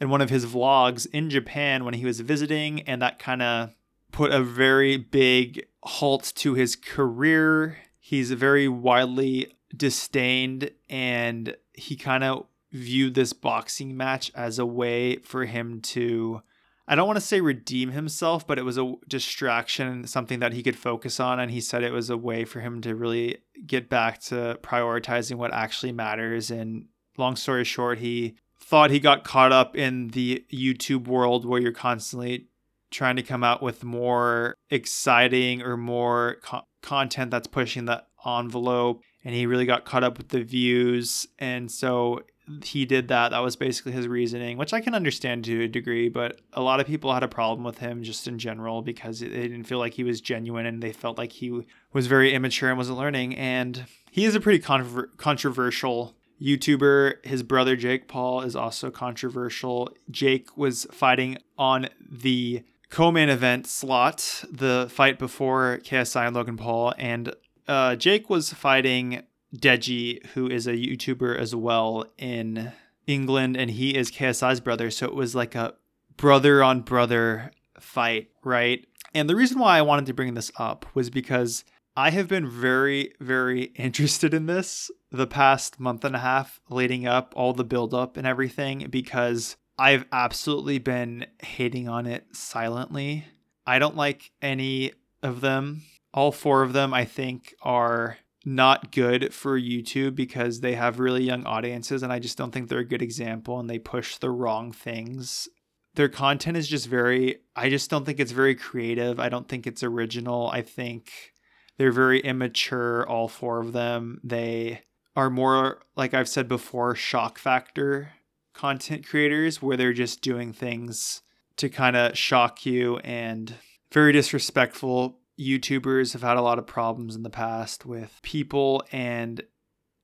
in 0.00 0.10
one 0.10 0.20
of 0.20 0.30
his 0.30 0.46
vlogs 0.46 1.06
in 1.12 1.30
Japan 1.30 1.84
when 1.84 1.94
he 1.94 2.04
was 2.04 2.20
visiting, 2.20 2.82
and 2.82 3.02
that 3.02 3.18
kind 3.18 3.42
of 3.42 3.70
put 4.12 4.32
a 4.32 4.42
very 4.42 4.96
big 4.96 5.66
halt 5.82 6.32
to 6.36 6.54
his 6.54 6.76
career. 6.76 7.78
He's 7.98 8.30
very 8.32 8.68
widely 8.68 9.54
disdained, 9.76 10.70
and 10.88 11.56
he 11.72 11.96
kind 11.96 12.24
of 12.24 12.46
viewed 12.72 13.14
this 13.14 13.32
boxing 13.32 13.96
match 13.96 14.30
as 14.34 14.58
a 14.58 14.66
way 14.66 15.16
for 15.16 15.46
him 15.46 15.80
to 15.80 16.42
I 16.90 16.94
don't 16.94 17.06
want 17.06 17.18
to 17.18 17.24
say 17.24 17.42
redeem 17.42 17.90
himself, 17.90 18.46
but 18.46 18.58
it 18.58 18.62
was 18.62 18.78
a 18.78 18.94
distraction, 19.06 20.06
something 20.06 20.38
that 20.38 20.54
he 20.54 20.62
could 20.62 20.76
focus 20.76 21.20
on. 21.20 21.38
And 21.38 21.50
he 21.50 21.60
said 21.60 21.82
it 21.82 21.92
was 21.92 22.08
a 22.08 22.16
way 22.16 22.46
for 22.46 22.60
him 22.60 22.80
to 22.80 22.94
really 22.94 23.38
get 23.66 23.90
back 23.90 24.20
to 24.22 24.58
prioritizing 24.62 25.36
what 25.36 25.52
actually 25.52 25.92
matters. 25.92 26.50
And 26.50 26.86
long 27.18 27.36
story 27.36 27.64
short, 27.64 27.98
he 27.98 28.36
thought 28.68 28.90
he 28.90 29.00
got 29.00 29.24
caught 29.24 29.50
up 29.50 29.74
in 29.74 30.08
the 30.08 30.44
YouTube 30.52 31.08
world 31.08 31.46
where 31.46 31.58
you're 31.58 31.72
constantly 31.72 32.48
trying 32.90 33.16
to 33.16 33.22
come 33.22 33.42
out 33.42 33.62
with 33.62 33.82
more 33.82 34.54
exciting 34.68 35.62
or 35.62 35.78
more 35.78 36.36
co- 36.42 36.64
content 36.82 37.30
that's 37.30 37.46
pushing 37.46 37.86
the 37.86 38.04
envelope. 38.26 39.00
And 39.24 39.34
he 39.34 39.46
really 39.46 39.64
got 39.64 39.86
caught 39.86 40.04
up 40.04 40.18
with 40.18 40.28
the 40.28 40.42
views. 40.42 41.26
And 41.38 41.70
so 41.70 42.20
he 42.62 42.84
did 42.84 43.08
that. 43.08 43.30
That 43.30 43.38
was 43.38 43.56
basically 43.56 43.92
his 43.92 44.06
reasoning, 44.06 44.58
which 44.58 44.74
I 44.74 44.82
can 44.82 44.94
understand 44.94 45.46
to 45.46 45.64
a 45.64 45.68
degree, 45.68 46.10
but 46.10 46.38
a 46.52 46.60
lot 46.60 46.78
of 46.78 46.86
people 46.86 47.12
had 47.14 47.22
a 47.22 47.28
problem 47.28 47.64
with 47.64 47.78
him 47.78 48.02
just 48.02 48.28
in 48.28 48.38
general 48.38 48.82
because 48.82 49.20
they 49.20 49.28
didn't 49.28 49.64
feel 49.64 49.78
like 49.78 49.94
he 49.94 50.04
was 50.04 50.20
genuine 50.20 50.66
and 50.66 50.82
they 50.82 50.92
felt 50.92 51.16
like 51.16 51.32
he 51.32 51.64
was 51.94 52.06
very 52.06 52.34
immature 52.34 52.68
and 52.68 52.76
wasn't 52.76 52.98
learning. 52.98 53.34
And 53.34 53.86
he 54.10 54.26
is 54.26 54.34
a 54.34 54.40
pretty 54.40 54.62
controver- 54.62 55.16
controversial 55.16 56.17
YouTuber. 56.40 57.24
His 57.24 57.42
brother 57.42 57.76
Jake 57.76 58.08
Paul 58.08 58.42
is 58.42 58.54
also 58.54 58.90
controversial. 58.90 59.90
Jake 60.10 60.56
was 60.56 60.86
fighting 60.90 61.38
on 61.56 61.88
the 62.00 62.62
co-main 62.90 63.28
event 63.28 63.66
slot, 63.66 64.44
the 64.50 64.88
fight 64.90 65.18
before 65.18 65.80
KSI 65.84 66.26
and 66.26 66.36
Logan 66.36 66.56
Paul, 66.56 66.94
and 66.96 67.34
uh, 67.66 67.96
Jake 67.96 68.30
was 68.30 68.52
fighting 68.52 69.22
Deji, 69.54 70.24
who 70.28 70.48
is 70.48 70.66
a 70.66 70.72
YouTuber 70.72 71.38
as 71.38 71.54
well 71.54 72.06
in 72.16 72.72
England, 73.06 73.56
and 73.56 73.70
he 73.70 73.94
is 73.94 74.10
KSI's 74.10 74.60
brother. 74.60 74.90
So 74.90 75.06
it 75.06 75.14
was 75.14 75.34
like 75.34 75.54
a 75.54 75.74
brother 76.16 76.62
on 76.62 76.80
brother 76.80 77.50
fight, 77.78 78.30
right? 78.44 78.86
And 79.14 79.28
the 79.28 79.36
reason 79.36 79.58
why 79.58 79.78
I 79.78 79.82
wanted 79.82 80.06
to 80.06 80.14
bring 80.14 80.34
this 80.34 80.52
up 80.58 80.86
was 80.94 81.10
because 81.10 81.64
I 81.98 82.10
have 82.10 82.28
been 82.28 82.48
very, 82.48 83.12
very 83.18 83.72
interested 83.74 84.32
in 84.32 84.46
this 84.46 84.88
the 85.10 85.26
past 85.26 85.80
month 85.80 86.04
and 86.04 86.14
a 86.14 86.20
half 86.20 86.60
leading 86.70 87.08
up, 87.08 87.34
all 87.34 87.52
the 87.52 87.64
build 87.64 87.92
up 87.92 88.16
and 88.16 88.24
everything, 88.24 88.86
because 88.88 89.56
I've 89.76 90.04
absolutely 90.12 90.78
been 90.78 91.26
hating 91.42 91.88
on 91.88 92.06
it 92.06 92.24
silently. 92.30 93.24
I 93.66 93.80
don't 93.80 93.96
like 93.96 94.30
any 94.40 94.92
of 95.24 95.40
them. 95.40 95.82
All 96.14 96.30
four 96.30 96.62
of 96.62 96.72
them, 96.72 96.94
I 96.94 97.04
think, 97.04 97.52
are 97.62 98.18
not 98.44 98.92
good 98.92 99.34
for 99.34 99.58
YouTube 99.58 100.14
because 100.14 100.60
they 100.60 100.76
have 100.76 101.00
really 101.00 101.24
young 101.24 101.44
audiences 101.46 102.04
and 102.04 102.12
I 102.12 102.20
just 102.20 102.38
don't 102.38 102.52
think 102.52 102.68
they're 102.68 102.78
a 102.78 102.84
good 102.84 103.02
example 103.02 103.58
and 103.58 103.68
they 103.68 103.80
push 103.80 104.18
the 104.18 104.30
wrong 104.30 104.70
things. 104.70 105.48
Their 105.96 106.08
content 106.08 106.58
is 106.58 106.68
just 106.68 106.86
very 106.86 107.40
I 107.56 107.68
just 107.68 107.90
don't 107.90 108.04
think 108.04 108.20
it's 108.20 108.30
very 108.30 108.54
creative. 108.54 109.18
I 109.18 109.28
don't 109.28 109.48
think 109.48 109.66
it's 109.66 109.82
original. 109.82 110.48
I 110.52 110.62
think 110.62 111.32
they're 111.78 111.92
very 111.92 112.20
immature 112.20 113.08
all 113.08 113.28
four 113.28 113.60
of 113.60 113.72
them. 113.72 114.20
They 114.22 114.82
are 115.16 115.30
more 115.30 115.80
like 115.96 116.12
I've 116.12 116.28
said 116.28 116.48
before 116.48 116.94
shock 116.94 117.38
factor 117.38 118.12
content 118.52 119.06
creators 119.06 119.62
where 119.62 119.76
they're 119.76 119.92
just 119.92 120.20
doing 120.20 120.52
things 120.52 121.22
to 121.56 121.68
kind 121.68 121.96
of 121.96 122.18
shock 122.18 122.66
you 122.66 122.98
and 122.98 123.54
very 123.92 124.12
disrespectful 124.12 125.18
YouTubers 125.38 126.12
have 126.12 126.22
had 126.22 126.36
a 126.36 126.42
lot 126.42 126.58
of 126.58 126.66
problems 126.66 127.14
in 127.14 127.22
the 127.22 127.30
past 127.30 127.86
with 127.86 128.18
people, 128.22 128.82
and 128.90 129.42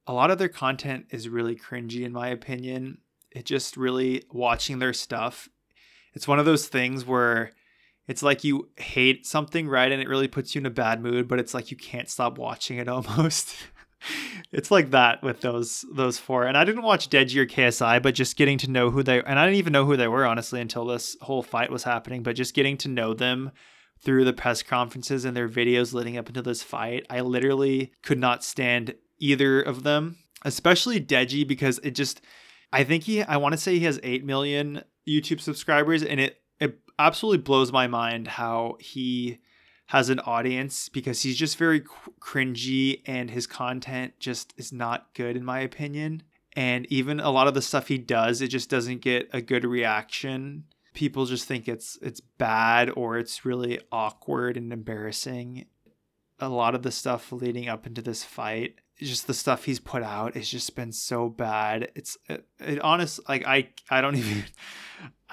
a 0.06 0.12
lot 0.12 0.30
of 0.30 0.38
their 0.38 0.48
content 0.48 1.06
is 1.10 1.28
really 1.28 1.56
cringy, 1.56 2.04
in 2.04 2.12
my 2.12 2.28
opinion. 2.28 2.98
It 3.32 3.44
just 3.44 3.76
really 3.76 4.24
watching 4.30 4.78
their 4.78 4.92
stuff. 4.92 5.48
It's 6.12 6.28
one 6.28 6.38
of 6.38 6.44
those 6.44 6.68
things 6.68 7.04
where 7.04 7.50
it's 8.06 8.22
like 8.22 8.44
you 8.44 8.68
hate 8.76 9.26
something, 9.26 9.68
right? 9.68 9.90
And 9.90 10.02
it 10.02 10.08
really 10.08 10.28
puts 10.28 10.54
you 10.54 10.60
in 10.60 10.66
a 10.66 10.70
bad 10.70 11.02
mood, 11.02 11.26
but 11.26 11.38
it's 11.38 11.54
like 11.54 11.70
you 11.70 11.76
can't 11.76 12.08
stop 12.08 12.38
watching 12.38 12.78
it 12.78 12.88
almost. 12.88 13.56
it's 14.52 14.70
like 14.70 14.90
that 14.90 15.22
with 15.22 15.40
those 15.40 15.84
those 15.92 16.18
four. 16.18 16.44
And 16.44 16.56
I 16.56 16.64
didn't 16.64 16.82
watch 16.82 17.08
Deji 17.08 17.36
or 17.36 17.46
KSI, 17.46 18.02
but 18.02 18.14
just 18.14 18.36
getting 18.36 18.58
to 18.58 18.70
know 18.70 18.90
who 18.90 19.02
they 19.02 19.22
and 19.22 19.38
I 19.38 19.46
didn't 19.46 19.58
even 19.58 19.72
know 19.72 19.86
who 19.86 19.96
they 19.96 20.08
were 20.08 20.26
honestly 20.26 20.60
until 20.60 20.84
this 20.84 21.16
whole 21.22 21.42
fight 21.42 21.70
was 21.70 21.84
happening. 21.84 22.22
But 22.22 22.36
just 22.36 22.54
getting 22.54 22.76
to 22.78 22.88
know 22.88 23.14
them 23.14 23.50
through 24.02 24.24
the 24.24 24.32
press 24.34 24.62
conferences 24.62 25.24
and 25.24 25.34
their 25.34 25.48
videos 25.48 25.94
leading 25.94 26.18
up 26.18 26.28
into 26.28 26.42
this 26.42 26.62
fight, 26.62 27.06
I 27.08 27.22
literally 27.22 27.92
could 28.02 28.18
not 28.18 28.44
stand 28.44 28.94
either 29.18 29.62
of 29.62 29.82
them, 29.82 30.18
especially 30.44 31.00
Deji 31.00 31.48
because 31.48 31.80
it 31.82 31.92
just 31.92 32.20
I 32.70 32.84
think 32.84 33.04
he 33.04 33.22
I 33.22 33.38
want 33.38 33.54
to 33.54 33.58
say 33.58 33.78
he 33.78 33.84
has 33.86 33.98
8 34.02 34.24
million 34.24 34.82
YouTube 35.08 35.40
subscribers 35.40 36.02
and 36.02 36.20
it 36.20 36.38
absolutely 36.98 37.42
blows 37.42 37.72
my 37.72 37.86
mind 37.86 38.28
how 38.28 38.76
he 38.80 39.38
has 39.86 40.08
an 40.08 40.20
audience 40.20 40.88
because 40.88 41.22
he's 41.22 41.36
just 41.36 41.58
very 41.58 41.82
cringy 42.20 43.02
and 43.06 43.30
his 43.30 43.46
content 43.46 44.14
just 44.18 44.54
is 44.56 44.72
not 44.72 45.12
good 45.14 45.36
in 45.36 45.44
my 45.44 45.60
opinion. 45.60 46.22
And 46.56 46.86
even 46.90 47.20
a 47.20 47.30
lot 47.30 47.48
of 47.48 47.54
the 47.54 47.62
stuff 47.62 47.88
he 47.88 47.98
does, 47.98 48.40
it 48.40 48.48
just 48.48 48.70
doesn't 48.70 49.00
get 49.02 49.28
a 49.32 49.42
good 49.42 49.64
reaction 49.64 50.64
people 50.94 51.26
just 51.26 51.46
think 51.46 51.68
it's 51.68 51.98
it's 52.00 52.20
bad 52.20 52.90
or 52.96 53.18
it's 53.18 53.44
really 53.44 53.80
awkward 53.92 54.56
and 54.56 54.72
embarrassing. 54.72 55.66
A 56.40 56.48
lot 56.48 56.74
of 56.74 56.82
the 56.82 56.90
stuff 56.90 57.30
leading 57.30 57.68
up 57.68 57.86
into 57.86 58.00
this 58.00 58.24
fight, 58.24 58.76
just 58.98 59.26
the 59.26 59.34
stuff 59.34 59.64
he's 59.64 59.80
put 59.80 60.02
out, 60.02 60.34
has 60.34 60.48
just 60.48 60.74
been 60.74 60.92
so 60.92 61.28
bad. 61.28 61.90
It's 61.94 62.16
it, 62.28 62.46
it 62.60 62.80
honest 62.80 63.20
like 63.28 63.44
I 63.46 63.68
I 63.90 64.00
don't 64.00 64.16
even 64.16 64.44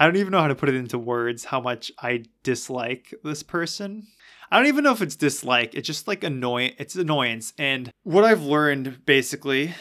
I 0.02 0.06
don't 0.06 0.18
even 0.18 0.32
know 0.32 0.42
how 0.42 0.48
to 0.48 0.56
put 0.56 0.70
it 0.70 0.74
into 0.74 0.98
words 0.98 1.46
how 1.46 1.62
much 1.62 1.92
I 2.02 2.24
dislike 2.42 3.14
this 3.24 3.44
person. 3.44 4.08
I 4.50 4.58
don't 4.58 4.66
even 4.66 4.84
know 4.84 4.94
if 4.94 5.02
it's 5.04 5.16
dislike. 5.16 5.76
It's 5.76 5.86
just 5.86 6.08
like 6.08 6.24
annoying. 6.24 6.74
It's 6.80 6.96
annoyance. 6.96 7.54
And 7.60 7.92
what 8.02 8.24
I've 8.24 8.42
learned 8.42 9.06
basically 9.06 9.76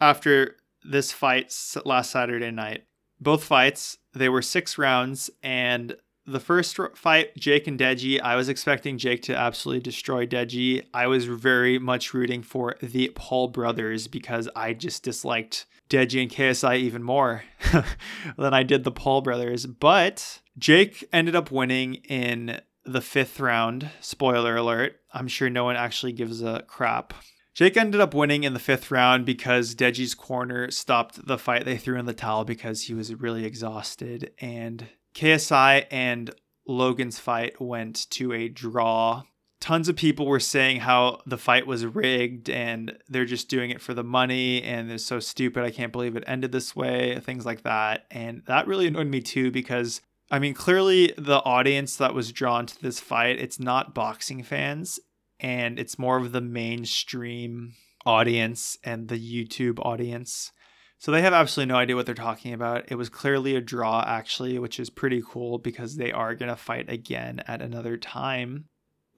after 0.00 0.54
this 0.84 1.10
fight 1.10 1.52
last 1.84 2.12
Saturday 2.12 2.52
night 2.52 2.84
both 3.20 3.42
fights. 3.42 3.98
They 4.14 4.28
were 4.28 4.40
six 4.40 4.78
rounds, 4.78 5.30
and 5.42 5.96
the 6.26 6.40
first 6.40 6.78
fight, 6.94 7.36
Jake 7.36 7.66
and 7.66 7.78
Deji, 7.78 8.20
I 8.20 8.36
was 8.36 8.48
expecting 8.48 8.98
Jake 8.98 9.22
to 9.22 9.36
absolutely 9.36 9.82
destroy 9.82 10.26
Deji. 10.26 10.84
I 10.94 11.08
was 11.08 11.24
very 11.24 11.78
much 11.78 12.14
rooting 12.14 12.42
for 12.42 12.76
the 12.80 13.08
Paul 13.16 13.48
brothers 13.48 14.06
because 14.06 14.48
I 14.54 14.74
just 14.74 15.02
disliked 15.02 15.66
Deji 15.90 16.22
and 16.22 16.30
KSI 16.30 16.78
even 16.78 17.02
more 17.02 17.44
than 18.38 18.54
I 18.54 18.62
did 18.62 18.84
the 18.84 18.90
Paul 18.90 19.20
brothers. 19.20 19.66
But 19.66 20.40
Jake 20.56 21.04
ended 21.12 21.36
up 21.36 21.50
winning 21.50 21.96
in 22.08 22.60
the 22.84 23.02
fifth 23.02 23.38
round. 23.38 23.90
Spoiler 24.00 24.56
alert. 24.56 24.96
I'm 25.12 25.28
sure 25.28 25.50
no 25.50 25.64
one 25.64 25.76
actually 25.76 26.12
gives 26.12 26.40
a 26.40 26.62
crap 26.66 27.12
Jake 27.60 27.76
ended 27.76 28.00
up 28.00 28.14
winning 28.14 28.44
in 28.44 28.54
the 28.54 28.58
fifth 28.58 28.90
round 28.90 29.26
because 29.26 29.74
Deji's 29.74 30.14
corner 30.14 30.70
stopped 30.70 31.26
the 31.26 31.36
fight. 31.36 31.64
They 31.64 31.76
threw 31.76 31.98
in 31.98 32.06
the 32.06 32.14
towel 32.14 32.44
because 32.44 32.84
he 32.84 32.94
was 32.94 33.14
really 33.14 33.44
exhausted. 33.44 34.32
And 34.40 34.86
KSI 35.14 35.86
and 35.90 36.30
Logan's 36.66 37.18
fight 37.18 37.60
went 37.60 38.08
to 38.12 38.32
a 38.32 38.48
draw. 38.48 39.24
Tons 39.60 39.88
of 39.88 39.96
people 39.96 40.26
were 40.26 40.40
saying 40.40 40.80
how 40.80 41.20
the 41.26 41.36
fight 41.36 41.66
was 41.66 41.84
rigged 41.84 42.48
and 42.48 42.96
they're 43.08 43.26
just 43.26 43.48
doing 43.48 43.70
it 43.70 43.80
for 43.80 43.92
the 43.92 44.02
money 44.02 44.62
and 44.62 44.90
it's 44.90 45.04
so 45.04 45.20
stupid. 45.20 45.62
I 45.62 45.70
can't 45.70 45.92
believe 45.92 46.16
it 46.16 46.24
ended 46.26 46.50
this 46.50 46.74
way, 46.74 47.20
things 47.20 47.44
like 47.44 47.62
that. 47.62 48.06
And 48.10 48.42
that 48.46 48.66
really 48.66 48.86
annoyed 48.86 49.08
me 49.08 49.20
too 49.20 49.50
because 49.50 50.00
I 50.30 50.38
mean, 50.38 50.54
clearly 50.54 51.12
the 51.18 51.42
audience 51.44 51.96
that 51.96 52.14
was 52.14 52.32
drawn 52.32 52.64
to 52.66 52.80
this 52.80 53.00
fight, 53.00 53.40
it's 53.40 53.58
not 53.58 53.94
boxing 53.94 54.42
fans 54.42 55.00
and 55.40 55.78
it's 55.78 55.98
more 55.98 56.18
of 56.18 56.32
the 56.32 56.40
mainstream 56.40 57.74
audience 58.06 58.78
and 58.84 59.08
the 59.08 59.18
YouTube 59.18 59.84
audience. 59.84 60.52
So 60.98 61.10
they 61.10 61.22
have 61.22 61.32
absolutely 61.32 61.72
no 61.72 61.78
idea 61.78 61.96
what 61.96 62.06
they're 62.06 62.14
talking 62.14 62.52
about. 62.52 62.84
It 62.92 62.96
was 62.96 63.08
clearly 63.08 63.56
a 63.56 63.60
draw, 63.60 64.04
actually, 64.06 64.58
which 64.58 64.78
is 64.78 64.90
pretty 64.90 65.22
cool 65.26 65.58
because 65.58 65.96
they 65.96 66.12
are 66.12 66.34
going 66.34 66.50
to 66.50 66.56
fight 66.56 66.90
again 66.90 67.42
at 67.46 67.62
another 67.62 67.96
time. 67.96 68.66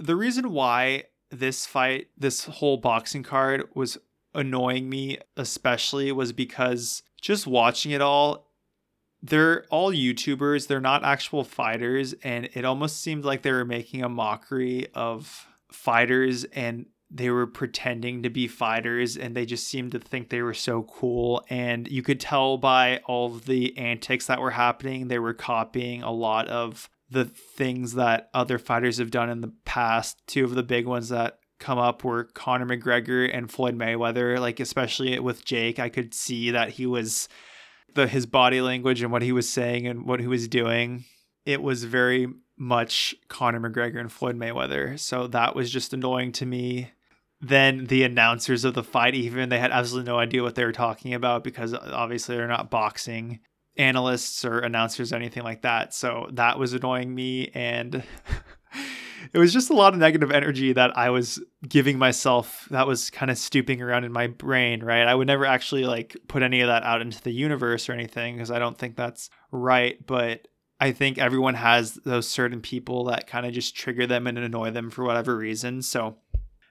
The 0.03 0.17
reason 0.17 0.51
why 0.51 1.05
this 1.31 1.65
fight, 1.65 2.09
this 2.19 2.45
whole 2.45 2.77
boxing 2.77 3.23
card 3.23 3.69
was 3.75 3.99
annoying 4.35 4.89
me, 4.89 5.19
especially, 5.37 6.11
was 6.11 6.33
because 6.33 7.05
just 7.21 7.47
watching 7.47 7.93
it 7.93 8.01
all, 8.01 8.49
they're 9.23 9.65
all 9.71 9.93
YouTubers, 9.93 10.67
they're 10.67 10.81
not 10.81 11.05
actual 11.05 11.45
fighters, 11.45 12.15
and 12.25 12.49
it 12.53 12.65
almost 12.65 13.01
seemed 13.01 13.25
like 13.25 13.43
they 13.43 13.53
were 13.53 13.65
making 13.65 14.03
a 14.03 14.09
mockery 14.09 14.89
of 14.93 15.47
fighters 15.71 16.43
and 16.47 16.87
they 17.09 17.31
were 17.31 17.47
pretending 17.47 18.25
to 18.25 18.31
be 18.31 18.49
fighters 18.49 19.17
and 19.17 19.37
they 19.37 19.47
just 19.47 19.69
seemed 19.69 19.93
to 19.93 20.01
think 20.01 20.31
they 20.31 20.43
were 20.43 20.53
so 20.55 20.83
cool. 20.83 21.45
And 21.49 21.87
you 21.87 22.03
could 22.03 22.19
tell 22.19 22.57
by 22.57 22.99
all 23.07 23.37
of 23.37 23.45
the 23.45 23.79
antics 23.79 24.27
that 24.27 24.41
were 24.41 24.51
happening 24.51 25.07
they 25.07 25.21
were 25.21 25.35
copying 25.35 26.03
a 26.03 26.11
lot 26.11 26.49
of 26.49 26.89
the 27.13 27.25
things 27.27 27.95
that 27.95 28.31
other 28.33 28.59
fighters 28.59 28.99
have 28.99 29.11
done 29.11 29.31
in 29.31 29.41
the 29.41 29.53
past. 29.65 30.21
Two 30.27 30.45
of 30.45 30.55
the 30.55 30.63
big 30.63 30.87
ones 30.87 31.11
that 31.11 31.39
come 31.59 31.79
up 31.79 32.03
were 32.03 32.25
Conor 32.25 32.67
McGregor 32.67 33.31
and 33.33 33.51
Floyd 33.51 33.79
Mayweather. 33.79 34.41
Like 34.41 34.61
especially 34.61 35.19
with 35.19 35.45
Jake 35.45 35.79
I 35.79 35.89
could 35.89 36.15
see 36.15 36.51
that 36.51 36.71
he 36.71 36.87
was 36.87 37.29
the 37.95 38.07
his 38.07 38.27
body 38.27 38.61
language 38.61 39.03
and 39.03 39.13
what 39.13 39.23
he 39.23 39.33
was 39.33 39.49
saying 39.49 39.87
and 39.87 40.07
what 40.07 40.21
he 40.21 40.27
was 40.27 40.49
doing 40.49 41.05
it 41.45 41.63
was 41.63 41.85
very 41.85 42.29
much 42.57 43.15
Conor 43.29 43.61
McGregor 43.61 44.01
and 44.01 44.11
Floyd 44.11 44.37
Mayweather. 44.37 44.99
So 44.99 45.27
that 45.29 45.57
was 45.57 45.71
just 45.71 45.93
annoying 45.93 46.33
to 46.33 46.47
me. 46.47 46.93
Then 47.41 47.87
the 47.87 48.05
announcers 48.05 48.65
of 48.65 48.75
the 48.75 48.85
fight 48.85 49.15
even 49.15 49.49
they 49.49 49.59
had 49.59 49.73
absolutely 49.73 50.11
no 50.11 50.19
idea 50.19 50.43
what 50.43 50.55
they 50.55 50.65
were 50.65 50.73
talking 50.73 51.13
about 51.13 51.45
because 51.45 51.75
obviously 51.75 52.37
they're 52.37 52.47
not 52.47 52.71
boxing 52.71 53.41
analysts 53.77 54.45
or 54.45 54.61
announcers 54.61 55.13
or 55.13 55.17
anything 55.17 55.43
like 55.43 55.63
that 55.63 55.95
so 55.95 56.29
that 56.33 56.59
was 56.59 56.73
annoying 56.73 57.15
me 57.15 57.51
and 57.55 58.03
it 59.33 59.39
was 59.39 59.53
just 59.53 59.71
a 59.71 59.75
lot 59.75 59.95
of 59.95 59.99
negative 59.99 60.31
energy 60.31 60.73
that 60.73 60.97
i 60.97 61.09
was 61.09 61.41
giving 61.67 61.99
myself 61.99 62.69
that 62.71 62.87
was 62.87 63.09
kind 63.09 63.31
of 63.31 63.39
stooping 63.39 63.81
around 63.81 64.05
in 64.05 64.13
my 64.13 64.27
brain 64.27 64.83
right 64.83 65.07
i 65.07 65.15
would 65.15 65.27
never 65.27 65.47
actually 65.47 65.85
like 65.85 66.17
put 66.29 66.43
any 66.43 66.61
of 66.61 66.69
that 66.69 66.83
out 66.83 67.01
into 67.01 67.21
the 67.23 67.33
universe 67.33 67.89
or 67.89 67.93
anything 67.93 68.35
because 68.35 68.51
i 68.51 68.59
don't 68.59 68.77
think 68.77 68.95
that's 68.95 69.31
right 69.51 70.07
but 70.07 70.49
i 70.79 70.93
think 70.93 71.17
everyone 71.17 71.55
has 71.55 71.95
those 72.05 72.29
certain 72.29 72.61
people 72.61 73.05
that 73.05 73.27
kind 73.27 73.47
of 73.47 73.53
just 73.53 73.75
trigger 73.75 74.07
them 74.07 74.27
and 74.27 74.37
annoy 74.37 74.71
them 74.71 74.91
for 74.91 75.03
whatever 75.03 75.35
reason 75.37 75.81
so 75.81 76.19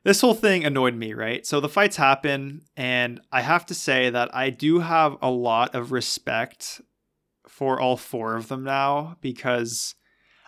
this 0.03 0.21
whole 0.21 0.33
thing 0.33 0.65
annoyed 0.65 0.95
me, 0.95 1.13
right? 1.13 1.45
So 1.45 1.59
the 1.59 1.69
fights 1.69 1.95
happen, 1.95 2.63
and 2.75 3.21
I 3.31 3.41
have 3.41 3.67
to 3.67 3.75
say 3.75 4.09
that 4.09 4.33
I 4.35 4.49
do 4.49 4.79
have 4.79 5.15
a 5.21 5.29
lot 5.29 5.75
of 5.75 5.91
respect 5.91 6.81
for 7.61 7.79
all 7.79 7.95
four 7.95 8.35
of 8.35 8.47
them 8.47 8.63
now 8.63 9.15
because 9.21 9.93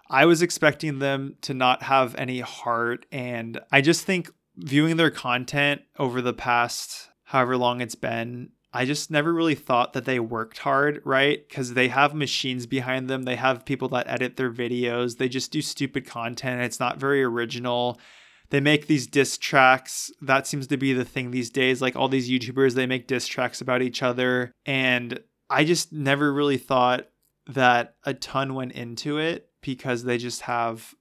I 0.10 0.26
was 0.26 0.41
expecting 0.41 0.97
them 0.97 1.36
to 1.41 1.54
not 1.54 1.84
have 1.84 2.15
any 2.15 2.39
heart. 2.39 3.06
And 3.12 3.60
I 3.71 3.82
just 3.82 4.04
think 4.04 4.32
viewing 4.58 4.97
their 4.97 5.12
content 5.12 5.82
over 5.99 6.23
the 6.23 6.34
past 6.34 7.10
however 7.26 7.56
long 7.56 7.82
it's 7.82 7.93
been, 7.93 8.49
I 8.73 8.86
just 8.86 9.12
never 9.12 9.32
really 9.32 9.54
thought 9.54 9.93
that 9.93 10.06
they 10.06 10.19
worked 10.19 10.58
hard, 10.58 11.04
right? 11.06 11.47
Because 11.47 11.76
they 11.76 11.89
have 11.89 12.15
machines 12.15 12.65
behind 12.65 13.08
them, 13.08 13.26
they 13.26 13.36
have 13.36 13.63
people 13.63 13.89
that 13.89 14.10
edit 14.10 14.36
their 14.36 14.52
videos, 14.52 15.17
they 15.17 15.30
just 15.30 15.52
do 15.52 15.62
stupid 15.62 16.08
content. 16.08 16.63
It's 16.63 16.80
not 16.80 16.97
very 16.97 17.23
original 17.23 17.99
they 18.54 18.60
make 18.60 18.86
these 18.86 19.08
diss 19.08 19.39
tracks. 19.39 20.12
That 20.21 20.45
seems 20.45 20.67
to 20.67 20.78
be 20.78 20.93
the 20.93 21.06
thing 21.06 21.32
these 21.32 21.49
days. 21.49 21.82
Like 21.82 21.95
all 21.95 22.08
these 22.08 22.30
YouTubers, 22.30 22.76
they 22.76 22.86
make 22.86 23.08
diss 23.08 23.26
tracks 23.26 23.62
about 23.62 23.82
each 23.82 24.04
other. 24.04 24.52
And 24.63 25.19
I 25.50 25.64
just 25.64 25.94
never 25.94 26.34
really 26.34 26.58
thought 26.58 27.10
that 27.48 27.96
a 28.06 28.14
ton 28.14 28.54
went 28.54 28.72
into 28.74 29.18
it 29.18 29.50
because 29.62 30.04
they 30.04 30.18
just 30.18 30.42
have 30.42 30.94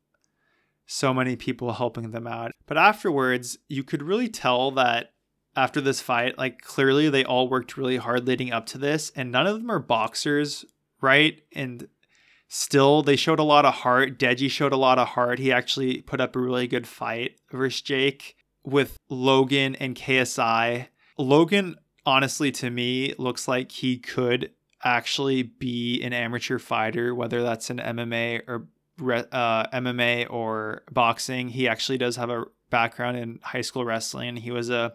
so 0.86 1.14
many 1.14 1.36
people 1.36 1.72
helping 1.72 2.10
them 2.10 2.26
out. 2.26 2.52
But 2.66 2.76
afterwards, 2.76 3.58
you 3.68 3.82
could 3.82 4.02
really 4.02 4.28
tell 4.28 4.70
that 4.72 5.12
after 5.56 5.80
this 5.80 6.00
fight, 6.00 6.38
like 6.38 6.60
clearly 6.60 7.08
they 7.08 7.24
all 7.24 7.48
worked 7.48 7.76
really 7.76 7.96
hard 7.96 8.26
leading 8.26 8.52
up 8.52 8.66
to 8.66 8.78
this, 8.78 9.12
and 9.14 9.30
none 9.30 9.46
of 9.46 9.58
them 9.58 9.70
are 9.70 9.78
boxers, 9.78 10.64
right? 11.00 11.42
And 11.54 11.88
still 12.48 13.02
they 13.02 13.16
showed 13.16 13.38
a 13.38 13.44
lot 13.44 13.64
of 13.64 13.74
heart. 13.74 14.18
Deji 14.18 14.50
showed 14.50 14.72
a 14.72 14.78
lot 14.78 14.98
of 14.98 15.08
heart. 15.08 15.38
He 15.38 15.52
actually 15.52 16.02
put 16.02 16.20
up 16.20 16.36
a 16.36 16.40
really 16.40 16.66
good 16.66 16.86
fight 16.86 17.36
versus 17.50 17.82
Jake 17.82 18.36
with 18.64 18.96
Logan 19.08 19.74
and 19.76 19.94
KSI. 19.96 20.88
Logan, 21.18 21.76
honestly, 22.06 22.50
to 22.52 22.70
me, 22.70 23.14
looks 23.18 23.48
like 23.48 23.72
he 23.72 23.98
could 23.98 24.50
actually 24.84 25.42
be 25.42 26.02
an 26.02 26.12
amateur 26.12 26.58
fighter, 26.58 27.14
whether 27.14 27.42
that's 27.42 27.70
an 27.70 27.78
MMA 27.78 28.42
or 28.48 28.66
uh, 29.00 29.66
MMA 29.68 30.30
or 30.30 30.82
boxing. 30.90 31.48
He 31.48 31.68
actually 31.68 31.98
does 31.98 32.16
have 32.16 32.30
a 32.30 32.44
background 32.70 33.16
in 33.16 33.40
high 33.42 33.60
school 33.60 33.84
wrestling. 33.84 34.36
He 34.36 34.50
was 34.50 34.70
a 34.70 34.94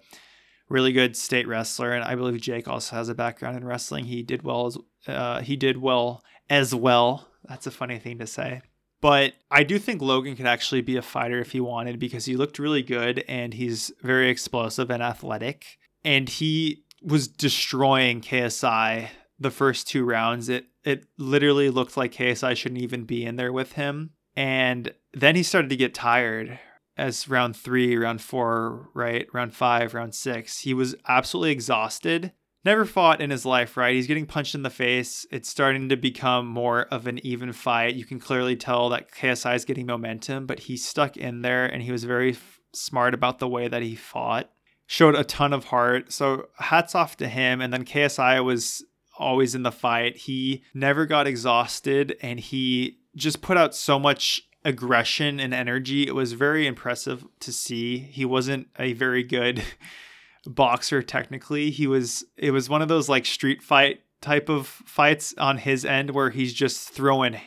really 0.69 0.91
good 0.91 1.15
state 1.15 1.47
wrestler, 1.47 1.91
and 1.91 2.03
I 2.03 2.15
believe 2.15 2.41
Jake 2.41 2.67
also 2.67 2.95
has 2.95 3.09
a 3.09 3.15
background 3.15 3.57
in 3.57 3.65
wrestling. 3.65 4.05
He 4.05 4.23
did 4.23 4.43
well 4.43 4.67
as 4.67 4.77
uh, 5.07 5.41
he 5.41 5.55
did 5.55 5.77
well 5.77 6.23
as 6.49 6.73
well 6.73 7.27
that's 7.47 7.67
a 7.67 7.71
funny 7.71 7.99
thing 7.99 8.19
to 8.19 8.27
say. 8.27 8.61
But 8.99 9.33
I 9.51 9.63
do 9.63 9.77
think 9.77 10.01
Logan 10.01 10.35
could 10.35 10.47
actually 10.47 10.81
be 10.81 10.97
a 10.97 11.01
fighter 11.01 11.39
if 11.39 11.51
he 11.51 11.59
wanted 11.59 11.99
because 11.99 12.25
he 12.25 12.35
looked 12.35 12.59
really 12.59 12.81
good 12.81 13.23
and 13.27 13.53
he's 13.53 13.91
very 14.01 14.29
explosive 14.29 14.89
and 14.89 15.03
athletic. 15.03 15.77
And 16.03 16.27
he 16.27 16.83
was 17.01 17.27
destroying 17.27 18.21
KSI 18.21 19.09
the 19.39 19.51
first 19.51 19.87
two 19.87 20.03
rounds. 20.03 20.49
It 20.49 20.65
it 20.83 21.05
literally 21.17 21.69
looked 21.69 21.97
like 21.97 22.13
KSI 22.13 22.55
shouldn't 22.55 22.81
even 22.81 23.03
be 23.03 23.25
in 23.25 23.35
there 23.35 23.53
with 23.53 23.73
him. 23.73 24.11
And 24.35 24.93
then 25.13 25.35
he 25.35 25.43
started 25.43 25.69
to 25.69 25.75
get 25.75 25.93
tired 25.93 26.59
as 26.95 27.27
round 27.27 27.55
three, 27.55 27.97
round 27.97 28.21
four, 28.21 28.89
right? 28.93 29.27
Round 29.33 29.53
five, 29.53 29.93
round 29.93 30.15
six. 30.15 30.59
He 30.59 30.73
was 30.73 30.95
absolutely 31.07 31.51
exhausted 31.51 32.31
never 32.67 32.83
fought 32.85 33.21
in 33.21 33.29
his 33.29 33.45
life, 33.45 33.77
right? 33.77 33.95
He's 33.95 34.07
getting 34.07 34.25
punched 34.25 34.53
in 34.53 34.61
the 34.61 34.69
face. 34.69 35.25
It's 35.31 35.47
starting 35.47 35.87
to 35.87 35.95
become 35.95 36.45
more 36.47 36.81
of 36.91 37.07
an 37.07 37.25
even 37.25 37.53
fight. 37.53 37.95
You 37.95 38.03
can 38.03 38.19
clearly 38.19 38.57
tell 38.57 38.89
that 38.89 39.09
KSI 39.09 39.55
is 39.55 39.63
getting 39.63 39.85
momentum, 39.85 40.45
but 40.45 40.59
he 40.59 40.75
stuck 40.75 41.15
in 41.15 41.43
there 41.43 41.65
and 41.65 41.81
he 41.81 41.93
was 41.93 42.03
very 42.03 42.31
f- 42.31 42.59
smart 42.73 43.13
about 43.13 43.39
the 43.39 43.47
way 43.47 43.69
that 43.69 43.81
he 43.81 43.95
fought. 43.95 44.51
Showed 44.87 45.15
a 45.15 45.23
ton 45.23 45.53
of 45.53 45.65
heart. 45.65 46.11
So 46.11 46.47
hats 46.57 46.95
off 46.95 47.17
to 47.17 47.27
him. 47.27 47.61
And 47.61 47.73
then 47.73 47.85
KSI 47.85 48.43
was 48.43 48.83
always 49.19 49.53
in 49.53 49.63
the 49.63 49.71
fight. 49.71 50.17
He 50.17 50.63
never 50.73 51.05
got 51.05 51.27
exhausted 51.27 52.15
and 52.21 52.39
he 52.39 52.99
just 53.15 53.41
put 53.41 53.57
out 53.57 53.75
so 53.75 53.99
much 53.99 54.47
aggression 54.63 55.39
and 55.39 55.53
energy. 55.53 56.07
It 56.07 56.15
was 56.15 56.33
very 56.33 56.67
impressive 56.67 57.25
to 57.41 57.51
see. 57.51 57.97
He 57.97 58.25
wasn't 58.25 58.67
a 58.77 58.93
very 58.93 59.23
good 59.23 59.63
boxer 60.45 61.01
technically. 61.01 61.71
He 61.71 61.87
was 61.87 62.25
it 62.37 62.51
was 62.51 62.69
one 62.69 62.81
of 62.81 62.87
those 62.87 63.09
like 63.09 63.25
street 63.25 63.61
fight 63.61 64.01
type 64.21 64.49
of 64.49 64.67
fights 64.67 65.33
on 65.37 65.57
his 65.57 65.85
end 65.85 66.11
where 66.11 66.29
he's 66.29 66.53
just 66.53 66.89
throwing 66.89 67.37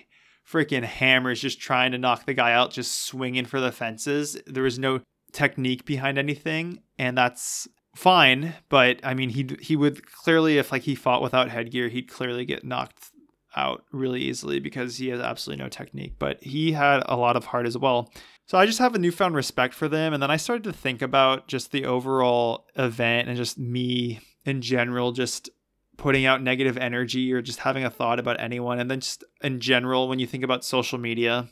freaking 0.48 0.85
hammers 0.85 1.40
just 1.40 1.61
trying 1.61 1.92
to 1.92 1.98
knock 1.98 2.26
the 2.26 2.35
guy 2.35 2.53
out 2.53 2.72
just 2.72 3.03
swinging 3.03 3.44
for 3.44 3.61
the 3.61 3.72
fences. 3.72 4.37
There 4.46 4.64
was 4.64 4.79
no 4.79 5.00
technique 5.33 5.85
behind 5.85 6.19
anything 6.19 6.81
and 6.99 7.16
that's 7.16 7.69
fine, 7.95 8.55
but 8.69 9.01
I 9.03 9.14
mean 9.14 9.31
he 9.31 9.49
he 9.61 9.77
would 9.77 10.07
clearly 10.07 10.59
if 10.59 10.73
like 10.73 10.83
he 10.83 10.95
fought 10.95 11.23
without 11.23 11.51
headgear, 11.51 11.88
he'd 11.88 12.11
clearly 12.11 12.45
get 12.45 12.64
knocked 12.64 13.11
out 13.57 13.85
really 13.93 14.21
easily 14.23 14.61
because 14.61 14.97
he 14.97 15.09
has 15.09 15.21
absolutely 15.21 15.62
no 15.64 15.69
technique, 15.69 16.14
but 16.19 16.43
he 16.43 16.73
had 16.73 17.03
a 17.07 17.16
lot 17.16 17.37
of 17.37 17.47
heart 17.47 17.66
as 17.66 17.77
well. 17.77 18.12
So 18.47 18.59
I 18.59 18.67
just 18.67 18.79
have 18.79 18.94
a 18.94 18.98
newfound 18.98 19.35
respect 19.35 19.75
for 19.75 19.88
them. 19.88 20.13
And 20.13 20.23
then 20.23 20.31
I 20.31 20.37
started 20.37 20.65
to 20.65 20.73
think 20.73 21.02
about 21.02 21.48
just 21.48 21.71
the 21.71 21.85
overall 21.85 22.67
event 22.77 23.29
and 23.29 23.37
just 23.37 23.59
me 23.59 24.21
in 24.44 24.61
general, 24.61 25.13
just 25.13 25.50
putting 25.96 26.27
out 26.27 26.42
negative 26.42 26.77
energy 26.77 27.33
or 27.33 27.42
just 27.42 27.61
having 27.61 27.85
a 27.85 27.90
thought 27.90 28.19
about 28.19 28.40
anyone. 28.40 28.81
And 28.81 28.90
then 28.90 29.00
just 29.00 29.23
in 29.42 29.61
general, 29.61 30.09
when 30.09 30.19
you 30.19 30.27
think 30.27 30.42
about 30.42 30.65
social 30.65 30.98
media, 30.98 31.48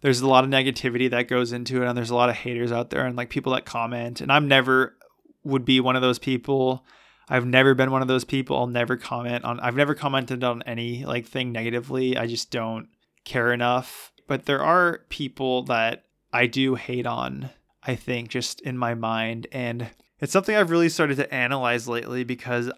there's 0.00 0.20
a 0.20 0.28
lot 0.28 0.44
of 0.44 0.50
negativity 0.50 1.10
that 1.10 1.28
goes 1.28 1.52
into 1.52 1.82
it. 1.82 1.88
And 1.88 1.96
there's 1.96 2.10
a 2.10 2.14
lot 2.14 2.30
of 2.30 2.36
haters 2.36 2.72
out 2.72 2.90
there 2.90 3.06
and 3.06 3.16
like 3.16 3.30
people 3.30 3.52
that 3.52 3.64
comment. 3.64 4.20
And 4.20 4.32
I'm 4.32 4.48
never 4.48 4.96
would 5.44 5.64
be 5.64 5.80
one 5.80 5.96
of 5.96 6.02
those 6.02 6.18
people. 6.18 6.84
I've 7.28 7.46
never 7.46 7.74
been 7.74 7.90
one 7.90 8.02
of 8.02 8.08
those 8.08 8.24
people. 8.24 8.56
I'll 8.56 8.66
never 8.66 8.96
comment 8.96 9.44
on 9.44 9.60
I've 9.60 9.76
never 9.76 9.94
commented 9.94 10.42
on 10.44 10.62
any 10.62 11.04
like 11.04 11.26
thing 11.26 11.52
negatively. 11.52 12.16
I 12.16 12.26
just 12.26 12.50
don't 12.50 12.88
care 13.24 13.52
enough. 13.52 14.12
But 14.26 14.46
there 14.46 14.62
are 14.62 15.00
people 15.08 15.64
that 15.64 16.04
I 16.32 16.46
do 16.46 16.76
hate 16.76 17.06
on 17.06 17.50
I 17.82 17.94
think, 17.94 18.28
just 18.28 18.60
in 18.60 18.76
my 18.76 18.94
mind. 18.94 19.46
And 19.52 19.90
it's 20.20 20.32
something 20.32 20.54
I've 20.54 20.70
really 20.70 20.88
started 20.88 21.16
to 21.16 21.34
analyze 21.34 21.88
lately 21.88 22.24
because 22.24 22.70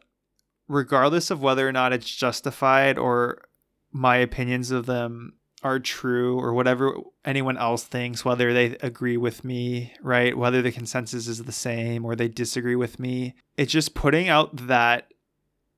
regardless 0.69 1.31
of 1.31 1.43
whether 1.43 1.69
or 1.69 1.73
not 1.73 1.93
it's 1.93 2.09
justified 2.09 2.99
or 2.99 3.43
my 3.91 4.17
opinions 4.17 4.71
of 4.71 4.87
them 4.87 5.35
are 5.63 5.79
true 5.79 6.39
or 6.39 6.53
whatever 6.53 6.95
anyone 7.25 7.57
else 7.57 7.85
thinks, 7.85 8.25
whether 8.25 8.53
they 8.53 8.77
agree 8.81 9.17
with 9.17 9.45
me, 9.45 9.95
right? 10.03 10.37
Whether 10.37 10.63
the 10.63 10.73
consensus 10.73 11.29
is 11.29 11.43
the 11.43 11.53
same 11.53 12.05
or 12.05 12.17
they 12.17 12.29
disagree 12.29 12.77
with 12.77 12.99
me. 12.99 13.35
It's 13.57 13.73
just 13.73 13.95
putting 13.95 14.29
out 14.29 14.69
that 14.69 15.13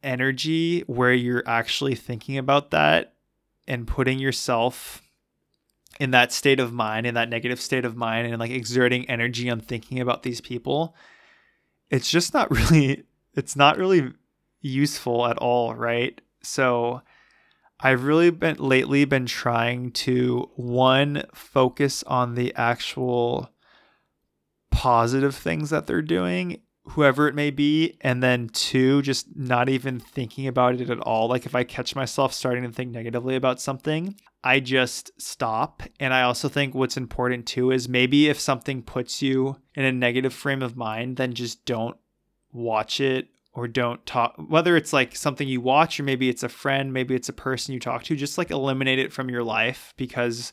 energy 0.02 0.80
where 0.82 1.12
you're 1.12 1.42
actually 1.46 1.94
thinking 1.94 2.38
about 2.38 2.70
that 2.70 3.14
and 3.66 3.86
putting 3.86 4.18
yourself 4.18 5.02
in 6.00 6.10
that 6.10 6.32
state 6.32 6.60
of 6.60 6.72
mind, 6.72 7.06
in 7.06 7.14
that 7.14 7.28
negative 7.28 7.60
state 7.60 7.84
of 7.84 7.96
mind, 7.96 8.26
and 8.26 8.38
like 8.38 8.50
exerting 8.50 9.08
energy 9.08 9.48
on 9.48 9.60
thinking 9.60 10.00
about 10.00 10.22
these 10.22 10.40
people. 10.40 10.94
It's 11.90 12.10
just 12.10 12.34
not 12.34 12.50
really, 12.70 13.04
it's 13.34 13.56
not 13.56 13.78
really 13.78 14.12
useful 14.60 15.26
at 15.26 15.38
all, 15.38 15.74
right? 15.74 16.20
So, 16.42 17.02
I've 17.84 18.04
really 18.04 18.30
been 18.30 18.56
lately 18.56 19.04
been 19.04 19.26
trying 19.26 19.90
to 19.90 20.50
one 20.56 21.24
focus 21.34 22.02
on 22.04 22.34
the 22.34 22.54
actual 22.56 23.50
positive 24.70 25.36
things 25.36 25.68
that 25.68 25.86
they're 25.86 26.00
doing, 26.00 26.62
whoever 26.84 27.28
it 27.28 27.34
may 27.34 27.50
be, 27.50 27.98
and 28.00 28.22
then 28.22 28.48
two, 28.48 29.02
just 29.02 29.36
not 29.36 29.68
even 29.68 30.00
thinking 30.00 30.46
about 30.46 30.80
it 30.80 30.88
at 30.88 30.98
all. 31.00 31.28
Like 31.28 31.44
if 31.44 31.54
I 31.54 31.62
catch 31.62 31.94
myself 31.94 32.32
starting 32.32 32.64
to 32.64 32.72
think 32.72 32.90
negatively 32.90 33.36
about 33.36 33.60
something, 33.60 34.16
I 34.42 34.60
just 34.60 35.10
stop. 35.20 35.82
And 36.00 36.14
I 36.14 36.22
also 36.22 36.48
think 36.48 36.74
what's 36.74 36.96
important 36.96 37.44
too 37.44 37.70
is 37.70 37.86
maybe 37.86 38.30
if 38.30 38.40
something 38.40 38.82
puts 38.82 39.20
you 39.20 39.56
in 39.74 39.84
a 39.84 39.92
negative 39.92 40.32
frame 40.32 40.62
of 40.62 40.74
mind, 40.74 41.18
then 41.18 41.34
just 41.34 41.66
don't 41.66 41.98
watch 42.50 42.98
it 42.98 43.28
or 43.54 43.68
don't 43.68 44.04
talk 44.04 44.34
whether 44.48 44.76
it's 44.76 44.92
like 44.92 45.14
something 45.16 45.48
you 45.48 45.60
watch 45.60 45.98
or 45.98 46.02
maybe 46.02 46.28
it's 46.28 46.42
a 46.42 46.48
friend 46.48 46.92
maybe 46.92 47.14
it's 47.14 47.28
a 47.28 47.32
person 47.32 47.72
you 47.72 47.80
talk 47.80 48.02
to 48.02 48.16
just 48.16 48.36
like 48.36 48.50
eliminate 48.50 48.98
it 48.98 49.12
from 49.12 49.30
your 49.30 49.44
life 49.44 49.94
because 49.96 50.52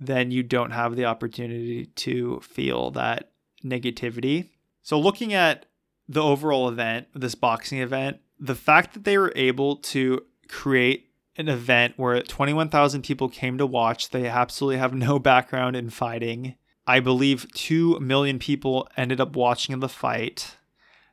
then 0.00 0.30
you 0.30 0.42
don't 0.42 0.70
have 0.70 0.96
the 0.96 1.04
opportunity 1.04 1.86
to 1.86 2.40
feel 2.40 2.90
that 2.92 3.32
negativity. 3.64 4.50
So 4.82 4.98
looking 4.98 5.34
at 5.34 5.66
the 6.08 6.22
overall 6.22 6.68
event 6.68 7.08
this 7.14 7.34
boxing 7.34 7.80
event 7.80 8.18
the 8.40 8.54
fact 8.54 8.94
that 8.94 9.04
they 9.04 9.18
were 9.18 9.32
able 9.34 9.76
to 9.76 10.22
create 10.48 11.10
an 11.36 11.48
event 11.48 11.94
where 11.96 12.22
21,000 12.22 13.02
people 13.02 13.28
came 13.28 13.58
to 13.58 13.66
watch 13.66 14.10
they 14.10 14.26
absolutely 14.26 14.78
have 14.78 14.94
no 14.94 15.18
background 15.18 15.76
in 15.76 15.90
fighting. 15.90 16.54
I 16.86 17.00
believe 17.00 17.52
2 17.52 18.00
million 18.00 18.38
people 18.38 18.88
ended 18.96 19.20
up 19.20 19.36
watching 19.36 19.78
the 19.80 19.88
fight 19.88 20.56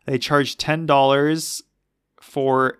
they 0.06 0.18
charged 0.18 0.60
ten 0.60 0.86
dollars 0.86 1.62
for 2.22 2.80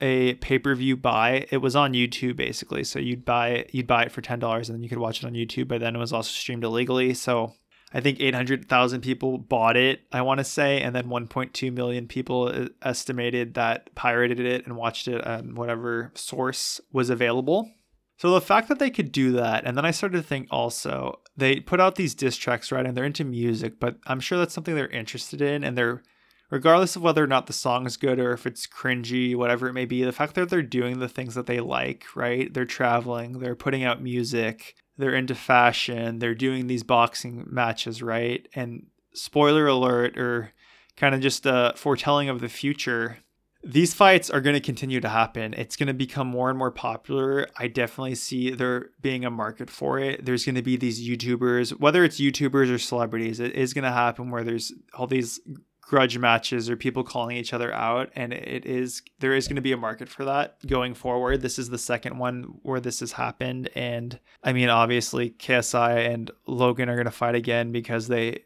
a 0.00 0.34
pay-per-view 0.34 0.96
buy. 0.96 1.46
It 1.50 1.58
was 1.58 1.74
on 1.74 1.94
YouTube 1.94 2.36
basically. 2.36 2.84
So 2.84 2.98
you'd 2.98 3.24
buy 3.24 3.66
you'd 3.72 3.86
buy 3.86 4.04
it 4.04 4.12
for 4.12 4.20
ten 4.20 4.38
dollars 4.38 4.68
and 4.68 4.76
then 4.76 4.82
you 4.82 4.88
could 4.88 4.98
watch 4.98 5.22
it 5.22 5.26
on 5.26 5.34
YouTube, 5.34 5.68
but 5.68 5.80
then 5.80 5.96
it 5.96 5.98
was 5.98 6.12
also 6.12 6.30
streamed 6.30 6.64
illegally. 6.64 7.14
So 7.14 7.54
I 7.92 8.00
think 8.00 8.20
800,000 8.20 9.00
people 9.00 9.38
bought 9.38 9.76
it, 9.76 10.00
I 10.12 10.22
want 10.22 10.38
to 10.38 10.44
say, 10.44 10.80
and 10.82 10.94
then 10.94 11.06
1.2 11.08 11.72
million 11.72 12.08
people 12.08 12.48
uh, 12.48 12.66
estimated 12.82 13.54
that 13.54 13.94
pirated 13.94 14.40
it 14.40 14.66
and 14.66 14.76
watched 14.76 15.06
it 15.06 15.24
on 15.24 15.54
whatever 15.54 16.10
source 16.14 16.80
was 16.92 17.10
available. 17.10 17.70
So 18.18 18.30
the 18.30 18.40
fact 18.40 18.68
that 18.68 18.78
they 18.78 18.90
could 18.90 19.12
do 19.12 19.32
that, 19.32 19.64
and 19.64 19.76
then 19.76 19.84
I 19.84 19.92
started 19.92 20.16
to 20.16 20.22
think 20.22 20.48
also, 20.50 21.20
they 21.36 21.60
put 21.60 21.80
out 21.80 21.94
these 21.94 22.14
diss 22.14 22.36
tracks, 22.36 22.72
right? 22.72 22.84
And 22.84 22.96
they're 22.96 23.04
into 23.04 23.24
music, 23.24 23.78
but 23.78 23.96
I'm 24.06 24.20
sure 24.20 24.38
that's 24.38 24.54
something 24.54 24.74
they're 24.74 24.88
interested 24.88 25.40
in, 25.40 25.62
and 25.62 25.78
they're 25.78 26.02
regardless 26.50 26.96
of 26.96 27.02
whether 27.02 27.22
or 27.22 27.26
not 27.26 27.46
the 27.46 27.52
song 27.52 27.86
is 27.86 27.96
good 27.96 28.18
or 28.18 28.32
if 28.32 28.46
it's 28.46 28.66
cringy, 28.66 29.34
whatever 29.34 29.68
it 29.68 29.72
may 29.72 29.84
be, 29.84 30.04
the 30.04 30.12
fact 30.12 30.34
that 30.34 30.48
they're 30.48 30.62
doing 30.62 30.98
the 30.98 31.08
things 31.08 31.34
that 31.34 31.46
they 31.46 31.60
like, 31.60 32.04
right? 32.14 32.52
They're 32.52 32.64
traveling, 32.64 33.40
they're 33.40 33.56
putting 33.56 33.84
out 33.84 34.02
music, 34.02 34.74
they're 34.96 35.14
into 35.14 35.34
fashion, 35.34 36.18
they're 36.18 36.34
doing 36.34 36.66
these 36.66 36.82
boxing 36.82 37.44
matches, 37.48 38.02
right? 38.02 38.46
And 38.54 38.86
spoiler 39.12 39.66
alert, 39.66 40.18
or 40.18 40.52
kind 40.96 41.14
of 41.14 41.20
just 41.20 41.46
a 41.46 41.72
foretelling 41.76 42.28
of 42.28 42.40
the 42.40 42.48
future. 42.48 43.18
These 43.64 43.94
fights 43.94 44.30
are 44.30 44.40
going 44.40 44.54
to 44.54 44.60
continue 44.60 45.00
to 45.00 45.08
happen. 45.08 45.52
It's 45.54 45.76
going 45.76 45.88
to 45.88 45.94
become 45.94 46.28
more 46.28 46.48
and 46.50 46.58
more 46.58 46.70
popular. 46.70 47.48
I 47.58 47.66
definitely 47.66 48.14
see 48.14 48.50
there 48.50 48.90
being 49.02 49.24
a 49.24 49.30
market 49.30 49.70
for 49.70 49.98
it. 49.98 50.24
There's 50.24 50.44
going 50.44 50.54
to 50.54 50.62
be 50.62 50.76
these 50.76 51.06
YouTubers, 51.06 51.70
whether 51.80 52.04
it's 52.04 52.20
YouTubers 52.20 52.72
or 52.72 52.78
celebrities, 52.78 53.40
it 53.40 53.54
is 53.54 53.74
going 53.74 53.84
to 53.84 53.90
happen 53.90 54.30
where 54.30 54.44
there's 54.44 54.72
all 54.94 55.08
these 55.08 55.40
grudge 55.86 56.18
matches 56.18 56.68
or 56.68 56.76
people 56.76 57.04
calling 57.04 57.36
each 57.36 57.52
other 57.52 57.72
out 57.72 58.10
and 58.16 58.32
it 58.32 58.66
is 58.66 59.02
there 59.20 59.34
is 59.34 59.46
going 59.46 59.56
to 59.56 59.62
be 59.62 59.70
a 59.70 59.76
market 59.76 60.08
for 60.08 60.24
that 60.24 60.56
going 60.66 60.94
forward. 60.94 61.40
This 61.40 61.60
is 61.60 61.70
the 61.70 61.78
second 61.78 62.18
one 62.18 62.58
where 62.62 62.80
this 62.80 63.00
has 63.00 63.12
happened 63.12 63.70
and 63.76 64.18
i 64.42 64.52
mean 64.52 64.68
obviously 64.68 65.30
ksi 65.30 66.12
and 66.12 66.30
logan 66.46 66.88
are 66.88 66.96
going 66.96 67.04
to 67.04 67.12
fight 67.12 67.36
again 67.36 67.70
because 67.70 68.08
they 68.08 68.42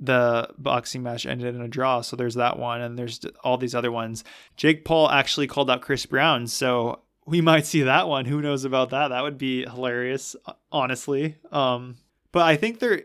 the 0.00 0.48
boxing 0.58 1.04
match 1.04 1.24
ended 1.24 1.54
in 1.54 1.60
a 1.60 1.68
draw 1.68 2.00
so 2.00 2.16
there's 2.16 2.34
that 2.34 2.58
one 2.58 2.80
and 2.80 2.98
there's 2.98 3.20
all 3.44 3.56
these 3.56 3.74
other 3.74 3.92
ones. 3.92 4.24
Jake 4.56 4.84
paul 4.84 5.08
actually 5.08 5.46
called 5.46 5.70
out 5.70 5.82
chris 5.82 6.04
brown 6.04 6.48
so 6.48 7.00
we 7.24 7.40
might 7.40 7.64
see 7.64 7.82
that 7.82 8.08
one. 8.08 8.24
Who 8.24 8.42
knows 8.42 8.64
about 8.64 8.90
that? 8.90 9.08
That 9.08 9.22
would 9.22 9.38
be 9.38 9.62
hilarious 9.62 10.34
honestly. 10.72 11.36
Um 11.52 11.98
but 12.32 12.42
i 12.42 12.56
think 12.56 12.80
there 12.80 13.02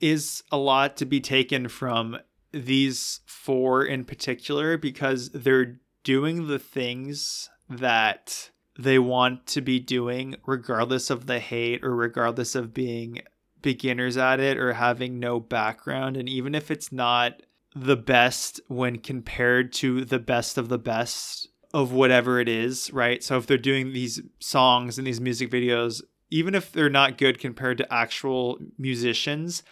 is 0.00 0.42
a 0.52 0.58
lot 0.58 0.98
to 0.98 1.06
be 1.06 1.20
taken 1.20 1.68
from 1.68 2.18
these 2.52 3.20
four 3.26 3.84
in 3.84 4.04
particular 4.04 4.76
because 4.76 5.30
they're 5.30 5.80
doing 6.02 6.46
the 6.46 6.58
things 6.58 7.50
that 7.68 8.50
they 8.78 8.98
want 8.98 9.46
to 9.46 9.60
be 9.60 9.78
doing 9.78 10.36
regardless 10.46 11.10
of 11.10 11.26
the 11.26 11.40
hate 11.40 11.84
or 11.84 11.94
regardless 11.94 12.54
of 12.54 12.72
being 12.72 13.20
beginners 13.60 14.16
at 14.16 14.40
it 14.40 14.56
or 14.56 14.74
having 14.74 15.18
no 15.18 15.40
background 15.40 16.16
and 16.16 16.28
even 16.28 16.54
if 16.54 16.70
it's 16.70 16.92
not 16.92 17.42
the 17.74 17.96
best 17.96 18.60
when 18.68 18.98
compared 18.98 19.72
to 19.72 20.04
the 20.04 20.18
best 20.18 20.56
of 20.56 20.68
the 20.68 20.78
best 20.78 21.48
of 21.74 21.92
whatever 21.92 22.40
it 22.40 22.48
is, 22.48 22.92
right? 22.92 23.22
So 23.22 23.36
if 23.36 23.46
they're 23.46 23.58
doing 23.58 23.92
these 23.92 24.20
songs 24.38 24.96
and 24.96 25.06
these 25.06 25.20
music 25.20 25.50
videos, 25.50 26.02
even 26.30 26.54
if 26.54 26.72
they're 26.72 26.88
not 26.88 27.18
good 27.18 27.38
compared 27.38 27.78
to 27.78 27.92
actual 27.92 28.58
musicians, 28.78 29.62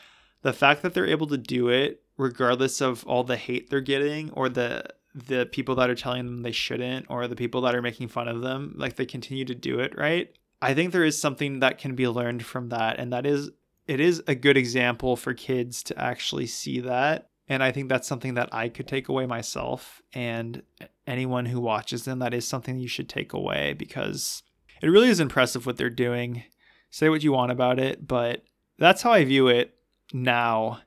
the 0.43 0.53
fact 0.53 0.83
that 0.83 0.95
they're 0.95 1.07
able 1.07 1.27
to 1.29 1.39
do 1.39 1.69
it 1.69 2.03
regardless 2.17 2.81
of 2.81 3.05
all 3.07 3.25
the 3.25 3.37
hate 3.37 3.71
they're 3.71 3.81
getting 3.81 4.31
or 4.31 4.49
the 4.49 4.85
the 5.15 5.47
people 5.47 5.75
that 5.75 5.89
are 5.89 5.95
telling 5.95 6.27
them 6.27 6.43
they 6.43 6.53
shouldn't 6.53 7.07
or 7.09 7.27
the 7.27 7.37
people 7.37 7.63
that 7.63 7.75
are 7.75 7.83
making 7.83 8.09
fun 8.09 8.29
of 8.29 8.43
them 8.43 8.75
like 8.77 8.97
they 8.97 9.07
continue 9.07 9.45
to 9.45 9.55
do 9.55 9.81
it 9.81 9.97
right? 9.97 10.37
I 10.63 10.75
think 10.75 10.93
there 10.93 11.05
is 11.05 11.21
something 11.21 11.61
that 11.61 11.79
can 11.79 11.95
be 11.95 12.09
learned 12.09 12.45
from 12.45 12.71
that 12.71 12.99
and 12.99 13.13
that 13.13 13.27
is 13.27 13.51
it 13.87 14.01
is 14.01 14.23
a 14.27 14.35
good 14.35 14.57
example 14.57 15.17
for 15.17 15.33
kids 15.33 15.83
to 15.85 15.99
actually 15.99 16.47
see 16.47 16.81
that 16.81 17.29
and 17.49 17.63
i 17.63 17.71
think 17.71 17.89
that's 17.89 18.09
something 18.09 18.35
that 18.35 18.49
i 18.53 18.69
could 18.69 18.89
take 18.89 19.09
away 19.09 19.27
myself 19.27 20.03
and 20.13 20.63
anyone 21.07 21.47
who 21.47 21.61
watches 21.61 22.05
them 22.05 22.19
that 22.19 22.35
is 22.35 22.47
something 22.47 22.79
you 22.79 22.89
should 22.89 23.09
take 23.09 23.33
away 23.33 23.75
because 23.75 24.43
it 24.83 24.89
really 24.89 25.09
is 25.09 25.21
impressive 25.21 25.65
what 25.65 25.79
they're 25.79 25.89
doing. 25.89 26.45
Say 26.91 27.09
what 27.09 27.23
you 27.23 27.33
want 27.33 27.53
about 27.53 27.79
it 27.79 28.07
but 28.07 28.45
that's 28.79 29.03
how 29.03 29.13
i 29.13 29.25
view 29.25 29.49
it 29.49 29.75
now 30.13 30.81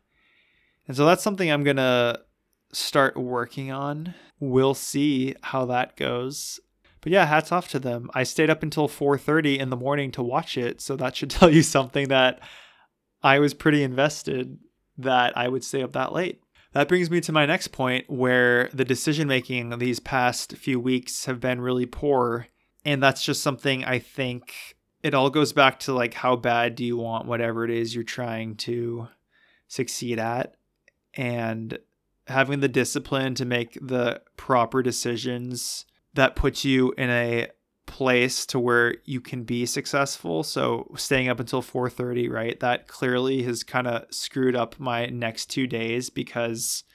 and 0.89 0.97
so 0.97 1.05
that's 1.05 1.21
something 1.21 1.51
I'm 1.51 1.63
going 1.63 1.77
to 1.77 2.19
start 2.73 3.15
working 3.15 3.71
on. 3.71 4.15
We'll 4.39 4.73
see 4.73 5.35
how 5.43 5.65
that 5.65 5.95
goes. 5.95 6.59
But 7.01 7.11
yeah, 7.11 7.27
hats 7.27 7.51
off 7.51 7.67
to 7.69 7.79
them. 7.79 8.09
I 8.15 8.23
stayed 8.23 8.49
up 8.49 8.63
until 8.63 8.87
4:30 8.89 9.59
in 9.59 9.69
the 9.69 9.77
morning 9.77 10.11
to 10.13 10.23
watch 10.23 10.57
it, 10.57 10.81
so 10.81 10.95
that 10.95 11.15
should 11.15 11.29
tell 11.29 11.51
you 11.51 11.61
something 11.61 12.07
that 12.07 12.39
I 13.21 13.37
was 13.37 13.53
pretty 13.53 13.83
invested 13.83 14.57
that 14.97 15.37
I 15.37 15.47
would 15.47 15.63
stay 15.63 15.83
up 15.83 15.93
that 15.93 16.11
late. 16.11 16.41
That 16.73 16.87
brings 16.87 17.11
me 17.11 17.21
to 17.21 17.31
my 17.31 17.45
next 17.45 17.67
point 17.67 18.09
where 18.09 18.69
the 18.73 18.83
decision 18.83 19.27
making 19.27 19.77
these 19.77 19.99
past 19.99 20.57
few 20.57 20.79
weeks 20.79 21.25
have 21.25 21.39
been 21.39 21.61
really 21.61 21.85
poor, 21.85 22.47
and 22.83 23.01
that's 23.01 23.23
just 23.23 23.43
something 23.43 23.85
I 23.85 23.99
think 23.99 24.75
it 25.03 25.13
all 25.13 25.29
goes 25.29 25.53
back 25.53 25.79
to 25.81 25.93
like 25.93 26.15
how 26.15 26.35
bad 26.35 26.73
do 26.73 26.83
you 26.83 26.97
want 26.97 27.27
whatever 27.27 27.63
it 27.63 27.69
is 27.69 27.93
you're 27.93 28.03
trying 28.03 28.55
to 28.55 29.07
succeed 29.67 30.17
at 30.17 30.55
and 31.19 31.77
having 32.27 32.61
the 32.61 32.69
discipline 32.69 33.35
to 33.35 33.43
make 33.43 33.77
the 33.81 34.21
proper 34.37 34.81
decisions 34.81 35.85
that 36.13 36.37
puts 36.37 36.63
you 36.63 36.93
in 36.97 37.09
a 37.09 37.47
place 37.87 38.45
to 38.45 38.57
where 38.57 38.95
you 39.03 39.19
can 39.19 39.43
be 39.43 39.65
successful. 39.65 40.43
So 40.43 40.89
staying 40.95 41.27
up 41.27 41.41
until 41.41 41.61
4:30, 41.61 42.29
right? 42.29 42.57
That 42.61 42.87
clearly 42.87 43.43
has 43.43 43.63
kind 43.63 43.85
of 43.85 44.05
screwed 44.11 44.55
up 44.55 44.79
my 44.79 45.07
next 45.07 45.47
2 45.47 45.67
days 45.67 46.09
because 46.09 46.85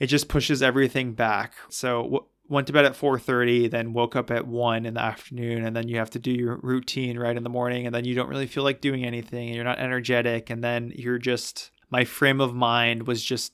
it 0.00 0.08
just 0.08 0.28
pushes 0.28 0.62
everything 0.62 1.12
back. 1.12 1.54
So 1.68 2.02
w- 2.02 2.26
went 2.48 2.66
to 2.66 2.72
bed 2.72 2.86
at 2.86 2.96
4:30, 2.96 3.68
then 3.68 3.92
woke 3.92 4.16
up 4.16 4.32
at 4.32 4.48
1 4.48 4.84
in 4.84 4.94
the 4.94 5.02
afternoon 5.02 5.64
and 5.64 5.76
then 5.76 5.86
you 5.86 5.98
have 5.98 6.10
to 6.10 6.18
do 6.18 6.32
your 6.32 6.56
routine 6.56 7.18
right 7.20 7.36
in 7.36 7.44
the 7.44 7.50
morning 7.50 7.86
and 7.86 7.94
then 7.94 8.04
you 8.04 8.16
don't 8.16 8.28
really 8.28 8.48
feel 8.48 8.64
like 8.64 8.80
doing 8.80 9.04
anything 9.04 9.46
and 9.46 9.54
you're 9.54 9.64
not 9.64 9.78
energetic 9.78 10.50
and 10.50 10.64
then 10.64 10.92
you're 10.96 11.18
just 11.18 11.70
my 11.90 12.04
frame 12.04 12.40
of 12.40 12.54
mind 12.54 13.06
was 13.06 13.22
just 13.22 13.52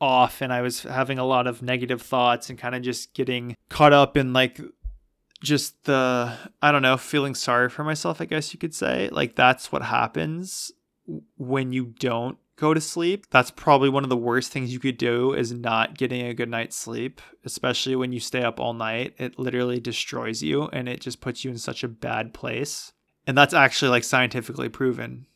off 0.00 0.42
and 0.42 0.52
I 0.52 0.60
was 0.60 0.82
having 0.82 1.18
a 1.18 1.24
lot 1.24 1.46
of 1.46 1.62
negative 1.62 2.02
thoughts 2.02 2.50
and 2.50 2.58
kind 2.58 2.74
of 2.74 2.82
just 2.82 3.14
getting 3.14 3.56
caught 3.68 3.92
up 3.92 4.16
in 4.16 4.32
like 4.32 4.60
just 5.42 5.84
the 5.84 6.36
I 6.62 6.72
don't 6.72 6.82
know, 6.82 6.96
feeling 6.96 7.34
sorry 7.34 7.68
for 7.68 7.84
myself, 7.84 8.20
I 8.20 8.24
guess 8.24 8.52
you 8.52 8.58
could 8.58 8.74
say. 8.74 9.08
Like 9.10 9.36
that's 9.36 9.70
what 9.72 9.82
happens 9.82 10.72
when 11.36 11.72
you 11.72 11.94
don't 11.98 12.38
go 12.56 12.74
to 12.74 12.80
sleep. 12.80 13.26
That's 13.30 13.50
probably 13.50 13.88
one 13.88 14.02
of 14.02 14.10
the 14.10 14.16
worst 14.16 14.50
things 14.50 14.72
you 14.72 14.80
could 14.80 14.98
do 14.98 15.32
is 15.34 15.52
not 15.52 15.96
getting 15.96 16.26
a 16.26 16.34
good 16.34 16.48
night's 16.48 16.76
sleep, 16.76 17.20
especially 17.44 17.96
when 17.96 18.12
you 18.12 18.20
stay 18.20 18.42
up 18.42 18.58
all 18.58 18.72
night. 18.72 19.14
It 19.18 19.38
literally 19.38 19.78
destroys 19.78 20.42
you 20.42 20.64
and 20.68 20.88
it 20.88 21.00
just 21.00 21.20
puts 21.20 21.44
you 21.44 21.50
in 21.50 21.58
such 21.58 21.84
a 21.84 21.88
bad 21.88 22.34
place. 22.34 22.92
And 23.26 23.36
that's 23.36 23.54
actually 23.54 23.90
like 23.90 24.04
scientifically 24.04 24.68
proven. 24.68 25.26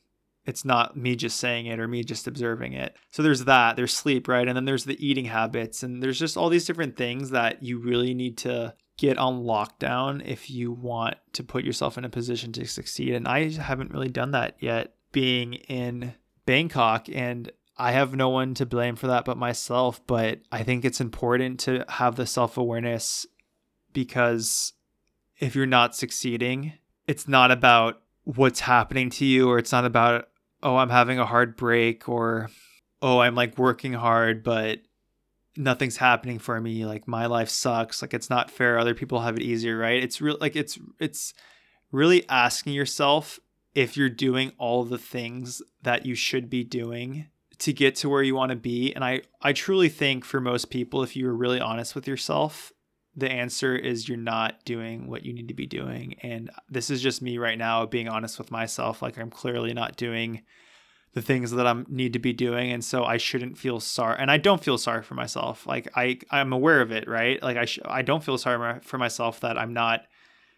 It's 0.47 0.65
not 0.65 0.97
me 0.97 1.17
just 1.17 1.39
saying 1.39 1.67
it 1.67 1.79
or 1.79 1.87
me 1.87 2.03
just 2.03 2.27
observing 2.27 2.73
it. 2.73 2.97
So 3.11 3.23
there's 3.23 3.45
that, 3.45 3.77
there's 3.77 3.95
sleep, 3.95 4.27
right? 4.27 4.47
And 4.47 4.57
then 4.57 4.65
there's 4.65 4.85
the 4.85 5.07
eating 5.07 5.27
habits 5.27 5.83
and 5.83 6.03
there's 6.03 6.19
just 6.19 6.37
all 6.37 6.49
these 6.49 6.65
different 6.65 6.97
things 6.97 7.31
that 7.31 7.63
you 7.63 7.79
really 7.79 8.15
need 8.15 8.39
to 8.39 8.75
get 8.97 9.19
on 9.19 9.45
lockdown 9.45 10.27
if 10.27 10.51
you 10.51 10.73
want 10.73 11.17
to 11.33 11.43
put 11.43 11.65
yourself 11.65 11.97
in 11.97 12.05
a 12.05 12.11
position 12.11 12.53
to 12.53 12.67
succeed. 12.67 13.15
And 13.15 13.29
I 13.29 13.51
haven't 13.51 13.93
really 13.93 14.09
done 14.09 14.33
that 14.33 14.57
yet 14.61 14.95
being 15.13 15.55
in 15.55 16.15
Bangkok 16.47 17.09
and 17.13 17.51
I 17.77 17.93
have 17.93 18.15
no 18.15 18.29
one 18.29 18.53
to 18.55 18.67
blame 18.67 18.97
for 18.97 19.07
that 19.07 19.25
but 19.25 19.39
myself, 19.39 20.07
but 20.07 20.41
I 20.53 20.63
think 20.65 20.85
it's 20.85 21.01
important 21.01 21.61
to 21.61 21.85
have 21.89 22.17
the 22.17 22.27
self-awareness 22.27 23.27
because 23.95 24.75
if 25.39 25.55
you're 25.55 25.65
not 25.65 25.97
succeeding, 25.97 26.75
it's 27.07 27.27
not 27.27 27.51
about 27.51 28.03
what's 28.25 28.61
happening 28.61 29.11
to 29.11 29.25
you 29.25 29.49
or 29.49 29.59
it's 29.59 29.73
not 29.73 29.85
about 29.85 30.29
oh, 30.63 30.77
I'm 30.77 30.91
having 30.91 31.19
a 31.19 31.25
hard 31.25 31.57
break 31.57 32.09
or 32.09 32.51
oh, 33.01 33.21
I'm 33.21 33.35
like 33.35 33.59
working 33.59 33.95
hard 33.95 34.43
but 34.43 34.81
nothing's 35.57 35.97
happening 35.97 36.39
for 36.39 36.61
me 36.61 36.87
like 36.87 37.09
my 37.09 37.27
life 37.27 37.49
sucks 37.49 38.03
like 38.03 38.15
it's 38.15 38.31
not 38.31 38.51
fair 38.51 38.79
other 38.79 38.95
people 38.95 39.21
have 39.21 39.37
it 39.37 39.43
easier 39.43 39.77
right? 39.77 40.03
It's 40.03 40.21
real 40.21 40.37
like 40.41 40.57
it's 40.57 40.79
it's 40.99 41.35
really 41.93 42.29
asking 42.29 42.73
yourself 42.73 43.41
if 43.75 43.97
you're 43.97 44.09
doing 44.09 44.53
all 44.59 44.85
the 44.85 44.99
things 44.99 45.63
that 45.83 46.07
you 46.07 46.15
should 46.15 46.51
be 46.51 46.65
doing 46.65 47.27
to 47.59 47.73
get 47.73 47.95
to 47.95 48.09
where 48.09 48.23
you 48.23 48.35
want 48.35 48.51
to 48.51 48.57
be 48.57 48.93
and 48.95 49.05
i 49.05 49.21
i 49.43 49.53
truly 49.53 49.89
think 49.89 50.25
for 50.25 50.41
most 50.41 50.71
people 50.71 51.03
if 51.03 51.15
you're 51.15 51.35
really 51.35 51.61
honest 51.61 51.95
with 51.95 52.09
yourself 52.09 52.73
the 53.17 53.31
answer 53.31 53.75
is 53.75 54.09
you're 54.09 54.17
not 54.17 54.65
doing 54.65 55.09
what 55.09 55.25
you 55.25 55.33
need 55.33 55.49
to 55.49 55.55
be 55.55 55.67
doing 55.67 56.15
and 56.23 56.51
this 56.69 56.91
is 56.91 57.03
just 57.03 57.23
me 57.23 57.39
right 57.39 57.59
now 57.59 57.85
being 57.85 58.09
honest 58.09 58.39
with 58.39 58.51
myself 58.51 59.03
like 59.03 59.19
i'm 59.19 59.31
clearly 59.31 59.73
not 59.73 59.97
doing 59.97 60.43
the 61.13 61.23
things 61.23 61.51
that 61.51 61.67
I 61.67 61.83
need 61.89 62.13
to 62.13 62.19
be 62.19 62.33
doing, 62.33 62.71
and 62.71 62.85
so 62.85 63.05
I 63.05 63.17
shouldn't 63.17 63.59
feel 63.59 63.81
sorry. 63.81 64.17
And 64.21 64.31
I 64.31 64.37
don't 64.37 64.63
feel 64.63 64.79
sorry 64.79 65.03
for 65.03 65.15
myself. 65.15 65.67
Like 65.67 65.89
I, 65.97 66.21
I'm 66.31 66.53
aware 66.53 66.81
of 66.81 66.93
it, 66.93 67.09
right? 67.09 67.43
Like 67.43 67.57
I, 67.57 67.65
sh- 67.65 67.81
I 67.85 68.03
don't 68.03 68.23
feel 68.23 68.39
sorry 68.39 68.79
for 68.83 68.97
myself 68.97 69.41
that 69.41 69.59
I'm 69.59 69.73
not 69.73 70.03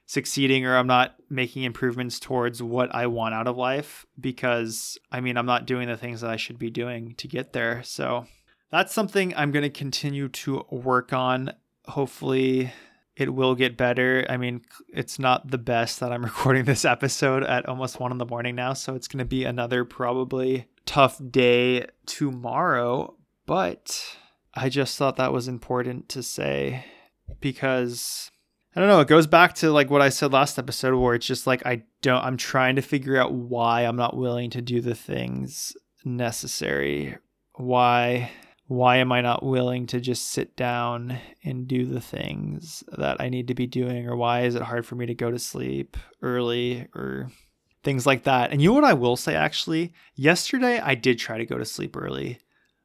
succeeding 0.05 0.67
or 0.67 0.77
I'm 0.77 0.87
not 0.87 1.15
making 1.31 1.63
improvements 1.63 2.21
towards 2.21 2.63
what 2.63 2.95
I 2.95 3.07
want 3.07 3.35
out 3.35 3.47
of 3.47 3.57
life 3.57 4.05
because 4.21 4.99
I 5.11 5.21
mean 5.21 5.39
I'm 5.39 5.47
not 5.47 5.65
doing 5.65 5.89
the 5.89 5.97
things 5.97 6.21
that 6.21 6.31
I 6.31 6.37
should 6.37 6.59
be 6.59 6.71
doing 6.71 7.15
to 7.17 7.29
get 7.29 7.55
there. 7.55 7.83
So 7.83 8.27
that's 8.71 8.93
something 8.93 9.33
I'm 9.35 9.53
going 9.53 9.63
to 9.63 9.71
continue 9.71 10.29
to 10.29 10.67
work 10.71 11.15
on. 11.15 11.53
Hopefully 11.87 12.73
it 13.17 13.35
will 13.35 13.55
get 13.55 13.77
better. 13.77 14.25
I 14.29 14.37
mean, 14.37 14.63
it's 14.89 15.19
not 15.19 15.51
the 15.51 15.59
best 15.59 16.01
that 16.01 16.13
I'm 16.13 16.25
recording 16.25 16.65
this 16.65 16.85
episode 16.85 17.45
at 17.45 17.69
almost 17.69 18.01
one 18.01 18.13
in 18.13 18.19
the 18.19 18.27
morning 18.27 18.55
now, 18.55 18.73
so 18.73 18.95
it's 18.95 19.09
going 19.09 19.19
to 19.19 19.25
be 19.25 19.45
another 19.45 19.85
probably 19.85 20.67
tough 20.87 21.21
day 21.31 21.87
tomorrow. 22.07 23.15
But 23.47 24.17
I 24.55 24.69
just 24.69 24.97
thought 24.97 25.17
that 25.17 25.33
was 25.33 25.49
important 25.49 26.09
to 26.11 26.23
say 26.23 26.85
because 27.41 28.31
I 28.75 28.81
don't 28.81 28.89
know, 28.89 29.01
it 29.01 29.09
goes 29.09 29.27
back 29.27 29.55
to 29.57 29.71
like 29.71 29.91
what 29.91 30.01
I 30.01 30.09
said 30.09 30.33
last 30.33 30.59
episode 30.59 30.97
where 30.99 31.15
it's 31.15 31.27
just 31.27 31.47
like 31.47 31.67
I 31.67 31.83
don't 32.01 32.25
I'm 32.25 32.37
trying 32.37 32.77
to 32.77 32.83
figure 32.83 33.17
out 33.17 33.33
why 33.33 33.83
I'm 33.83 33.97
not 33.97 34.17
willing 34.17 34.51
to 34.51 34.63
do 34.63 34.81
the 34.81 34.95
things 34.95 35.77
necessary. 36.05 37.19
Why 37.55 38.31
why 38.73 38.97
am 38.97 39.13
I 39.13 39.21
not 39.21 39.43
willing 39.43 39.87
to 39.89 40.01
just 40.01 40.29
sit 40.29 40.57
down 40.57 41.19
and 41.45 41.69
do 41.69 41.85
the 41.85 42.01
things 42.01 42.83
that 42.97 43.21
I 43.21 43.29
need 43.29 43.49
to 43.49 43.55
be 43.55 43.67
doing? 43.67 44.09
Or 44.09 44.17
why 44.17 44.43
is 44.43 44.55
it 44.55 44.63
hard 44.63 44.87
for 44.87 44.95
me 44.95 45.07
to 45.07 45.15
go 45.15 45.31
to 45.31 45.39
sleep 45.39 45.97
early 46.23 46.89
or 46.95 47.31
things 47.85 48.07
like 48.07 48.25
that? 48.25 48.51
And 48.51 48.63
you 48.63 48.71
know 48.71 48.75
what 48.75 48.85
I 48.85 48.95
will 48.95 49.17
say 49.17 49.35
actually? 49.35 49.93
Yesterday 50.15 50.81
I 50.81 50.95
did 50.95 51.19
try 51.19 51.37
to 51.37 51.45
go 51.45 51.59
to 51.59 51.65
sleep 51.65 51.97
early. 51.97 52.39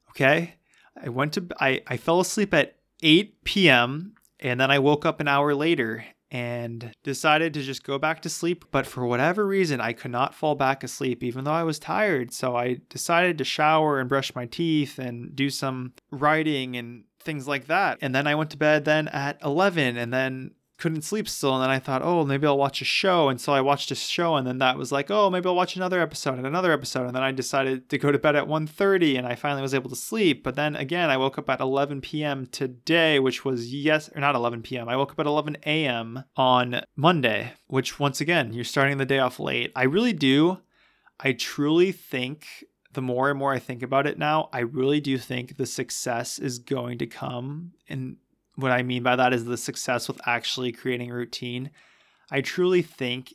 Okay. 0.09 0.55
I 1.01 1.09
went 1.09 1.33
to, 1.33 1.47
I, 1.59 1.81
I 1.87 1.95
fell 1.97 2.19
asleep 2.19 2.53
at 2.53 2.75
8 3.01 3.43
p.m. 3.45 4.15
and 4.39 4.59
then 4.59 4.69
I 4.69 4.79
woke 4.79 5.05
up 5.05 5.21
an 5.21 5.27
hour 5.27 5.55
later 5.55 6.05
and 6.31 6.91
decided 7.03 7.53
to 7.53 7.61
just 7.61 7.83
go 7.83 7.97
back 7.97 8.21
to 8.21 8.29
sleep. 8.29 8.65
But 8.71 8.85
for 8.85 9.05
whatever 9.05 9.45
reason, 9.45 9.79
I 9.79 9.93
could 9.93 10.11
not 10.11 10.35
fall 10.35 10.55
back 10.55 10.83
asleep, 10.83 11.23
even 11.23 11.43
though 11.43 11.51
I 11.51 11.63
was 11.63 11.79
tired. 11.79 12.33
So 12.33 12.55
I 12.55 12.77
decided 12.89 13.37
to 13.37 13.43
shower 13.43 13.99
and 13.99 14.09
brush 14.09 14.35
my 14.35 14.45
teeth 14.45 14.99
and 14.99 15.35
do 15.35 15.49
some 15.49 15.93
writing 16.11 16.75
and 16.75 17.03
things 17.19 17.47
like 17.47 17.67
that. 17.67 17.97
And 18.01 18.15
then 18.15 18.27
I 18.27 18.35
went 18.35 18.51
to 18.51 18.57
bed 18.57 18.85
then 18.85 19.07
at 19.09 19.41
11 19.43 19.97
and 19.97 20.13
then 20.13 20.51
couldn't 20.77 21.03
sleep 21.03 21.27
still 21.27 21.53
and 21.53 21.63
then 21.63 21.69
I 21.69 21.79
thought, 21.79 22.01
"Oh, 22.03 22.25
maybe 22.25 22.47
I'll 22.47 22.57
watch 22.57 22.81
a 22.81 22.85
show." 22.85 23.29
And 23.29 23.39
so 23.39 23.53
I 23.53 23.61
watched 23.61 23.91
a 23.91 23.95
show 23.95 24.35
and 24.35 24.45
then 24.45 24.59
that 24.59 24.77
was 24.77 24.91
like, 24.91 25.09
"Oh, 25.09 25.29
maybe 25.29 25.47
I'll 25.47 25.55
watch 25.55 25.75
another 25.75 26.01
episode 26.01 26.37
and 26.37 26.47
another 26.47 26.71
episode." 26.71 27.05
And 27.05 27.15
then 27.15 27.23
I 27.23 27.31
decided 27.31 27.89
to 27.89 27.97
go 27.97 28.11
to 28.11 28.19
bed 28.19 28.35
at 28.35 28.47
1:30 28.47 29.17
and 29.17 29.25
I 29.27 29.35
finally 29.35 29.61
was 29.61 29.73
able 29.73 29.89
to 29.89 29.95
sleep. 29.95 30.43
But 30.43 30.55
then 30.55 30.75
again, 30.75 31.09
I 31.09 31.17
woke 31.17 31.37
up 31.37 31.49
at 31.49 31.59
11 31.59 32.01
p.m. 32.01 32.45
today, 32.47 33.19
which 33.19 33.43
was 33.43 33.73
yes 33.73 34.09
or 34.15 34.21
not 34.21 34.35
11 34.35 34.61
p.m. 34.61 34.87
I 34.89 34.97
woke 34.97 35.11
up 35.11 35.19
at 35.19 35.25
11 35.25 35.57
a.m. 35.65 36.23
on 36.35 36.81
Monday, 36.95 37.53
which 37.67 37.99
once 37.99 38.21
again, 38.21 38.53
you're 38.53 38.63
starting 38.63 38.97
the 38.97 39.05
day 39.05 39.19
off 39.19 39.39
late. 39.39 39.71
I 39.75 39.83
really 39.83 40.13
do 40.13 40.59
I 41.19 41.33
truly 41.33 41.91
think 41.91 42.45
the 42.93 43.01
more 43.01 43.29
and 43.29 43.37
more 43.37 43.53
I 43.53 43.59
think 43.59 43.83
about 43.83 44.07
it 44.07 44.17
now, 44.17 44.49
I 44.53 44.59
really 44.59 44.99
do 44.99 45.17
think 45.17 45.57
the 45.57 45.65
success 45.65 46.39
is 46.39 46.59
going 46.59 46.97
to 46.99 47.07
come 47.07 47.73
in 47.87 48.17
what 48.57 48.71
I 48.71 48.83
mean 48.83 49.03
by 49.03 49.15
that 49.15 49.33
is 49.33 49.45
the 49.45 49.55
success 49.55 50.07
with 50.07 50.19
actually 50.25 50.71
creating 50.71 51.11
routine. 51.11 51.69
I 52.29 52.41
truly 52.41 52.81
think 52.81 53.33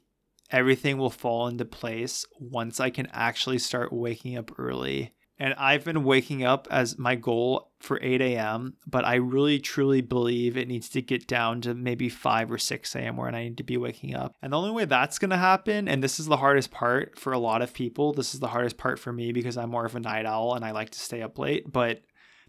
everything 0.51 0.99
will 0.99 1.11
fall 1.11 1.47
into 1.47 1.65
place 1.65 2.27
once 2.39 2.81
I 2.81 2.91
can 2.91 3.09
actually 3.13 3.59
start 3.59 3.93
waking 3.93 4.37
up 4.37 4.51
early. 4.59 5.15
And 5.39 5.55
I've 5.55 5.85
been 5.85 6.05
waking 6.05 6.45
up 6.45 6.69
as 6.71 6.99
my 6.99 7.17
goal 7.17 7.73
for 7.81 7.99
8 8.01 8.21
a.m., 8.21 8.75
but 8.87 9.05
I 9.05 9.15
really 9.15 9.59
truly 9.59 10.01
believe 10.01 10.57
it 10.57 10.69
needs 10.69 10.89
to 10.91 11.03
get 11.03 11.27
down 11.27 11.63
to 11.63 11.75
maybe 11.75 12.09
5 12.09 12.53
or 12.53 12.59
6 12.59 12.95
a.m. 12.95 13.17
where 13.17 13.29
I 13.29 13.45
need 13.45 13.57
to 13.57 13.65
be 13.65 13.77
waking 13.77 14.15
up. 14.15 14.35
And 14.43 14.53
the 14.53 14.59
only 14.59 14.71
way 14.71 14.85
that's 14.85 15.19
going 15.19 15.31
to 15.31 15.37
happen, 15.37 15.89
and 15.89 16.03
this 16.03 16.21
is 16.21 16.27
the 16.27 16.37
hardest 16.37 16.71
part 16.71 17.19
for 17.19 17.33
a 17.33 17.39
lot 17.39 17.63
of 17.63 17.73
people, 17.73 18.13
this 18.13 18.35
is 18.35 18.41
the 18.41 18.49
hardest 18.49 18.77
part 18.77 19.01
for 19.01 19.13
me 19.13 19.33
because 19.33 19.57
I'm 19.57 19.71
more 19.71 19.87
of 19.87 19.97
a 19.97 20.01
night 20.01 20.27
owl 20.27 20.55
and 20.55 20.65
I 20.65 20.73
like 20.73 20.91
to 20.91 21.01
stay 21.01 21.23
up 21.23 21.39
late, 21.39 21.73
but 21.73 22.03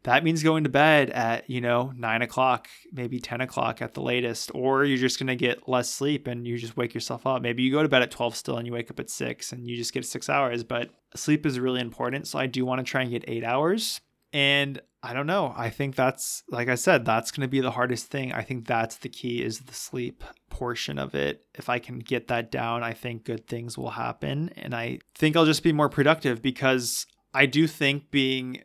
that 0.03 0.23
means 0.23 0.43
going 0.43 0.63
to 0.63 0.69
bed 0.69 1.09
at 1.09 1.49
you 1.49 1.61
know 1.61 1.93
nine 1.95 2.21
o'clock 2.21 2.67
maybe 2.91 3.19
10 3.19 3.41
o'clock 3.41 3.81
at 3.81 3.93
the 3.93 4.01
latest 4.01 4.51
or 4.53 4.85
you're 4.85 4.97
just 4.97 5.19
going 5.19 5.27
to 5.27 5.35
get 5.35 5.67
less 5.67 5.89
sleep 5.89 6.27
and 6.27 6.47
you 6.47 6.57
just 6.57 6.77
wake 6.77 6.93
yourself 6.93 7.25
up. 7.25 7.41
Maybe 7.41 7.63
you 7.63 7.71
go 7.71 7.83
to 7.83 7.89
bed 7.89 8.01
at 8.01 8.11
12 8.11 8.35
still 8.35 8.57
and 8.57 8.67
you 8.67 8.73
wake 8.73 8.91
up 8.91 8.99
at 8.99 9.09
6 9.09 9.51
and 9.51 9.67
you 9.67 9.75
just 9.75 9.93
get 9.93 10.05
six 10.05 10.29
hours 10.29 10.63
but 10.63 10.89
sleep 11.15 11.45
is 11.45 11.59
really 11.59 11.79
important 11.79 12.27
so 12.27 12.39
i 12.39 12.47
do 12.47 12.65
want 12.65 12.79
to 12.79 12.89
try 12.89 13.01
and 13.01 13.11
get 13.11 13.23
eight 13.27 13.43
hours. 13.43 14.01
And 14.31 14.81
i 15.03 15.13
don't 15.13 15.27
know 15.27 15.53
i 15.55 15.69
think 15.69 15.95
that's 15.95 16.43
like 16.49 16.69
i 16.69 16.75
said 16.75 17.05
that's 17.05 17.29
going 17.31 17.41
to 17.41 17.47
be 17.47 17.59
the 17.59 17.71
hardest 17.71 18.07
thing. 18.07 18.31
I 18.33 18.41
think 18.41 18.65
that's 18.65 18.97
the 18.97 19.09
key 19.09 19.43
is 19.43 19.59
the 19.59 19.73
sleep 19.73 20.23
portion 20.49 20.97
of 20.97 21.13
it. 21.13 21.45
If 21.53 21.69
i 21.69 21.79
can 21.79 21.99
get 21.99 22.27
that 22.29 22.51
down 22.51 22.83
i 22.83 22.93
think 22.93 23.25
good 23.25 23.47
things 23.47 23.77
will 23.77 23.91
happen 23.91 24.49
and 24.55 24.73
i 24.73 24.99
think 25.15 25.35
i'll 25.35 25.45
just 25.45 25.63
be 25.63 25.73
more 25.73 25.89
productive 25.89 26.41
because 26.41 27.05
i 27.33 27.45
do 27.45 27.67
think 27.67 28.09
being 28.11 28.63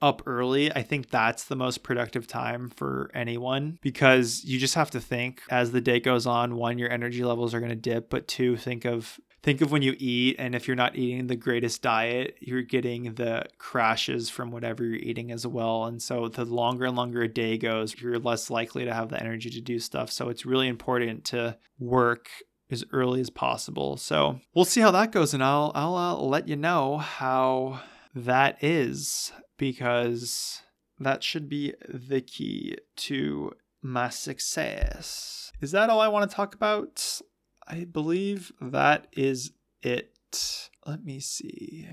up 0.00 0.22
early, 0.26 0.72
I 0.72 0.82
think 0.82 1.10
that's 1.10 1.44
the 1.44 1.56
most 1.56 1.82
productive 1.82 2.26
time 2.26 2.70
for 2.70 3.10
anyone 3.14 3.78
because 3.82 4.44
you 4.44 4.58
just 4.58 4.74
have 4.74 4.90
to 4.92 5.00
think 5.00 5.42
as 5.50 5.72
the 5.72 5.80
day 5.80 6.00
goes 6.00 6.26
on, 6.26 6.56
one, 6.56 6.78
your 6.78 6.90
energy 6.90 7.24
levels 7.24 7.54
are 7.54 7.60
going 7.60 7.70
to 7.70 7.76
dip, 7.76 8.08
but 8.10 8.28
two, 8.28 8.56
think 8.56 8.84
of 8.84 9.18
think 9.42 9.60
of 9.60 9.70
when 9.70 9.82
you 9.82 9.94
eat 9.98 10.36
and 10.38 10.54
if 10.54 10.66
you're 10.66 10.76
not 10.76 10.96
eating 10.96 11.26
the 11.26 11.36
greatest 11.36 11.82
diet, 11.82 12.36
you're 12.40 12.62
getting 12.62 13.14
the 13.14 13.44
crashes 13.58 14.28
from 14.28 14.50
whatever 14.50 14.84
you're 14.84 14.96
eating 14.96 15.30
as 15.30 15.46
well. 15.46 15.84
And 15.84 16.02
so 16.02 16.28
the 16.28 16.44
longer 16.44 16.84
and 16.84 16.96
longer 16.96 17.22
a 17.22 17.28
day 17.28 17.56
goes, 17.56 18.00
you're 18.00 18.18
less 18.18 18.50
likely 18.50 18.84
to 18.84 18.92
have 18.92 19.08
the 19.08 19.20
energy 19.20 19.50
to 19.50 19.60
do 19.60 19.78
stuff. 19.78 20.10
So 20.10 20.28
it's 20.28 20.46
really 20.46 20.68
important 20.68 21.24
to 21.26 21.56
work 21.78 22.28
as 22.70 22.84
early 22.92 23.20
as 23.20 23.30
possible. 23.30 23.96
So 23.96 24.40
we'll 24.54 24.64
see 24.64 24.80
how 24.80 24.90
that 24.90 25.12
goes 25.12 25.34
and 25.34 25.42
I'll 25.42 25.72
I'll 25.74 25.96
uh, 25.96 26.14
let 26.16 26.48
you 26.48 26.56
know 26.56 26.98
how 26.98 27.80
that 28.14 28.62
is 28.62 29.32
because 29.58 30.62
that 30.98 31.22
should 31.22 31.48
be 31.48 31.74
the 31.86 32.20
key 32.20 32.76
to 32.96 33.52
my 33.82 34.08
success. 34.08 35.52
Is 35.60 35.72
that 35.72 35.90
all 35.90 36.00
I 36.00 36.08
want 36.08 36.28
to 36.30 36.34
talk 36.34 36.54
about? 36.54 37.20
I 37.66 37.84
believe 37.84 38.52
that 38.60 39.08
is 39.12 39.52
it. 39.82 40.70
Let 40.86 41.04
me 41.04 41.20
see. 41.20 41.86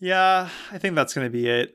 Yeah, 0.00 0.48
I 0.72 0.78
think 0.78 0.94
that's 0.94 1.12
going 1.12 1.26
to 1.26 1.30
be 1.30 1.48
it. 1.48 1.74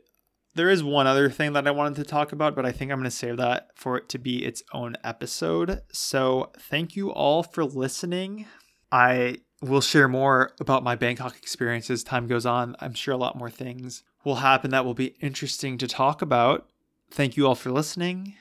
There 0.55 0.69
is 0.69 0.83
one 0.83 1.07
other 1.07 1.29
thing 1.29 1.53
that 1.53 1.67
I 1.67 1.71
wanted 1.71 1.95
to 1.95 2.03
talk 2.03 2.31
about, 2.31 2.55
but 2.55 2.65
I 2.65 2.71
think 2.71 2.91
I'm 2.91 2.99
going 2.99 3.05
to 3.09 3.11
save 3.11 3.37
that 3.37 3.69
for 3.75 3.97
it 3.97 4.07
to 4.09 4.19
be 4.19 4.45
its 4.45 4.61
own 4.71 4.95
episode. 5.03 5.81
So, 5.91 6.51
thank 6.57 6.95
you 6.95 7.11
all 7.11 7.41
for 7.41 7.65
listening. 7.65 8.45
I 8.91 9.37
will 9.63 9.81
share 9.81 10.07
more 10.07 10.51
about 10.59 10.83
my 10.83 10.95
Bangkok 10.95 11.37
experience 11.37 11.89
as 11.89 12.03
time 12.03 12.27
goes 12.27 12.45
on. 12.45 12.75
I'm 12.79 12.93
sure 12.93 13.15
a 13.15 13.17
lot 13.17 13.35
more 13.35 13.49
things 13.49 14.03
will 14.23 14.35
happen 14.35 14.71
that 14.71 14.85
will 14.85 14.93
be 14.93 15.15
interesting 15.19 15.77
to 15.77 15.87
talk 15.87 16.21
about. 16.21 16.69
Thank 17.11 17.37
you 17.37 17.47
all 17.47 17.55
for 17.55 17.71
listening. 17.71 18.35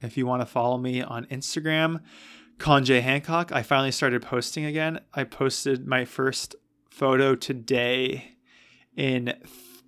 If 0.00 0.16
you 0.16 0.26
want 0.26 0.42
to 0.42 0.46
follow 0.46 0.78
me 0.78 1.00
on 1.00 1.26
Instagram, 1.26 2.00
Conjay 2.58 3.02
Hancock, 3.02 3.52
I 3.52 3.62
finally 3.62 3.92
started 3.92 4.22
posting 4.22 4.64
again. 4.64 5.00
I 5.14 5.24
posted 5.24 5.86
my 5.86 6.04
first 6.04 6.56
photo 6.90 7.34
today 7.34 8.36
in 8.96 9.34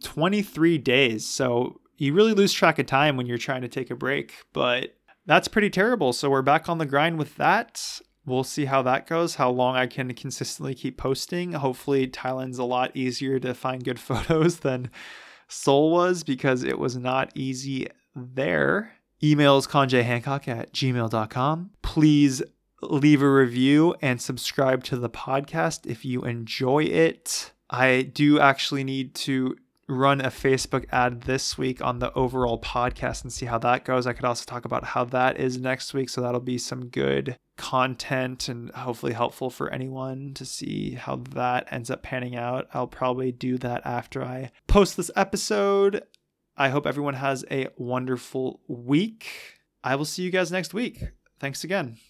23 0.02 0.78
days. 0.78 1.26
So 1.26 1.80
you 1.96 2.12
really 2.12 2.32
lose 2.32 2.52
track 2.52 2.78
of 2.78 2.86
time 2.86 3.16
when 3.16 3.26
you're 3.26 3.38
trying 3.38 3.62
to 3.62 3.68
take 3.68 3.90
a 3.90 3.96
break, 3.96 4.34
but 4.52 4.96
that's 5.26 5.48
pretty 5.48 5.70
terrible. 5.70 6.12
So 6.12 6.30
we're 6.30 6.42
back 6.42 6.68
on 6.68 6.78
the 6.78 6.86
grind 6.86 7.18
with 7.18 7.36
that. 7.36 8.00
We'll 8.26 8.44
see 8.44 8.64
how 8.64 8.82
that 8.82 9.06
goes, 9.06 9.34
how 9.34 9.50
long 9.50 9.76
I 9.76 9.86
can 9.86 10.12
consistently 10.14 10.74
keep 10.74 10.96
posting. 10.96 11.52
Hopefully, 11.52 12.08
Thailand's 12.08 12.58
a 12.58 12.64
lot 12.64 12.96
easier 12.96 13.38
to 13.38 13.54
find 13.54 13.84
good 13.84 14.00
photos 14.00 14.60
than 14.60 14.90
Seoul 15.48 15.90
was 15.90 16.22
because 16.24 16.62
it 16.62 16.78
was 16.78 16.96
not 16.96 17.30
easy 17.34 17.88
there. 18.14 18.92
Email 19.22 19.56
is 19.58 19.66
conjayhancock 19.66 20.48
at 20.48 20.72
gmail.com. 20.72 21.70
Please 21.82 22.42
leave 22.82 23.22
a 23.22 23.30
review 23.30 23.94
and 24.02 24.20
subscribe 24.20 24.84
to 24.84 24.96
the 24.96 25.08
podcast 25.08 25.86
if 25.86 26.04
you 26.04 26.22
enjoy 26.22 26.84
it. 26.84 27.52
I 27.70 28.02
do 28.02 28.38
actually 28.38 28.84
need 28.84 29.14
to 29.16 29.56
run 29.88 30.20
a 30.20 30.28
Facebook 30.28 30.86
ad 30.92 31.22
this 31.22 31.58
week 31.58 31.82
on 31.82 31.98
the 31.98 32.12
overall 32.14 32.60
podcast 32.60 33.22
and 33.22 33.32
see 33.32 33.46
how 33.46 33.58
that 33.58 33.84
goes. 33.84 34.06
I 34.06 34.12
could 34.12 34.24
also 34.24 34.44
talk 34.44 34.64
about 34.64 34.84
how 34.84 35.04
that 35.06 35.38
is 35.38 35.58
next 35.58 35.94
week. 35.94 36.08
So 36.08 36.20
that'll 36.20 36.40
be 36.40 36.58
some 36.58 36.88
good 36.88 37.36
content 37.56 38.48
and 38.48 38.70
hopefully 38.72 39.12
helpful 39.12 39.50
for 39.50 39.70
anyone 39.70 40.34
to 40.34 40.44
see 40.44 40.92
how 40.94 41.16
that 41.30 41.68
ends 41.70 41.90
up 41.90 42.02
panning 42.02 42.36
out. 42.36 42.68
I'll 42.74 42.86
probably 42.86 43.32
do 43.32 43.58
that 43.58 43.82
after 43.84 44.22
I 44.22 44.50
post 44.66 44.96
this 44.96 45.10
episode. 45.16 46.02
I 46.56 46.68
hope 46.68 46.86
everyone 46.86 47.14
has 47.14 47.44
a 47.50 47.68
wonderful 47.76 48.60
week. 48.68 49.28
I 49.82 49.96
will 49.96 50.04
see 50.04 50.22
you 50.22 50.30
guys 50.30 50.52
next 50.52 50.72
week. 50.72 51.02
Thanks 51.40 51.64
again. 51.64 51.98